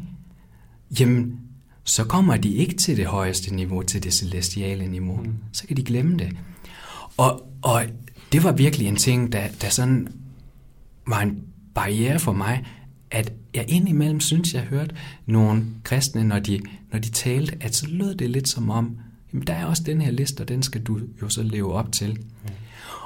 jamen, 0.99 1.39
så 1.83 2.03
kommer 2.03 2.37
de 2.37 2.53
ikke 2.53 2.75
til 2.75 2.97
det 2.97 3.05
højeste 3.05 3.55
niveau, 3.55 3.81
til 3.81 4.03
det 4.03 4.13
celestiale 4.13 4.87
niveau. 4.87 5.17
Mm. 5.17 5.33
Så 5.51 5.67
kan 5.67 5.77
de 5.77 5.83
glemme 5.83 6.17
det. 6.17 6.29
Og, 7.17 7.47
og 7.61 7.83
det 8.31 8.43
var 8.43 8.51
virkelig 8.51 8.87
en 8.87 8.95
ting, 8.95 9.31
der, 9.31 9.43
der 9.61 9.69
sådan 9.69 10.07
var 11.07 11.21
en 11.21 11.43
barriere 11.75 12.19
for 12.19 12.33
mig, 12.33 12.65
at 13.11 13.33
jeg 13.53 13.65
indimellem 13.67 14.19
synes, 14.19 14.53
jeg 14.53 14.61
hørte 14.61 14.95
nogle 15.25 15.65
kristne, 15.83 16.23
når 16.23 16.39
de, 16.39 16.59
når 16.91 16.99
de 16.99 17.09
talte, 17.09 17.57
at 17.61 17.75
så 17.75 17.87
lød 17.89 18.15
det 18.15 18.29
lidt 18.29 18.47
som 18.47 18.69
om, 18.69 18.97
jamen 19.33 19.47
der 19.47 19.53
er 19.53 19.65
også 19.65 19.83
den 19.83 20.01
her 20.01 20.11
liste, 20.11 20.41
og 20.41 20.47
den 20.47 20.63
skal 20.63 20.81
du 20.81 20.99
jo 21.21 21.29
så 21.29 21.43
leve 21.43 21.73
op 21.73 21.91
til. 21.91 22.11
Mm. 22.11 22.49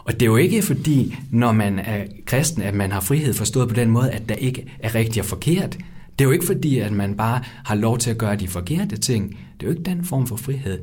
Og 0.03 0.13
det 0.13 0.21
er 0.21 0.25
jo 0.25 0.35
ikke 0.35 0.61
fordi, 0.61 1.15
når 1.31 1.51
man 1.51 1.79
er 1.79 2.05
kristen, 2.25 2.61
at 2.61 2.73
man 2.73 2.91
har 2.91 2.99
frihed 2.99 3.33
forstået 3.33 3.69
på 3.69 3.75
den 3.75 3.89
måde, 3.91 4.11
at 4.11 4.29
der 4.29 4.35
ikke 4.35 4.65
er 4.79 4.95
rigtigt 4.95 5.19
og 5.19 5.25
forkert. 5.25 5.77
Det 6.19 6.25
er 6.25 6.25
jo 6.25 6.31
ikke 6.31 6.45
fordi, 6.45 6.79
at 6.79 6.91
man 6.91 7.17
bare 7.17 7.43
har 7.65 7.75
lov 7.75 7.97
til 7.97 8.09
at 8.09 8.17
gøre 8.17 8.35
de 8.35 8.47
forkerte 8.47 8.97
ting. 8.97 9.29
Det 9.29 9.65
er 9.65 9.67
jo 9.67 9.69
ikke 9.69 9.83
den 9.83 10.05
form 10.05 10.27
for 10.27 10.35
frihed. 10.35 10.79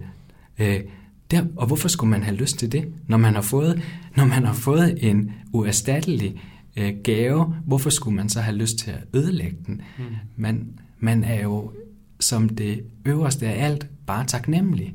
Der, 1.31 1.45
og 1.57 1.67
hvorfor 1.67 1.89
skulle 1.89 2.11
man 2.11 2.23
have 2.23 2.37
lyst 2.37 2.59
til 2.59 2.73
det, 2.73 2.93
når 3.07 3.17
man 3.17 3.35
har 3.35 3.43
fået, 3.43 3.83
når 4.17 4.25
man 4.25 4.45
har 4.45 4.55
fået 4.55 4.99
en 5.11 5.33
uerstattelig 5.53 6.41
øh, 6.77 6.95
gave? 7.05 7.55
Hvorfor 7.67 7.91
skulle 7.91 8.17
man 8.17 8.29
så 8.29 8.41
have 8.41 8.57
lyst 8.57 8.79
til 8.79 8.91
at 8.91 9.05
ødelægge 9.15 9.57
den? 9.67 9.83
Mm. 9.99 10.05
Man, 10.37 10.69
man 10.99 11.25
er 11.25 11.43
jo 11.43 11.73
som 12.21 12.49
det 12.49 12.83
øverste 13.05 13.47
af 13.47 13.65
alt 13.65 13.87
bare 14.07 14.25
taknemmelig. 14.25 14.95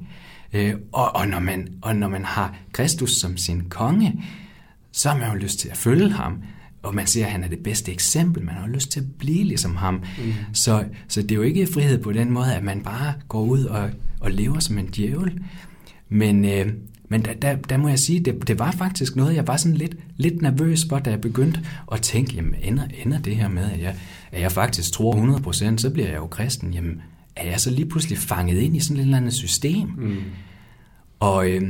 Øh, 0.53 0.73
og, 0.91 1.15
og, 1.15 1.27
når 1.27 1.39
man, 1.39 1.67
og 1.81 1.95
når 1.95 2.07
man 2.07 2.25
har 2.25 2.55
Kristus 2.71 3.11
som 3.11 3.37
sin 3.37 3.69
konge, 3.69 4.23
så 4.91 5.09
har 5.09 5.17
man 5.17 5.31
jo 5.31 5.35
lyst 5.35 5.59
til 5.59 5.69
at 5.69 5.77
følge 5.77 6.11
ham. 6.11 6.43
Og 6.83 6.95
man 6.95 7.07
siger, 7.07 7.25
at 7.25 7.31
han 7.31 7.43
er 7.43 7.47
det 7.47 7.59
bedste 7.63 7.91
eksempel. 7.91 8.43
Man 8.43 8.55
har 8.55 8.67
jo 8.67 8.73
lyst 8.73 8.91
til 8.91 8.99
at 8.99 9.05
blive 9.19 9.43
ligesom 9.43 9.75
ham. 9.75 9.93
Mm. 9.93 10.33
Så, 10.53 10.85
så 11.07 11.21
det 11.21 11.31
er 11.31 11.35
jo 11.35 11.41
ikke 11.41 11.67
frihed 11.73 12.03
på 12.03 12.11
den 12.11 12.31
måde, 12.31 12.55
at 12.55 12.63
man 12.63 12.81
bare 12.81 13.13
går 13.27 13.41
ud 13.41 13.63
og, 13.63 13.89
og 14.19 14.31
lever 14.31 14.59
som 14.59 14.77
en 14.77 14.87
djævel. 14.87 15.41
Men, 16.11 16.45
øh, 16.45 16.73
men 17.09 17.25
der, 17.25 17.33
der, 17.33 17.55
der 17.55 17.77
må 17.77 17.87
jeg 17.87 17.99
sige, 17.99 18.19
det, 18.19 18.47
det 18.47 18.59
var 18.59 18.71
faktisk 18.71 19.15
noget, 19.15 19.35
jeg 19.35 19.47
var 19.47 19.57
sådan 19.57 19.77
lidt, 19.77 19.95
lidt 20.17 20.41
nervøs 20.41 20.85
for, 20.89 20.99
da 20.99 21.09
jeg 21.09 21.21
begyndte 21.21 21.59
at 21.91 22.01
tænke, 22.01 22.35
jamen 22.35 22.55
ender, 22.63 22.83
ender 23.05 23.19
det 23.19 23.35
her 23.35 23.49
med, 23.49 23.71
at 23.71 23.81
jeg, 23.81 23.95
at 24.31 24.41
jeg 24.41 24.51
faktisk 24.51 24.93
tror 24.93 25.15
100%, 25.73 25.77
så 25.77 25.89
bliver 25.89 26.07
jeg 26.07 26.17
jo 26.17 26.27
kristen, 26.27 26.73
jamen 26.73 27.01
er 27.35 27.49
jeg 27.49 27.59
så 27.59 27.71
lige 27.71 27.89
pludselig 27.89 28.17
fanget 28.17 28.59
ind 28.59 28.75
i 28.75 28.79
sådan 28.79 28.97
et 28.97 29.01
eller 29.01 29.17
andet 29.17 29.33
system? 29.33 29.87
Mm. 29.97 30.17
Og, 31.19 31.49
øh, 31.49 31.61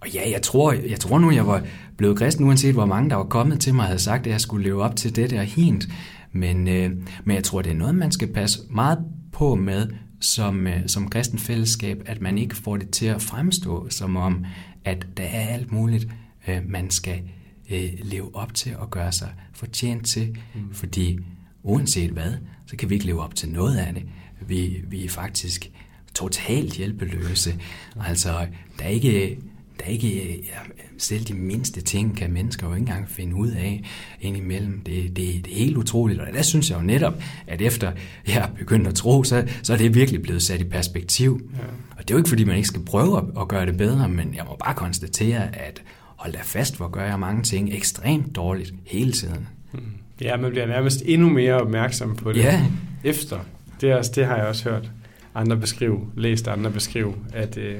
og 0.00 0.08
ja, 0.08 0.30
jeg 0.30 0.42
tror, 0.42 0.72
jeg 0.72 1.00
tror 1.00 1.18
nu, 1.18 1.30
jeg 1.30 1.46
var 1.46 1.62
blevet 1.96 2.18
kristen, 2.18 2.46
uanset 2.46 2.74
hvor 2.74 2.86
mange 2.86 3.10
der 3.10 3.16
var 3.16 3.24
kommet 3.24 3.60
til 3.60 3.74
mig 3.74 3.82
og 3.82 3.86
havde 3.86 4.02
sagt, 4.02 4.26
at 4.26 4.32
jeg 4.32 4.40
skulle 4.40 4.64
leve 4.64 4.82
op 4.82 4.96
til 4.96 5.16
det 5.16 5.30
der 5.30 5.42
hint. 5.42 5.88
Men, 6.32 6.68
øh, 6.68 6.90
men 7.24 7.36
jeg 7.36 7.44
tror, 7.44 7.62
det 7.62 7.72
er 7.72 7.76
noget, 7.76 7.94
man 7.94 8.12
skal 8.12 8.32
passe 8.32 8.58
meget 8.70 8.98
på 9.32 9.54
med, 9.54 9.86
som, 10.20 10.66
øh, 10.66 10.88
som 10.88 11.08
kristen 11.08 11.38
fællesskab, 11.38 12.02
at 12.06 12.20
man 12.20 12.38
ikke 12.38 12.56
får 12.56 12.76
det 12.76 12.90
til 12.90 13.06
at 13.06 13.22
fremstå 13.22 13.90
som 13.90 14.16
om, 14.16 14.44
at 14.84 15.06
der 15.16 15.24
er 15.24 15.48
alt 15.48 15.72
muligt, 15.72 16.08
øh, 16.48 16.58
man 16.68 16.90
skal 16.90 17.22
øh, 17.70 17.90
leve 18.02 18.34
op 18.34 18.54
til 18.54 18.76
og 18.76 18.90
gøre 18.90 19.12
sig 19.12 19.32
fortjent 19.52 20.06
til, 20.06 20.38
mm. 20.54 20.74
fordi 20.74 21.18
uanset 21.62 22.10
hvad, 22.10 22.32
så 22.66 22.76
kan 22.76 22.90
vi 22.90 22.94
ikke 22.94 23.06
leve 23.06 23.22
op 23.22 23.34
til 23.34 23.48
noget 23.48 23.76
af 23.76 23.94
det. 23.94 24.02
Vi, 24.40 24.84
vi 24.88 25.04
er 25.04 25.08
faktisk 25.08 25.70
totalt 26.14 26.72
hjælpeløse. 26.72 27.60
Altså, 28.00 28.46
der 28.78 28.84
er 28.84 28.88
ikke 28.88 29.38
der 29.78 29.84
er 29.84 29.90
ikke, 29.90 30.36
ja, 30.36 30.58
selv 30.98 31.24
de 31.24 31.34
mindste 31.34 31.80
ting 31.80 32.16
kan 32.16 32.32
mennesker 32.32 32.66
jo 32.66 32.74
ikke 32.74 32.80
engang 32.80 33.10
finde 33.10 33.36
ud 33.36 33.50
af 33.50 33.82
indimellem. 34.20 34.80
Det, 34.80 35.02
det, 35.02 35.16
det 35.16 35.52
er 35.52 35.56
helt 35.56 35.76
utroligt, 35.76 36.20
og 36.20 36.26
der 36.34 36.42
synes 36.42 36.70
jeg 36.70 36.78
jo 36.78 36.82
netop, 36.82 37.14
at 37.46 37.62
efter 37.62 37.92
jeg 38.26 38.36
er 38.36 38.48
begyndt 38.58 38.86
at 38.86 38.94
tro, 38.94 39.24
så, 39.24 39.48
så 39.62 39.72
er 39.72 39.76
det 39.76 39.94
virkelig 39.94 40.22
blevet 40.22 40.42
sat 40.42 40.60
i 40.60 40.64
perspektiv. 40.64 41.50
Ja. 41.52 41.62
Og 41.90 41.98
det 41.98 42.10
er 42.10 42.14
jo 42.14 42.18
ikke, 42.18 42.28
fordi 42.28 42.44
man 42.44 42.56
ikke 42.56 42.68
skal 42.68 42.82
prøve 42.82 43.18
at, 43.18 43.24
at 43.40 43.48
gøre 43.48 43.66
det 43.66 43.76
bedre, 43.76 44.08
men 44.08 44.34
jeg 44.34 44.44
må 44.48 44.56
bare 44.64 44.74
konstatere, 44.74 45.56
at 45.56 45.82
hold 46.16 46.32
da 46.32 46.38
fast, 46.42 46.76
hvor 46.76 46.88
gør 46.88 47.04
jeg 47.04 47.20
mange 47.20 47.42
ting 47.42 47.74
ekstremt 47.74 48.36
dårligt 48.36 48.74
hele 48.86 49.12
tiden. 49.12 49.48
Hmm. 49.72 49.82
Ja, 50.20 50.36
man 50.36 50.50
bliver 50.50 50.66
nærmest 50.66 51.02
endnu 51.04 51.28
mere 51.28 51.54
opmærksom 51.54 52.16
på 52.16 52.32
det 52.32 52.40
ja. 52.40 52.66
efter. 53.04 53.38
Det, 53.80 53.90
er, 53.90 54.02
det 54.02 54.26
har 54.26 54.36
jeg 54.36 54.46
også 54.46 54.70
hørt 54.70 54.90
andre 55.34 55.56
beskrive, 55.56 56.00
læst 56.16 56.48
andre 56.48 56.70
beskrive, 56.70 57.14
at... 57.32 57.58
Øh 57.58 57.78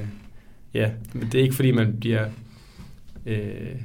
ja, 0.77 0.89
men 1.13 1.27
det 1.31 1.39
er 1.39 1.43
ikke 1.43 1.55
fordi, 1.55 1.71
man 1.71 1.95
bliver... 1.99 2.25
Øh, 3.25 3.75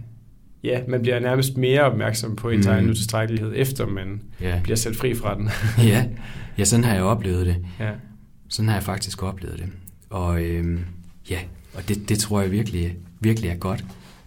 ja, 0.64 0.80
man 0.88 1.02
bliver 1.02 1.20
nærmest 1.20 1.56
mere 1.56 1.80
opmærksom 1.80 2.36
på 2.36 2.50
ens 2.50 2.66
mm. 2.66 2.72
egen 2.72 2.90
utilstrækkelighed, 2.90 3.52
efter 3.56 3.86
man 3.86 4.20
ja. 4.40 4.60
bliver 4.62 4.76
sat 4.76 4.96
fri 4.96 5.14
fra 5.14 5.34
den. 5.34 5.50
ja. 5.92 6.06
ja, 6.58 6.64
sådan 6.64 6.84
har 6.84 6.94
jeg 6.94 7.02
oplevet 7.02 7.46
det. 7.46 7.56
Ja. 7.80 7.90
Sådan 8.48 8.68
har 8.68 8.76
jeg 8.76 8.82
faktisk 8.82 9.22
oplevet 9.22 9.58
det. 9.58 9.68
Og 10.10 10.42
øh, 10.42 10.80
ja, 11.30 11.38
og 11.74 11.88
det, 11.88 12.08
det 12.08 12.18
tror 12.18 12.40
jeg 12.40 12.50
virkelig, 12.50 12.96
virkelig 13.20 13.50
er 13.50 13.56
godt. 13.56 13.84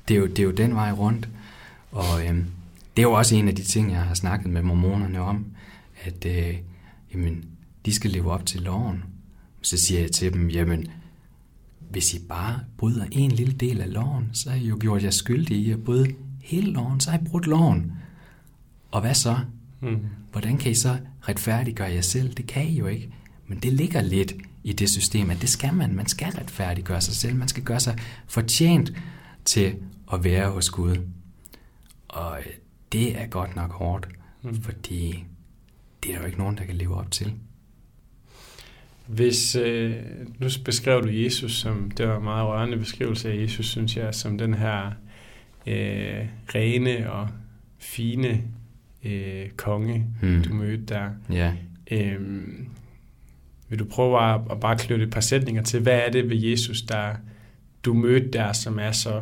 Det 0.07 0.13
er 0.13 0.19
jo, 0.19 0.27
det 0.27 0.39
er 0.39 0.43
jo 0.43 0.51
den 0.51 0.75
vej 0.75 0.91
rundt. 0.91 1.29
Og 1.91 2.25
øh, 2.25 2.35
det 2.97 3.01
er 3.01 3.07
jo 3.07 3.11
også 3.11 3.35
en 3.35 3.47
af 3.47 3.55
de 3.55 3.63
ting, 3.63 3.91
jeg 3.91 4.01
har 4.01 4.13
snakket 4.13 4.49
med 4.49 4.61
mormonerne 4.61 5.21
om, 5.21 5.45
at 6.03 6.25
øh, 6.25 6.55
jamen, 7.13 7.45
de 7.85 7.93
skal 7.93 8.11
leve 8.11 8.31
op 8.31 8.45
til 8.45 8.61
loven. 8.61 9.03
Så 9.61 9.77
siger 9.77 9.99
jeg 10.01 10.11
til 10.11 10.33
dem, 10.33 10.49
jamen, 10.49 10.87
hvis 11.89 12.13
I 12.13 12.19
bare 12.29 12.59
bryder 12.77 13.05
en 13.11 13.31
lille 13.31 13.53
del 13.53 13.81
af 13.81 13.93
loven, 13.93 14.29
så 14.33 14.49
har 14.49 14.57
I 14.57 14.67
jo 14.67 14.77
gjort 14.81 15.03
jer 15.03 15.09
skyldige 15.09 15.59
i 15.59 15.71
at 15.71 15.83
bryde 15.83 16.15
hele 16.41 16.71
loven, 16.71 16.99
så 16.99 17.11
har 17.11 17.17
I 17.17 17.23
brudt 17.23 17.47
loven. 17.47 17.91
Og 18.91 19.01
hvad 19.01 19.13
så? 19.13 19.37
Mm. 19.81 19.99
Hvordan 20.31 20.57
kan 20.57 20.71
I 20.71 20.75
så 20.75 20.97
retfærdiggøre 21.21 21.91
jer 21.91 22.01
selv? 22.01 22.33
Det 22.33 22.47
kan 22.47 22.67
I 22.67 22.77
jo 22.77 22.87
ikke. 22.87 23.13
Men 23.47 23.59
det 23.59 23.73
ligger 23.73 24.01
lidt 24.01 24.33
i 24.63 24.73
det 24.73 24.89
system, 24.89 25.29
at 25.29 25.41
det 25.41 25.49
skal 25.49 25.73
man. 25.73 25.95
Man 25.95 26.07
skal 26.07 26.27
retfærdiggøre 26.27 27.01
sig 27.01 27.15
selv. 27.15 27.35
Man 27.35 27.47
skal 27.47 27.63
gøre 27.63 27.79
sig 27.79 27.97
fortjent 28.27 28.93
til 29.45 29.75
at 30.13 30.23
være 30.23 30.51
hos 30.51 30.69
Gud. 30.69 30.97
Og 32.07 32.39
det 32.91 33.21
er 33.21 33.27
godt 33.27 33.55
nok 33.55 33.71
hårdt, 33.71 34.07
mm. 34.43 34.61
fordi 34.61 35.25
det 36.03 36.09
er 36.09 36.13
der 36.13 36.19
jo 36.19 36.25
ikke 36.25 36.37
nogen, 36.37 36.57
der 36.57 36.65
kan 36.65 36.75
leve 36.75 36.95
op 36.95 37.11
til. 37.11 37.33
Hvis, 39.07 39.55
øh, 39.55 39.95
nu 40.39 40.47
beskrev 40.65 41.03
du 41.03 41.09
Jesus 41.09 41.51
som, 41.59 41.91
det 41.91 42.07
var 42.07 42.17
en 42.17 42.23
meget 42.23 42.47
rørende 42.47 42.77
beskrivelse 42.77 43.31
af 43.31 43.41
Jesus, 43.41 43.65
synes 43.65 43.97
jeg, 43.97 44.15
som 44.15 44.37
den 44.37 44.53
her 44.53 44.85
øh, 45.67 46.27
rene 46.55 47.11
og 47.11 47.27
fine 47.77 48.41
øh, 49.03 49.49
konge, 49.57 50.05
hmm. 50.21 50.43
du 50.43 50.53
mødte 50.53 50.85
der. 50.85 51.09
Ja. 51.31 51.53
Øhm, 51.91 52.67
vil 53.69 53.79
du 53.79 53.85
prøve 53.85 54.23
at, 54.33 54.41
at 54.51 54.59
bare 54.59 54.77
knytte 54.77 55.05
et 55.05 55.11
par 55.11 55.21
sætninger 55.21 55.63
til, 55.63 55.79
hvad 55.79 55.99
er 56.07 56.11
det 56.11 56.29
ved 56.29 56.37
Jesus, 56.37 56.81
der 56.81 57.15
du 57.85 57.93
mødte 57.93 58.27
der, 58.27 58.53
som 58.53 58.79
er 58.79 58.91
så 58.91 59.21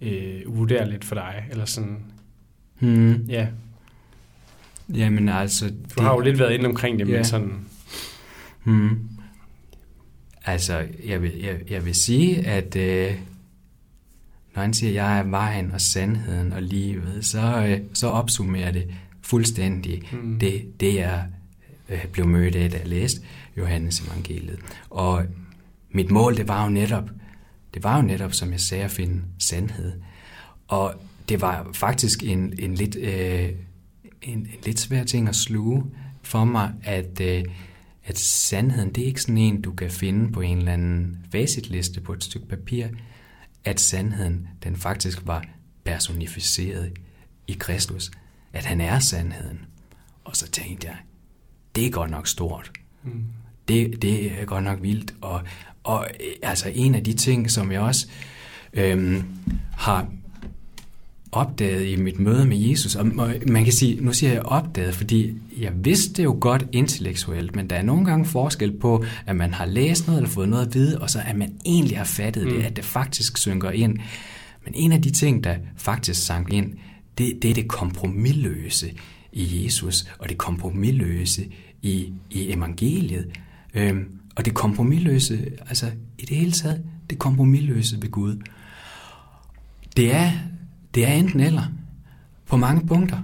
øh, 0.00 0.40
uvurderligt 0.46 1.04
for 1.04 1.14
dig? 1.14 1.44
Eller 1.50 1.64
sådan, 1.64 1.98
hmm. 2.78 3.12
ja. 3.28 3.46
Jamen 4.94 5.28
altså... 5.28 5.72
Du 5.96 6.02
har 6.02 6.14
jo 6.14 6.20
lidt 6.20 6.38
været 6.38 6.54
inde 6.54 6.66
omkring 6.66 6.98
det, 6.98 7.06
men 7.06 7.16
Ja. 7.16 7.22
sådan... 7.22 7.67
Hmm. 8.68 8.98
Altså, 10.44 10.86
jeg 11.06 11.22
vil, 11.22 11.38
jeg, 11.38 11.70
jeg 11.70 11.84
vil 11.84 11.94
sige, 11.94 12.46
at 12.46 12.76
øh, 12.76 13.14
når 14.54 14.62
han 14.62 14.74
siger, 14.74 14.90
at 14.90 14.94
jeg 14.94 15.18
er 15.18 15.22
vejen 15.22 15.70
og 15.72 15.80
sandheden 15.80 16.52
og 16.52 16.62
livet, 16.62 17.18
så, 17.26 17.66
øh, 17.68 17.80
så 17.92 18.06
opsummerer 18.06 18.70
det 18.70 18.86
fuldstændig 19.22 20.02
Mm. 20.12 20.38
det, 20.38 20.80
det 20.80 20.94
jeg 20.94 21.24
øh, 21.88 22.06
blev 22.06 22.26
mødt 22.26 22.56
af, 22.56 22.70
da 22.70 22.78
jeg 22.78 22.86
læste 22.88 23.20
Johannes 23.56 24.00
evangeliet. 24.00 24.58
Og 24.90 25.24
mit 25.90 26.10
mål, 26.10 26.36
det 26.36 26.48
var 26.48 26.64
jo 26.64 26.70
netop, 26.70 27.10
det 27.74 27.84
var 27.84 27.96
jo 27.96 28.02
netop, 28.02 28.34
som 28.34 28.52
jeg 28.52 28.60
sagde, 28.60 28.84
at 28.84 28.90
finde 28.90 29.22
sandhed. 29.38 29.92
Og 30.68 30.94
det 31.28 31.40
var 31.40 31.70
faktisk 31.72 32.22
en, 32.22 32.52
en, 32.58 32.74
lidt, 32.74 32.96
øh, 32.96 33.48
en, 34.22 34.38
en 34.38 34.46
lidt 34.64 34.80
svær 34.80 35.04
ting 35.04 35.28
at 35.28 35.36
sluge 35.36 35.84
for 36.22 36.44
mig, 36.44 36.72
at, 36.82 37.20
øh, 37.20 37.44
at 38.08 38.18
sandheden, 38.18 38.92
det 38.92 39.02
er 39.02 39.06
ikke 39.06 39.22
sådan 39.22 39.38
en, 39.38 39.62
du 39.62 39.72
kan 39.72 39.90
finde 39.90 40.32
på 40.32 40.40
en 40.40 40.58
eller 40.58 40.72
anden 40.72 41.18
facitliste 41.32 42.00
på 42.00 42.12
et 42.12 42.24
stykke 42.24 42.46
papir, 42.46 42.86
at 43.64 43.80
sandheden, 43.80 44.48
den 44.64 44.76
faktisk 44.76 45.26
var 45.26 45.44
personificeret 45.84 46.92
i 47.46 47.52
Kristus, 47.52 48.10
at 48.52 48.64
han 48.64 48.80
er 48.80 48.98
sandheden. 48.98 49.60
Og 50.24 50.36
så 50.36 50.50
tænkte 50.50 50.86
jeg, 50.86 50.96
det 51.74 51.86
er 51.86 51.90
godt 51.90 52.10
nok 52.10 52.26
stort. 52.26 52.70
Mm. 53.04 53.24
Det, 53.68 54.02
det 54.02 54.40
er 54.40 54.44
godt 54.44 54.64
nok 54.64 54.82
vildt. 54.82 55.14
Og, 55.20 55.42
og 55.84 56.06
altså 56.42 56.72
en 56.74 56.94
af 56.94 57.04
de 57.04 57.12
ting, 57.12 57.50
som 57.50 57.72
jeg 57.72 57.80
også 57.80 58.08
øhm, 58.72 59.24
har 59.72 60.08
opdaget 61.32 61.86
i 61.86 61.96
mit 61.96 62.18
møde 62.18 62.46
med 62.46 62.56
Jesus, 62.56 62.94
og 62.94 63.06
og 63.18 63.34
man 63.46 63.64
kan 63.64 63.72
sige, 63.72 64.04
nu 64.04 64.12
siger 64.12 64.32
jeg 64.32 64.42
opdaget, 64.42 64.94
fordi 64.94 65.32
jeg 65.58 65.72
vidste 65.74 66.12
det 66.12 66.24
jo 66.24 66.38
godt 66.40 66.66
intellektuelt, 66.72 67.56
men 67.56 67.70
der 67.70 67.76
er 67.76 67.82
nogle 67.82 68.04
gange 68.04 68.24
forskel 68.24 68.72
på, 68.72 69.04
at 69.26 69.36
man 69.36 69.54
har 69.54 69.66
læst 69.66 70.06
noget 70.06 70.18
eller 70.18 70.30
fået 70.30 70.48
noget 70.48 70.66
at 70.66 70.74
vide, 70.74 70.98
og 71.00 71.10
så 71.10 71.20
at 71.26 71.36
man 71.36 71.54
egentlig 71.66 71.98
har 71.98 72.04
fattet 72.04 72.46
mm. 72.46 72.52
det, 72.52 72.62
at 72.62 72.76
det 72.76 72.84
faktisk 72.84 73.38
synker 73.38 73.70
ind. 73.70 73.98
Men 74.64 74.74
en 74.74 74.92
af 74.92 75.02
de 75.02 75.10
ting, 75.10 75.44
der 75.44 75.56
faktisk 75.76 76.26
sank 76.26 76.52
ind, 76.52 76.72
det, 77.18 77.38
det 77.42 77.50
er 77.50 77.54
det 77.54 77.68
kompromilløse 77.68 78.92
i 79.32 79.64
Jesus, 79.64 80.06
og 80.18 80.28
det 80.28 80.38
kompromilløse 80.38 81.46
i, 81.82 82.12
i 82.30 82.52
evangeliet. 82.52 83.26
Øhm, 83.74 84.04
og 84.36 84.44
det 84.44 84.54
kompromilløse, 84.54 85.50
altså 85.68 85.86
i 86.18 86.26
det 86.26 86.36
hele 86.36 86.52
taget, 86.52 86.82
det 87.10 87.18
kompromilløse 87.18 88.02
ved 88.02 88.10
Gud. 88.10 88.36
Det 89.96 90.14
er, 90.14 90.30
det 90.94 91.08
er 91.08 91.12
enten 91.12 91.40
eller, 91.40 91.62
på 92.46 92.56
mange 92.56 92.86
punkter. 92.86 93.18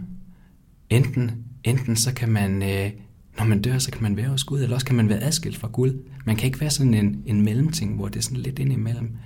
Enten, 0.91 1.31
enten 1.65 1.97
så 1.97 2.15
kan 2.15 2.29
man, 2.29 2.63
øh, 2.63 2.91
når 3.39 3.45
man 3.45 3.63
dør, 3.63 3.79
så 3.79 3.91
kan 3.91 4.03
man 4.03 4.17
være 4.17 4.29
hos 4.29 4.45
Gud, 4.45 4.63
eller 4.63 4.75
også 4.75 4.87
kan 4.87 4.97
man 4.97 5.09
være 5.09 5.23
adskilt 5.23 5.57
fra 5.57 5.69
Gud. 5.69 6.03
Man 6.25 6.37
kan 6.37 6.47
ikke 6.47 6.61
være 6.61 6.71
sådan 6.71 6.95
en, 6.95 7.23
en 7.27 7.43
mellemting, 7.43 7.97
hvor 7.97 8.09
det 8.09 8.17
er 8.17 8.23
sådan 8.23 8.39
lidt 8.39 8.59
ind 8.59 8.73
imellem. 8.73 9.17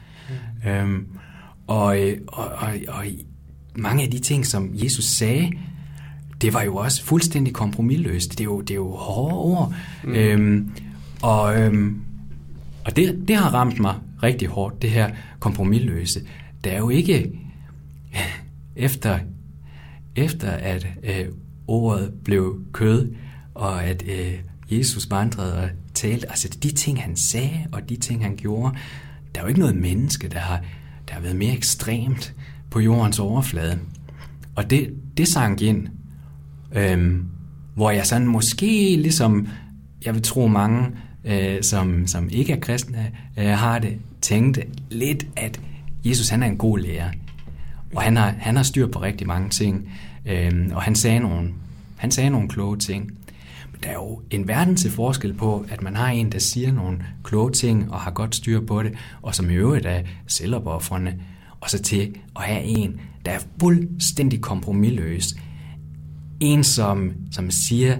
Mm. 0.64 0.70
Øhm, 0.70 1.06
og, 1.66 2.02
øh, 2.02 2.18
og, 2.26 2.44
og, 2.44 2.74
og 2.88 3.04
mange 3.74 4.04
af 4.04 4.10
de 4.10 4.18
ting, 4.18 4.46
som 4.46 4.70
Jesus 4.74 5.04
sagde, 5.04 5.52
det 6.40 6.54
var 6.54 6.62
jo 6.62 6.76
også 6.76 7.04
fuldstændig 7.04 7.54
kompromilløst. 7.54 8.30
Det 8.30 8.40
er 8.40 8.44
jo, 8.44 8.60
det 8.60 8.70
er 8.70 8.74
jo 8.74 8.90
hårde 8.90 9.34
ord. 9.34 9.74
Mm. 10.04 10.14
Øhm, 10.14 10.70
og 11.22 11.60
øhm, 11.60 12.00
og 12.88 12.96
det, 12.96 13.24
det 13.28 13.36
har 13.36 13.54
ramt 13.54 13.80
mig 13.80 13.94
rigtig 14.22 14.48
hårdt, 14.48 14.82
det 14.82 14.90
her 14.90 15.10
kompromilløse. 15.40 16.20
Der 16.64 16.70
er 16.70 16.78
jo 16.78 16.88
ikke, 16.88 17.32
efter, 18.76 19.18
efter 20.16 20.50
at 20.50 20.86
øh, 21.02 21.26
ordet 21.66 22.12
blev 22.24 22.64
kød, 22.72 23.14
og 23.54 23.84
at 23.84 24.02
øh, 24.08 24.34
Jesus 24.70 25.10
vandrede 25.10 25.62
og 25.62 25.68
talte, 25.94 26.28
altså 26.28 26.48
de 26.62 26.72
ting, 26.72 27.02
han 27.02 27.16
sagde, 27.16 27.66
og 27.72 27.88
de 27.88 27.96
ting, 27.96 28.22
han 28.22 28.36
gjorde, 28.36 28.76
der 29.34 29.40
er 29.40 29.44
jo 29.44 29.48
ikke 29.48 29.60
noget 29.60 29.76
menneske, 29.76 30.28
der 30.28 30.38
har, 30.38 30.60
der 31.08 31.14
har 31.14 31.20
været 31.20 31.36
mere 31.36 31.52
ekstremt 31.52 32.34
på 32.70 32.80
jordens 32.80 33.18
overflade. 33.18 33.78
Og 34.56 34.70
det, 34.70 34.94
det 35.16 35.28
sank 35.28 35.62
ind, 35.62 35.88
øhm, 36.72 37.24
hvor 37.74 37.90
jeg 37.90 38.06
sådan 38.06 38.26
måske 38.26 38.96
ligesom, 38.96 39.48
jeg 40.04 40.14
vil 40.14 40.22
tro 40.22 40.46
mange, 40.46 40.86
øh, 41.24 41.62
som, 41.62 42.06
som 42.06 42.28
ikke 42.30 42.52
er 42.52 42.60
kristne, 42.60 43.10
øh, 43.38 43.48
har 43.48 43.78
det, 43.78 43.98
tænkte 44.20 44.62
lidt, 44.90 45.26
at 45.36 45.60
Jesus 46.04 46.28
han 46.28 46.42
er 46.42 46.46
en 46.46 46.56
god 46.56 46.78
lærer. 46.78 47.10
Og 47.94 48.02
han 48.02 48.16
har, 48.16 48.34
han 48.38 48.56
har 48.56 48.62
styr 48.62 48.86
på 48.86 49.02
rigtig 49.02 49.26
mange 49.26 49.48
ting. 49.48 49.92
Øh, 50.26 50.52
og 50.72 50.82
han 50.82 50.94
sagde, 50.94 51.20
nogle, 51.20 51.50
han 51.96 52.10
sagde 52.10 52.30
nogle 52.30 52.48
kloge 52.48 52.76
ting. 52.76 53.04
Men 53.72 53.80
der 53.82 53.88
er 53.88 53.94
jo 53.94 54.22
en 54.30 54.48
verden 54.48 54.76
til 54.76 54.90
forskel 54.90 55.34
på, 55.34 55.66
at 55.68 55.82
man 55.82 55.96
har 55.96 56.08
en, 56.08 56.32
der 56.32 56.38
siger 56.38 56.72
nogle 56.72 57.04
kloge 57.24 57.52
ting 57.52 57.92
og 57.92 58.00
har 58.00 58.10
godt 58.10 58.34
styr 58.34 58.60
på 58.60 58.82
det, 58.82 58.92
og 59.22 59.34
som 59.34 59.50
i 59.50 59.54
øvrigt 59.54 59.86
er 59.86 60.02
selvopoffrende, 60.26 61.14
og 61.60 61.70
så 61.70 61.82
til 61.82 62.16
at 62.36 62.42
have 62.42 62.62
en, 62.62 63.00
der 63.26 63.30
er 63.30 63.38
fuldstændig 63.60 64.40
kompromilløs. 64.40 65.34
En, 66.40 66.64
som, 66.64 67.12
som 67.32 67.50
siger, 67.50 67.96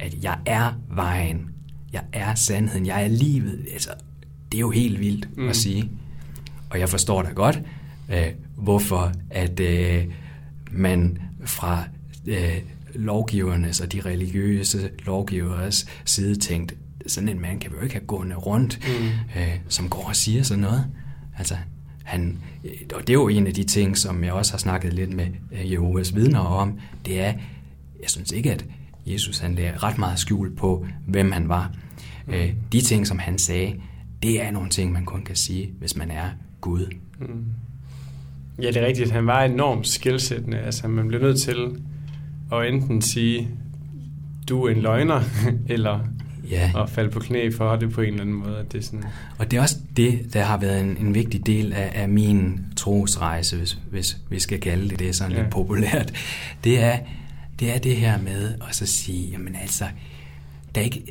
at 0.00 0.14
jeg 0.22 0.38
er 0.46 0.72
vejen, 0.94 1.48
jeg 1.92 2.02
er 2.12 2.34
sandheden, 2.34 2.86
jeg 2.86 3.04
er 3.04 3.08
livet. 3.08 3.66
Altså, 3.72 3.90
det 4.52 4.58
er 4.58 4.60
jo 4.60 4.70
helt 4.70 5.00
vildt 5.00 5.36
mm. 5.36 5.48
at 5.48 5.56
sige. 5.56 5.90
Og 6.70 6.78
jeg 6.78 6.88
forstår 6.88 7.22
da 7.22 7.30
godt, 7.30 7.62
øh, 8.08 8.26
hvorfor 8.62 9.12
at 9.30 9.60
øh, 9.60 10.04
man 10.70 11.18
fra 11.44 11.84
øh, 12.26 12.58
lovgivernes 12.94 13.80
og 13.80 13.92
de 13.92 14.00
religiøse 14.00 14.90
lovgiveres 15.06 15.86
side 16.04 16.34
tænkte, 16.34 16.74
sådan 17.06 17.28
en 17.28 17.40
mand 17.40 17.60
kan 17.60 17.70
vi 17.70 17.76
jo 17.76 17.82
ikke 17.82 17.94
have 17.94 18.06
gående 18.06 18.36
rundt, 18.36 18.78
mm. 18.86 19.40
øh, 19.40 19.58
som 19.68 19.88
går 19.88 20.04
og 20.08 20.16
siger 20.16 20.42
sådan 20.42 20.62
noget. 20.62 20.86
Altså, 21.38 21.56
han, 22.04 22.38
og 22.94 23.00
det 23.00 23.10
er 23.10 23.14
jo 23.14 23.28
en 23.28 23.46
af 23.46 23.54
de 23.54 23.64
ting, 23.64 23.98
som 23.98 24.24
jeg 24.24 24.32
også 24.32 24.52
har 24.52 24.58
snakket 24.58 24.92
lidt 24.92 25.12
med 25.12 25.26
øh, 25.52 25.72
Jehovas 25.72 26.14
vidner 26.14 26.40
om, 26.40 26.78
det 27.06 27.20
er, 27.20 27.32
jeg 28.02 28.10
synes 28.10 28.32
ikke, 28.32 28.52
at 28.52 28.64
Jesus 29.06 29.38
han 29.38 29.54
lagde 29.54 29.76
ret 29.76 29.98
meget 29.98 30.18
skjul 30.18 30.56
på, 30.56 30.86
hvem 31.06 31.32
han 31.32 31.48
var. 31.48 31.72
Mm. 32.26 32.32
Øh, 32.32 32.54
de 32.72 32.80
ting, 32.80 33.06
som 33.06 33.18
han 33.18 33.38
sagde, 33.38 33.74
det 34.22 34.42
er 34.42 34.50
nogle 34.50 34.70
ting, 34.70 34.92
man 34.92 35.04
kun 35.04 35.22
kan 35.22 35.36
sige, 35.36 35.72
hvis 35.78 35.96
man 35.96 36.10
er 36.10 36.30
Gud. 36.60 36.86
Mm. 37.20 37.44
Ja, 38.62 38.66
det 38.66 38.76
er 38.76 38.86
rigtigt. 38.86 39.10
Han 39.10 39.26
var 39.26 39.42
enormt 39.42 39.88
skilsættende. 39.88 40.58
Altså, 40.58 40.88
man 40.88 41.08
blev 41.08 41.20
nødt 41.20 41.40
til 41.40 41.56
at 42.52 42.68
enten 42.68 43.02
sige, 43.02 43.48
du 44.48 44.64
er 44.64 44.70
en 44.70 44.80
løgner, 44.80 45.22
eller 45.74 46.00
ja. 46.50 46.72
at 46.82 46.90
falde 46.90 47.10
på 47.10 47.20
knæ 47.20 47.50
for 47.50 47.76
det 47.76 47.92
på 47.92 48.00
en 48.00 48.08
eller 48.08 48.20
anden 48.20 48.36
måde. 48.36 48.66
Det 48.72 48.78
er 48.78 48.82
sådan... 48.82 49.04
Og 49.38 49.50
det 49.50 49.56
er 49.56 49.60
også 49.60 49.76
det, 49.96 50.34
der 50.34 50.42
har 50.42 50.58
været 50.58 50.80
en, 50.80 50.96
en 50.96 51.14
vigtig 51.14 51.46
del 51.46 51.72
af, 51.72 51.92
af 51.94 52.08
min 52.08 52.60
trosrejse, 52.76 53.56
hvis, 53.56 53.78
hvis 53.90 54.16
vi 54.30 54.40
skal 54.40 54.60
kalde 54.60 54.88
det 54.88 54.98
det 54.98 55.16
sådan 55.16 55.32
ja. 55.32 55.38
lidt 55.38 55.50
populært. 55.50 56.12
Det 56.64 56.82
er, 56.82 56.98
det 57.60 57.74
er 57.74 57.78
det 57.78 57.96
her 57.96 58.22
med 58.22 58.54
at 58.68 58.76
så 58.76 58.86
sige, 58.86 59.30
jamen 59.30 59.56
altså, 59.62 59.84
der 60.74 60.80
er 60.80 60.84
ikke, 60.84 61.02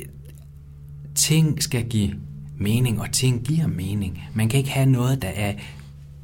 ting 1.14 1.62
skal 1.62 1.84
give 1.88 2.10
mening, 2.56 3.00
og 3.00 3.12
ting 3.12 3.44
giver 3.44 3.66
mening. 3.66 4.22
Man 4.34 4.48
kan 4.48 4.58
ikke 4.58 4.70
have 4.70 4.86
noget, 4.86 5.22
der 5.22 5.28
er 5.28 5.52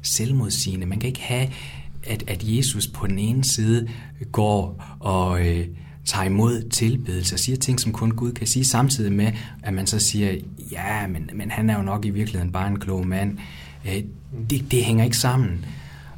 selvmodsigende. 0.01 0.85
Man 0.85 0.99
kan 0.99 1.07
ikke 1.07 1.21
have, 1.21 1.49
at, 2.03 2.23
at 2.27 2.43
Jesus 2.43 2.87
på 2.87 3.07
den 3.07 3.19
ene 3.19 3.43
side 3.43 3.87
går 4.31 4.83
og 4.99 5.47
øh, 5.47 5.67
tager 6.05 6.25
imod 6.25 6.69
tilbedelse 6.69 7.35
og 7.35 7.39
siger 7.39 7.57
ting, 7.57 7.79
som 7.79 7.91
kun 7.91 8.11
Gud 8.11 8.31
kan 8.31 8.47
sige, 8.47 8.65
samtidig 8.65 9.11
med, 9.11 9.31
at 9.63 9.73
man 9.73 9.87
så 9.87 9.99
siger, 9.99 10.35
ja, 10.71 11.07
men, 11.07 11.29
men 11.33 11.51
han 11.51 11.69
er 11.69 11.77
jo 11.77 11.81
nok 11.83 12.05
i 12.05 12.09
virkeligheden 12.09 12.51
bare 12.51 12.67
en 12.67 12.79
klog 12.79 13.07
mand. 13.07 13.37
Øh, 13.85 14.03
det, 14.49 14.71
det 14.71 14.83
hænger 14.83 15.03
ikke 15.03 15.17
sammen. 15.17 15.65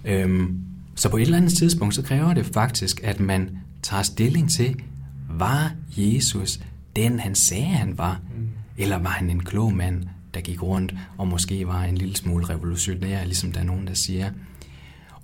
Øhm, 0.05 0.59
så 0.95 1.09
på 1.09 1.17
et 1.17 1.21
eller 1.21 1.37
andet 1.37 1.53
tidspunkt, 1.53 1.95
så 1.95 2.01
kræver 2.01 2.33
det 2.33 2.45
faktisk, 2.45 3.01
at 3.03 3.19
man 3.19 3.49
tager 3.83 4.03
stilling 4.03 4.49
til, 4.49 4.75
var 5.29 5.71
Jesus 5.97 6.59
den, 6.95 7.19
han 7.19 7.35
sagde, 7.35 7.63
han 7.63 7.97
var? 7.97 8.21
Mm. 8.37 8.49
Eller 8.77 8.97
var 8.97 9.09
han 9.09 9.29
en 9.29 9.43
klog 9.43 9.73
mand, 9.73 10.03
der 10.33 10.41
gik 10.41 10.63
rundt 10.63 10.95
og 11.17 11.27
måske 11.27 11.67
var 11.67 11.83
en 11.83 11.97
lille 11.97 12.15
smule 12.15 12.49
revolutionær, 12.49 13.23
ligesom 13.23 13.51
der 13.51 13.59
er 13.59 13.63
nogen, 13.63 13.87
der 13.87 13.93
siger. 13.93 14.31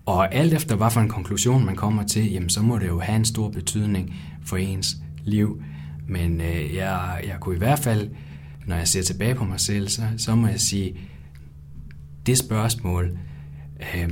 Og 0.06 0.36
alt 0.36 0.54
efter, 0.54 0.76
hvad 0.76 0.92
for 0.92 1.02
en 1.02 1.10
konklusion 1.10 1.66
man 1.66 1.76
kommer 1.76 2.04
til, 2.04 2.32
jamen 2.32 2.50
så 2.50 2.62
må 2.62 2.78
det 2.80 2.88
jo 2.88 3.00
have 3.00 3.16
en 3.16 3.26
stor 3.26 3.50
betydning 3.50 4.16
for 4.46 4.58
ens 4.58 4.98
liv. 5.24 5.62
Men 6.08 6.42
øh, 6.42 6.76
jeg, 6.76 7.22
jeg 7.28 7.38
kunne 7.40 7.56
i 7.56 7.58
hvert 7.58 7.80
fald, 7.80 8.10
når 8.66 8.76
jeg 8.76 8.88
ser 8.88 9.02
tilbage 9.02 9.36
på 9.36 9.44
mig 9.44 9.60
selv, 9.60 9.88
så, 9.88 10.04
så 10.18 10.36
må 10.36 10.48
jeg 10.48 10.60
sige, 10.60 10.98
det 12.26 12.38
spørgsmål, 12.38 13.18
øh, 13.80 14.10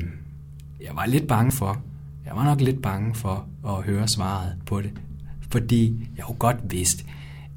jeg 0.81 0.95
var 0.95 1.05
lidt 1.05 1.27
bange 1.27 1.51
for. 1.51 1.81
Jeg 2.25 2.35
var 2.35 2.43
nok 2.43 2.61
lidt 2.61 2.81
bange 2.81 3.15
for 3.15 3.47
at 3.67 3.83
høre 3.83 4.07
svaret 4.07 4.55
på 4.65 4.81
det. 4.81 4.91
Fordi 5.49 6.09
jeg 6.17 6.25
jo 6.29 6.35
godt 6.39 6.57
vidste, 6.71 7.03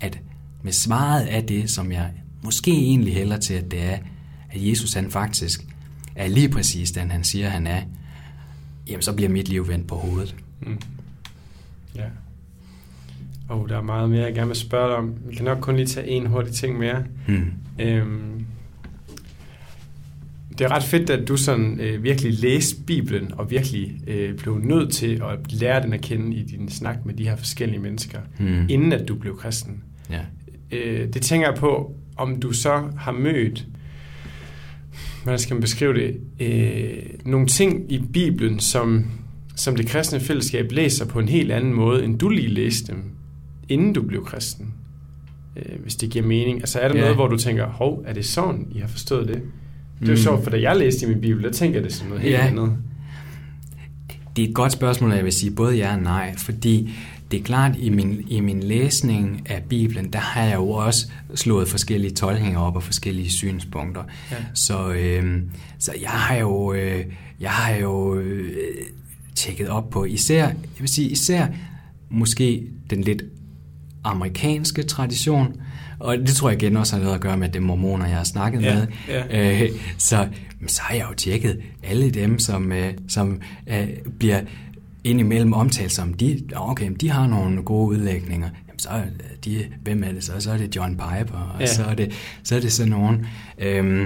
at 0.00 0.20
med 0.62 0.72
svaret 0.72 1.26
af 1.26 1.44
det, 1.44 1.70
som 1.70 1.92
jeg 1.92 2.12
måske 2.44 2.70
egentlig 2.70 3.14
hælder 3.14 3.36
til, 3.38 3.54
at 3.54 3.70
det 3.70 3.82
er, 3.82 3.98
at 4.50 4.68
Jesus 4.68 4.92
han 4.92 5.10
faktisk 5.10 5.64
er 6.16 6.28
lige 6.28 6.48
præcis 6.48 6.90
den, 6.90 7.10
han 7.10 7.24
siger, 7.24 7.48
han 7.48 7.66
er, 7.66 7.82
jamen 8.88 9.02
så 9.02 9.12
bliver 9.12 9.28
mit 9.28 9.48
liv 9.48 9.68
vendt 9.68 9.86
på 9.86 9.94
hovedet. 9.94 10.34
Mm. 10.60 10.78
Ja. 11.96 12.04
Og 13.48 13.60
oh, 13.60 13.68
der 13.68 13.76
er 13.76 13.82
meget 13.82 14.10
mere, 14.10 14.22
jeg 14.22 14.34
gerne 14.34 14.46
vil 14.46 14.56
spørge 14.56 14.88
dig 14.88 14.96
om. 14.96 15.14
Vi 15.28 15.34
kan 15.34 15.44
nok 15.44 15.58
kun 15.60 15.76
lige 15.76 15.86
tage 15.86 16.08
en 16.08 16.26
hurtig 16.26 16.54
ting 16.54 16.78
mere. 16.78 17.04
Hmm. 17.26 17.52
Øhm, 17.78 18.44
det 20.58 20.64
er 20.64 20.68
ret 20.70 20.82
fedt, 20.82 21.10
at 21.10 21.28
du 21.28 21.36
sådan 21.36 21.80
øh, 21.80 22.02
virkelig 22.02 22.32
læste 22.40 22.82
Bibelen 22.86 23.32
og 23.34 23.50
virkelig 23.50 24.00
øh, 24.06 24.38
blev 24.38 24.58
nødt 24.58 24.92
til 24.92 25.22
at 25.24 25.52
lære 25.52 25.82
den 25.82 25.92
at 25.92 26.00
kende 26.00 26.36
i 26.36 26.42
din 26.42 26.68
snak 26.68 27.06
med 27.06 27.14
de 27.14 27.24
her 27.24 27.36
forskellige 27.36 27.78
mennesker, 27.80 28.18
Hmm. 28.38 28.66
inden 28.68 28.92
at 28.92 29.08
du 29.08 29.14
blev 29.14 29.38
kristen. 29.38 29.82
Ja. 30.10 30.20
Øh, 30.72 31.12
det 31.12 31.22
tænker 31.22 31.48
jeg 31.48 31.56
på, 31.56 31.96
om 32.18 32.40
du 32.40 32.52
så 32.52 32.82
har 32.98 33.12
mødt, 33.12 33.66
hvordan 35.22 35.38
skal 35.38 35.54
man 35.54 35.60
beskrive 35.60 35.94
det, 35.94 36.16
øh, 36.40 37.02
nogle 37.24 37.46
ting 37.46 37.92
i 37.92 37.98
Bibelen, 38.12 38.60
som, 38.60 39.04
som 39.56 39.76
det 39.76 39.86
kristne 39.86 40.20
fællesskab 40.20 40.72
læser 40.72 41.04
på 41.06 41.18
en 41.18 41.28
helt 41.28 41.52
anden 41.52 41.72
måde, 41.74 42.04
end 42.04 42.18
du 42.18 42.28
lige 42.28 42.48
læste 42.48 42.92
dem, 42.92 43.02
inden 43.68 43.92
du 43.92 44.02
blev 44.02 44.24
kristen. 44.24 44.74
Øh, 45.56 45.80
hvis 45.82 45.96
det 45.96 46.10
giver 46.10 46.26
mening. 46.26 46.58
Altså 46.60 46.78
er 46.80 46.88
der 46.88 46.94
Ja. 46.94 47.00
noget, 47.00 47.16
hvor 47.16 47.26
du 47.28 47.36
tænker, 47.36 47.66
hov, 47.66 48.02
er 48.06 48.12
det 48.14 48.26
sådan, 48.26 48.66
I 48.74 48.78
har 48.78 48.88
forstået 48.88 49.28
det? 49.28 49.42
Det 50.00 50.04
er 50.08 50.12
jo 50.12 50.12
Mm. 50.12 50.16
sjovt, 50.16 50.42
for 50.44 50.50
da 50.50 50.60
jeg 50.60 50.76
læste 50.76 51.06
i 51.06 51.08
min 51.08 51.20
bibel, 51.20 51.42
der 51.44 51.50
tænker 51.52 51.76
jeg 51.78 51.84
det 51.84 51.92
som 51.92 52.06
noget 52.08 52.22
helt 52.22 52.34
Ja. 52.34 52.46
andet. 52.46 52.76
Det 54.36 54.44
er 54.44 54.48
et 54.48 54.54
godt 54.54 54.72
spørgsmål, 54.72 55.10
og 55.10 55.16
jeg 55.16 55.24
vil 55.24 55.32
sige 55.32 55.50
både 55.50 55.76
ja 55.76 55.92
og 55.96 56.02
nej, 56.02 56.34
fordi 56.36 56.90
det 57.30 57.40
er 57.40 57.44
klart, 57.44 57.72
i 57.78 57.88
min, 57.90 58.24
i 58.28 58.40
min 58.40 58.62
læsning 58.62 59.42
af 59.50 59.62
Bibelen, 59.62 60.12
der 60.12 60.18
har 60.18 60.42
jeg 60.42 60.54
jo 60.54 60.70
også 60.70 61.06
slået 61.34 61.68
forskellige 61.68 62.10
tolkninger 62.14 62.60
op 62.60 62.76
og 62.76 62.82
forskellige 62.82 63.30
synspunkter. 63.30 64.02
Ja. 64.30 64.36
Så, 64.54 64.92
øh, 64.92 65.42
så 65.78 65.92
jeg 66.02 66.10
har 66.10 66.36
jo, 66.36 66.72
øh, 66.72 67.04
jeg 67.40 67.50
har 67.50 67.74
jo 67.74 68.14
øh, 68.14 68.52
tjekket 69.34 69.68
op 69.68 69.90
på 69.90 70.04
især, 70.04 70.46
jeg 70.46 70.56
vil 70.78 70.88
sige 70.88 71.08
især 71.10 71.46
måske 72.10 72.62
den 72.90 73.00
lidt 73.02 73.22
amerikanske 74.04 74.82
tradition, 74.82 75.60
og 75.98 76.18
det 76.18 76.28
tror 76.28 76.50
jeg 76.50 76.62
igen 76.62 76.76
også 76.76 76.96
har 76.96 77.02
noget 77.02 77.14
at 77.14 77.20
gøre 77.20 77.36
med 77.36 77.48
de 77.48 77.60
mormoner, 77.60 78.06
jeg 78.06 78.16
har 78.16 78.24
snakket 78.24 78.62
Ja, 78.62 78.74
med. 78.74 78.86
ja. 79.08 79.62
Øh, 79.62 79.70
så, 79.98 80.28
så 80.66 80.82
har 80.82 80.94
jeg 80.94 81.06
jo 81.10 81.14
tjekket 81.14 81.60
alle 81.82 82.10
dem, 82.10 82.38
som, 82.38 82.72
øh, 82.72 82.92
som 83.08 83.40
øh, 83.66 83.88
bliver 84.18 84.40
indimellem 85.04 85.52
omtalt 85.52 85.92
som, 85.92 86.14
de, 86.14 86.40
okay, 86.56 86.90
de 87.00 87.10
har 87.10 87.26
nogle 87.26 87.62
gode 87.62 87.88
udlægninger. 87.88 88.48
Jamen, 88.68 88.78
så 88.78 88.88
er 88.88 89.02
de, 89.44 89.64
hvem 89.82 90.02
er 90.04 90.12
det 90.12 90.24
så? 90.24 90.32
Så 90.38 90.50
er 90.52 90.56
det 90.56 90.76
John 90.76 90.92
Piper, 90.92 91.38
og 91.54 91.60
Ja. 91.60 91.66
så, 91.66 91.84
er 91.84 91.94
det, 91.94 92.12
så 92.44 92.56
er 92.56 92.60
det 92.60 92.72
sådan 92.72 92.90
nogen. 92.90 93.26
Øhm, 93.58 94.02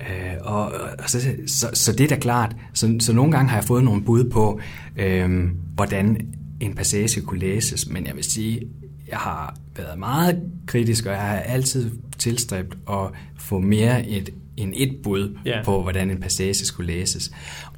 øh, 0.00 0.34
og, 0.40 0.72
og 0.98 1.10
så, 1.10 1.30
så, 1.46 1.70
så 1.74 1.92
det 1.92 2.00
er 2.04 2.08
da 2.08 2.16
klart. 2.16 2.56
Så, 2.74 2.96
så 3.00 3.12
nogle 3.12 3.32
gange 3.32 3.48
har 3.50 3.56
jeg 3.56 3.64
fået 3.64 3.84
nogle 3.84 4.02
bud 4.02 4.30
på, 4.30 4.60
øhm, 4.96 5.50
hvordan 5.74 6.20
en 6.60 6.74
passage 6.74 7.20
kunne 7.20 7.40
læses, 7.40 7.88
men 7.90 8.06
jeg 8.06 8.16
vil 8.16 8.24
sige, 8.24 8.60
jeg 9.08 9.18
har 9.18 9.56
været 9.76 9.98
meget 9.98 10.42
kritisk, 10.66 11.06
og 11.06 11.12
jeg 11.12 11.20
har 11.20 11.36
altid 11.36 11.90
tilstræbt 12.18 12.76
at 12.90 13.06
få 13.38 13.58
mere 13.60 14.08
et, 14.08 14.30
end 14.56 14.72
et 14.76 14.96
bud 15.02 15.36
Ja. 15.44 15.62
på, 15.64 15.82
hvordan 15.82 16.10
en 16.10 16.20
passage 16.20 16.54
skulle 16.54 16.92
læses. 16.92 17.30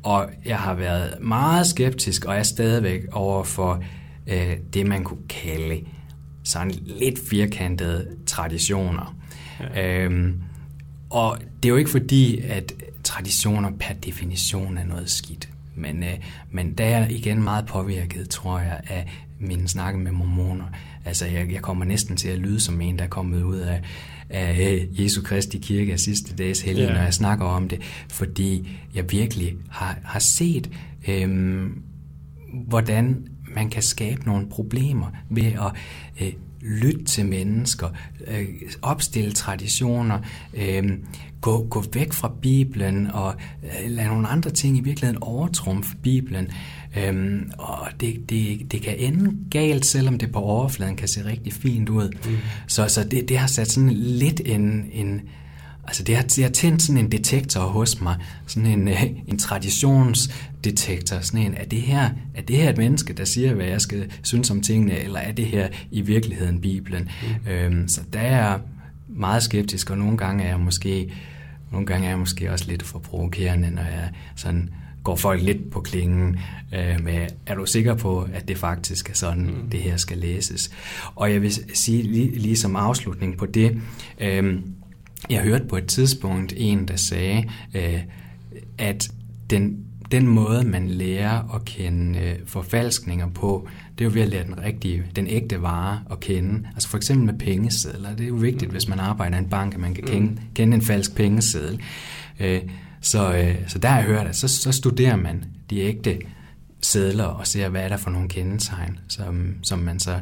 Og 0.02 0.30
jeg 0.44 0.58
har 0.58 0.74
været 0.74 1.14
meget 1.20 1.66
skeptisk, 1.66 2.24
og 2.24 2.36
er 2.36 2.42
stadigvæk 2.42 3.00
over 3.12 3.44
for 3.44 3.82
øh, 4.26 4.56
det, 4.72 4.86
man 4.86 5.04
kunne 5.04 5.28
kalde 5.28 5.80
sådan 6.44 6.72
lidt 6.86 7.18
firkantede 7.30 8.06
traditioner. 8.26 9.16
Ja. 9.74 10.04
Øhm, 10.04 10.34
og 11.10 11.38
det 11.62 11.68
er 11.68 11.70
jo 11.70 11.76
ikke 11.76 11.90
fordi, 11.90 12.38
at 12.40 12.72
traditioner 13.04 13.70
per 13.80 13.94
definition 13.94 14.78
er 14.78 14.84
noget 14.84 15.10
skidt. 15.10 15.48
Men, 15.74 16.02
øh, 16.02 16.14
men 16.50 16.72
der 16.72 16.84
er 16.84 16.98
jeg 16.98 17.12
igen 17.12 17.42
meget 17.42 17.66
påvirket, 17.66 18.28
tror 18.28 18.58
jeg, 18.58 18.80
af 18.88 19.06
mine 19.40 19.68
snakke 19.68 19.98
med 20.00 20.12
mormoner. 20.12 20.64
Altså, 21.04 21.26
jeg, 21.26 21.52
jeg 21.52 21.62
kommer 21.62 21.84
næsten 21.84 22.16
til 22.16 22.28
at 22.28 22.38
lyde 22.38 22.60
som 22.60 22.80
en, 22.80 22.98
der 22.98 23.04
er 23.04 23.08
kommet 23.08 23.42
ud 23.42 23.56
af, 23.58 23.82
af 24.30 24.72
øh, 24.72 25.04
Jesu 25.04 25.22
Kristi 25.22 25.58
kirke 25.58 25.92
af 25.92 26.00
sidste 26.00 26.34
dages 26.36 26.60
helgen, 26.60 26.86
Ja. 26.86 26.92
når 26.94 27.00
jeg 27.00 27.14
snakker 27.14 27.44
om 27.44 27.68
det, 27.68 27.80
fordi 28.10 28.68
jeg 28.94 29.04
virkelig 29.12 29.54
har, 29.70 29.98
har 30.04 30.20
set, 30.20 30.70
øhm, 31.08 31.82
hvordan 32.68 33.26
man 33.54 33.70
kan 33.70 33.82
skabe 33.82 34.24
nogle 34.26 34.48
problemer 34.48 35.06
ved 35.30 35.44
at 35.52 35.72
øh, 36.20 36.32
lytte 36.60 37.04
til 37.04 37.26
mennesker, 37.26 37.88
øh, 38.26 38.46
opstille 38.82 39.32
traditioner, 39.32 40.18
øh, 40.54 40.90
gå, 41.40 41.66
gå 41.70 41.84
væk 41.94 42.12
fra 42.12 42.32
Bibelen 42.42 43.06
og 43.10 43.34
øh, 43.64 43.90
lade 43.90 44.08
nogle 44.08 44.28
andre 44.28 44.50
ting 44.50 44.76
i 44.78 44.80
virkeligheden 44.80 45.22
overtrumfe 45.22 45.96
Bibelen. 46.02 46.48
Øhm, 46.98 47.50
og 47.58 47.88
det, 48.00 48.30
det, 48.30 48.72
det 48.72 48.82
kan 48.82 48.94
ende 48.98 49.32
galt, 49.50 49.86
selvom 49.86 50.18
det 50.18 50.32
på 50.32 50.38
overfladen 50.38 50.96
kan 50.96 51.08
se 51.08 51.24
rigtig 51.24 51.52
fint 51.52 51.88
ud. 51.88 52.10
Mm. 52.24 52.36
Så, 52.66 52.88
så 52.88 53.04
det, 53.04 53.28
det 53.28 53.38
har 53.38 53.46
sat 53.46 53.70
sådan 53.70 53.92
lidt 53.92 54.40
en, 54.44 54.86
en 54.92 55.20
Altså 55.88 56.02
det 56.02 56.16
har, 56.16 56.22
det 56.22 56.44
har 56.44 56.50
tændt 56.50 56.82
sådan 56.82 57.04
en 57.04 57.12
detektor 57.12 57.60
hos 57.60 58.00
mig, 58.00 58.16
sådan 58.46 58.66
en, 58.66 58.88
øh, 58.88 59.04
en 59.26 59.38
traditionsdetektor, 59.38 61.20
sådan 61.20 61.46
en, 61.46 61.54
er 61.54 61.64
det, 61.64 61.82
her, 61.82 62.10
er 62.34 62.42
det 62.42 62.56
her 62.56 62.70
et 62.70 62.78
menneske, 62.78 63.12
der 63.12 63.24
siger, 63.24 63.54
hvad 63.54 63.66
jeg 63.66 63.80
skal 63.80 64.12
synes 64.22 64.50
om 64.50 64.60
tingene, 64.60 64.98
eller 64.98 65.18
er 65.18 65.32
det 65.32 65.46
her 65.46 65.68
i 65.90 66.00
virkeligheden 66.00 66.60
Bibelen? 66.60 67.08
Mm. 67.22 67.50
Øhm, 67.50 67.88
så 67.88 68.00
der 68.12 68.18
er 68.18 68.36
jeg 68.36 68.60
meget 69.08 69.42
skeptisk, 69.42 69.90
og 69.90 69.98
nogle 69.98 70.16
gange 70.16 70.44
er 70.44 70.48
jeg 70.48 70.60
måske, 70.60 71.12
nogle 71.72 71.86
gange 71.86 72.06
er 72.06 72.10
jeg 72.10 72.18
måske 72.18 72.52
også 72.52 72.64
lidt 72.68 72.82
for 72.82 72.98
provokerende, 72.98 73.70
når 73.70 73.82
jeg 73.82 74.10
sådan 74.36 74.70
går 75.08 75.16
folk 75.16 75.42
lidt 75.42 75.70
på 75.70 75.80
klingen 75.80 76.38
øh, 76.74 77.04
med, 77.04 77.26
er 77.46 77.54
du 77.54 77.66
sikker 77.66 77.94
på, 77.94 78.28
at 78.32 78.48
det 78.48 78.58
faktisk 78.58 79.10
er 79.10 79.14
sådan, 79.14 79.44
mm. 79.44 79.70
det 79.70 79.80
her 79.80 79.96
skal 79.96 80.18
læses? 80.18 80.70
Og 81.14 81.32
jeg 81.32 81.42
vil 81.42 81.52
sige 81.74 82.02
lige, 82.02 82.38
lige 82.38 82.56
som 82.56 82.76
afslutning 82.76 83.38
på 83.38 83.46
det, 83.46 83.80
øh, 84.20 84.60
jeg 85.30 85.42
hørte 85.42 85.64
på 85.64 85.76
et 85.76 85.86
tidspunkt 85.86 86.54
en, 86.56 86.88
der 86.88 86.96
sagde, 86.96 87.44
øh, 87.74 88.00
at 88.78 89.10
den, 89.50 89.78
den 90.10 90.26
måde, 90.26 90.64
man 90.64 90.88
lærer 90.88 91.54
at 91.54 91.64
kende 91.64 92.18
øh, 92.18 92.34
forfalskninger 92.46 93.28
på, 93.28 93.68
det 93.98 94.04
er 94.04 94.08
jo 94.08 94.14
ved 94.14 94.22
at 94.22 94.28
lære 94.28 94.44
den 94.44 94.62
rigtige, 94.62 95.04
den 95.16 95.26
ægte 95.26 95.62
vare 95.62 96.00
at 96.10 96.20
kende. 96.20 96.68
Altså 96.74 96.88
for 96.88 96.96
eksempel 96.96 97.26
med 97.26 97.38
pengesedler. 97.38 98.10
Det 98.16 98.24
er 98.24 98.28
jo 98.28 98.34
vigtigt, 98.34 98.70
hvis 98.70 98.88
man 98.88 98.98
arbejder 98.98 99.36
i 99.36 99.38
en 99.38 99.48
bank, 99.48 99.74
at 99.74 99.80
man 99.80 99.94
kan 99.94 100.04
kende, 100.04 100.40
kende 100.54 100.74
en 100.74 100.82
falsk 100.82 101.16
pengeseddel. 101.16 101.80
Øh, 102.40 102.60
så, 103.00 103.34
øh, 103.34 103.54
så 103.66 103.78
der 103.78 103.88
har 103.88 103.96
jeg 103.96 104.06
hørt, 104.06 104.26
at 104.26 104.36
så, 104.36 104.48
så 104.48 104.72
studerer 104.72 105.16
man 105.16 105.44
de 105.70 105.78
ægte 105.78 106.18
sedler 106.80 107.24
og 107.24 107.46
ser, 107.46 107.68
hvad 107.68 107.82
er 107.82 107.88
der 107.88 107.96
for 107.96 108.10
nogle 108.10 108.28
kendetegn, 108.28 108.98
som, 109.08 109.54
som 109.62 109.78
man 109.78 109.98
så 109.98 110.18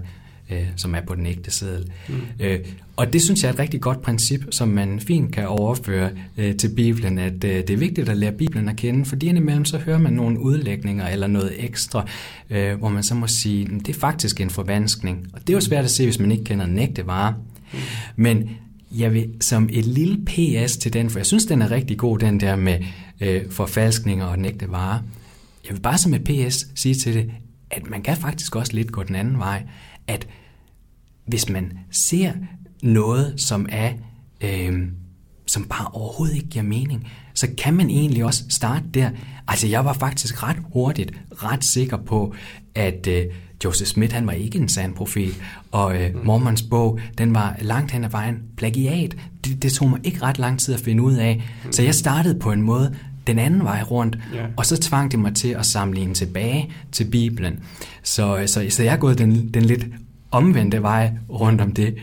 øh, 0.50 0.66
som 0.76 0.94
er 0.94 1.00
på 1.00 1.14
den 1.14 1.26
ægte 1.26 1.50
seddel. 1.50 1.90
Mm. 2.08 2.14
Øh, 2.40 2.58
og 2.96 3.12
det 3.12 3.22
synes 3.22 3.42
jeg 3.42 3.48
er 3.48 3.52
et 3.52 3.58
rigtig 3.58 3.80
godt 3.80 4.02
princip, 4.02 4.40
som 4.50 4.68
man 4.68 5.00
fint 5.00 5.32
kan 5.32 5.48
overføre 5.48 6.10
øh, 6.36 6.56
til 6.56 6.68
Bibelen, 6.76 7.18
at 7.18 7.44
øh, 7.44 7.56
det 7.56 7.70
er 7.70 7.76
vigtigt 7.76 8.08
at 8.08 8.16
lære 8.16 8.32
Bibelen 8.32 8.68
at 8.68 8.76
kende, 8.76 9.04
fordi 9.04 9.26
indimellem 9.26 9.64
så 9.64 9.78
hører 9.78 9.98
man 9.98 10.12
nogle 10.12 10.40
udlægninger 10.40 11.08
eller 11.08 11.26
noget 11.26 11.64
ekstra, 11.64 12.06
øh, 12.50 12.78
hvor 12.78 12.88
man 12.88 13.02
så 13.02 13.14
må 13.14 13.26
sige, 13.26 13.66
"Men 13.66 13.80
det 13.80 13.88
er 13.88 14.00
faktisk 14.00 14.40
en 14.40 14.50
forvanskning. 14.50 15.26
Og 15.32 15.40
det 15.40 15.50
er 15.50 15.54
jo 15.54 15.60
svært 15.60 15.84
at 15.84 15.90
se, 15.90 16.04
hvis 16.04 16.18
man 16.18 16.32
ikke 16.32 16.44
kender 16.44 16.66
den 16.66 16.78
ægte 16.78 17.06
vare. 17.06 17.34
Mm. 17.72 17.78
Men 18.16 18.50
jeg 18.90 19.14
vil 19.14 19.34
som 19.40 19.68
et 19.72 19.86
lille 19.86 20.24
PS 20.24 20.76
til 20.76 20.92
den, 20.92 21.10
for 21.10 21.18
jeg 21.18 21.26
synes, 21.26 21.46
den 21.46 21.62
er 21.62 21.70
rigtig 21.70 21.98
god, 21.98 22.18
den 22.18 22.40
der 22.40 22.56
med 22.56 22.84
øh, 23.20 23.50
forfalskninger 23.50 24.26
og 24.26 24.38
nægte 24.38 24.54
ægte 24.54 24.72
vare. 24.72 25.02
Jeg 25.66 25.76
vil 25.76 25.80
bare 25.80 25.98
som 25.98 26.14
et 26.14 26.24
PS 26.24 26.66
sige 26.74 26.94
til 26.94 27.14
det, 27.14 27.30
at 27.70 27.90
man 27.90 28.02
kan 28.02 28.16
faktisk 28.16 28.56
også 28.56 28.72
lidt 28.72 28.92
gå 28.92 29.02
den 29.02 29.14
anden 29.14 29.38
vej, 29.38 29.62
at 30.06 30.28
hvis 31.26 31.48
man 31.48 31.72
ser 31.90 32.32
noget, 32.82 33.34
som 33.40 33.66
er 33.68 33.92
øh, 34.40 34.88
som 35.46 35.64
bare 35.64 35.86
overhovedet 35.92 36.36
ikke 36.36 36.48
giver 36.48 36.64
mening, 36.64 37.08
så 37.34 37.48
kan 37.58 37.74
man 37.74 37.90
egentlig 37.90 38.24
også 38.24 38.44
starte 38.48 38.84
der. 38.94 39.10
Altså 39.48 39.66
jeg 39.66 39.84
var 39.84 39.92
faktisk 39.92 40.42
ret 40.42 40.56
hurtigt, 40.72 41.12
ret 41.32 41.64
sikker 41.64 41.96
på, 41.96 42.34
at 42.74 43.06
øh, 43.06 43.24
Joseph 43.64 43.88
Smith, 43.90 44.14
han 44.14 44.26
var 44.26 44.32
ikke 44.32 44.58
en 44.58 44.68
sand 44.68 44.94
profet, 44.94 45.42
og 45.70 46.02
øh, 46.02 46.24
Mormons 46.26 46.62
bog, 46.62 46.98
den 47.18 47.34
var 47.34 47.56
langt 47.60 47.90
hen 47.92 48.04
ad 48.04 48.10
vejen 48.10 48.42
plagiat. 48.56 49.16
Det, 49.44 49.62
det 49.62 49.72
tog 49.72 49.90
mig 49.90 50.00
ikke 50.04 50.22
ret 50.22 50.38
lang 50.38 50.60
tid 50.60 50.74
at 50.74 50.80
finde 50.80 51.02
ud 51.02 51.14
af. 51.14 51.42
Så 51.70 51.82
jeg 51.82 51.94
startede 51.94 52.38
på 52.38 52.52
en 52.52 52.62
måde 52.62 52.94
den 53.26 53.38
anden 53.38 53.64
vej 53.64 53.82
rundt, 53.82 54.18
Ja. 54.34 54.46
og 54.56 54.66
så 54.66 54.76
tvang 54.80 55.10
det 55.12 55.18
mig 55.20 55.34
til 55.34 55.48
at 55.48 55.66
sammenligne 55.66 56.14
tilbage 56.14 56.70
til 56.92 57.04
Bibelen. 57.04 57.58
Så, 58.02 58.42
så, 58.46 58.66
så 58.70 58.82
jeg 58.82 58.92
er 58.92 58.96
gået 58.96 59.18
den, 59.18 59.48
den 59.54 59.64
lidt 59.64 59.86
omvendte 60.30 60.82
vej 60.82 61.12
rundt 61.30 61.60
om 61.60 61.72
det. 61.72 61.94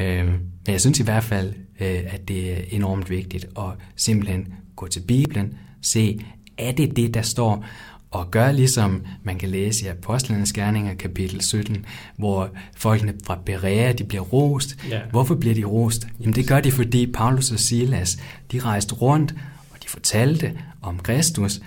Øh, 0.00 0.26
men 0.26 0.38
jeg 0.72 0.80
synes 0.80 1.00
i 1.00 1.04
hvert 1.04 1.24
fald, 1.24 1.52
øh, 1.80 1.98
at 2.06 2.28
det 2.28 2.52
er 2.52 2.56
enormt 2.70 3.10
vigtigt 3.10 3.44
at 3.58 3.64
simpelthen 3.96 4.46
gå 4.76 4.86
til 4.88 5.00
Bibelen, 5.00 5.52
se, 5.82 6.20
er 6.58 6.72
det 6.72 6.96
det, 6.96 7.14
der 7.14 7.22
står, 7.22 7.64
og 8.10 8.30
gør 8.30 8.52
ligesom 8.52 9.02
man 9.22 9.38
kan 9.38 9.48
læse 9.48 9.84
i 9.84 9.88
Apostlenes 9.88 10.52
Gerninger 10.52 10.94
kapitel 10.94 11.40
17, 11.40 11.86
hvor 12.16 12.50
folkene 12.76 13.14
fra 13.24 13.38
Berea, 13.46 13.92
de 13.92 14.04
bliver 14.04 14.22
rost. 14.22 14.76
Ja. 14.90 15.00
Hvorfor 15.10 15.34
bliver 15.34 15.54
de 15.54 15.64
rost? 15.64 16.06
Jamen 16.20 16.34
det 16.34 16.48
gør 16.48 16.60
de, 16.60 16.72
fordi 16.72 17.06
Paulus 17.12 17.50
og 17.50 17.58
Silas, 17.58 18.18
de 18.52 18.58
rejste 18.58 18.94
rundt, 18.94 19.34
og 19.70 19.82
de 19.82 19.88
fortalte 19.88 20.58
om 20.82 20.98
Kristus, 20.98 21.60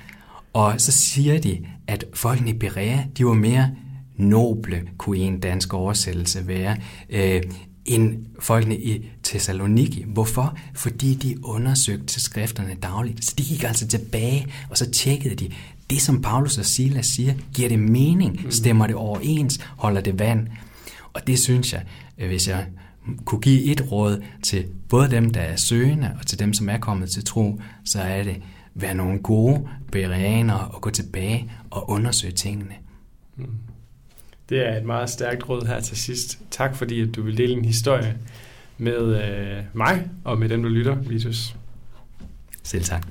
og 0.54 0.82
så 0.82 0.92
siger 0.92 1.40
de, 1.40 1.66
at 1.88 2.06
folkene 2.14 2.50
i 2.50 2.54
Berea, 2.54 2.98
de 3.18 3.26
var 3.26 3.34
mere 3.34 3.70
noble, 4.18 4.82
kunne 4.98 5.18
en 5.18 5.40
dansk 5.40 5.74
oversættelse 5.74 6.48
være, 6.48 6.78
øh, 7.10 7.42
end 7.86 8.26
folkene 8.40 8.78
i 8.78 9.10
Thessaloniki. 9.24 10.06
Hvorfor? 10.08 10.58
Fordi 10.76 11.16
de 11.16 11.46
undersøgte 11.46 12.22
skrifterne 12.22 12.76
dagligt. 12.82 13.26
Så 13.26 13.34
de 13.38 13.44
gik 13.44 13.64
altså 13.64 13.88
tilbage, 13.88 14.48
og 14.70 14.78
så 14.78 14.92
tjekkede 14.92 15.36
de, 15.36 15.50
det 15.94 16.02
som 16.02 16.22
Paulus 16.22 16.58
og 16.58 16.66
Silas 16.66 17.06
siger, 17.06 17.34
giver 17.54 17.70
det 17.70 17.80
mening? 17.80 18.42
Mm. 18.44 18.52
Stemmer 18.52 18.88
det 18.88 18.96
overens? 18.96 19.60
Holder 19.78 20.02
det 20.02 20.20
vand? 20.20 20.48
Og 21.14 21.28
det 21.28 21.40
synes 21.40 21.74
jeg, 21.74 21.84
øh, 22.18 22.28
hvis 22.28 22.48
jeg 22.48 22.66
kunne 23.26 23.42
give 23.42 23.64
et 23.64 23.92
råd 23.92 24.24
til 24.44 24.66
både 24.90 25.12
dem, 25.12 25.30
der 25.30 25.42
er 25.42 25.56
søgende, 25.56 26.16
og 26.20 26.28
til 26.28 26.40
dem, 26.40 26.54
som 26.54 26.70
er 26.70 26.78
kommet 26.78 27.10
til 27.10 27.24
tro, 27.26 27.60
så 27.86 28.02
er 28.02 28.24
det, 28.24 28.42
være 28.76 28.94
nogle 28.94 29.20
gode 29.20 29.68
bereanere 29.92 30.68
og 30.68 30.82
gå 30.82 30.90
tilbage 30.90 31.52
og 31.70 31.90
undersøge 31.90 32.34
tingene. 32.34 32.76
Mm. 33.36 33.46
Det 34.50 34.68
er 34.68 34.78
et 34.78 34.86
meget 34.86 35.10
stærkt 35.10 35.50
råd 35.50 35.68
her 35.68 35.80
til 35.80 35.98
sidst. 35.98 36.40
Tak 36.52 36.76
fordi, 36.76 37.02
at 37.02 37.16
du 37.16 37.22
vil 37.22 37.38
dele 37.38 37.54
en 37.54 37.66
historie 37.66 38.18
med 38.78 39.24
øh, 39.24 39.64
mig 39.74 40.10
og 40.24 40.40
med 40.40 40.50
dem, 40.50 40.64
du 40.64 40.70
lytter, 40.70 40.96
Vitus. 40.96 41.56
Selv 42.64 42.84
tak. 42.84 43.08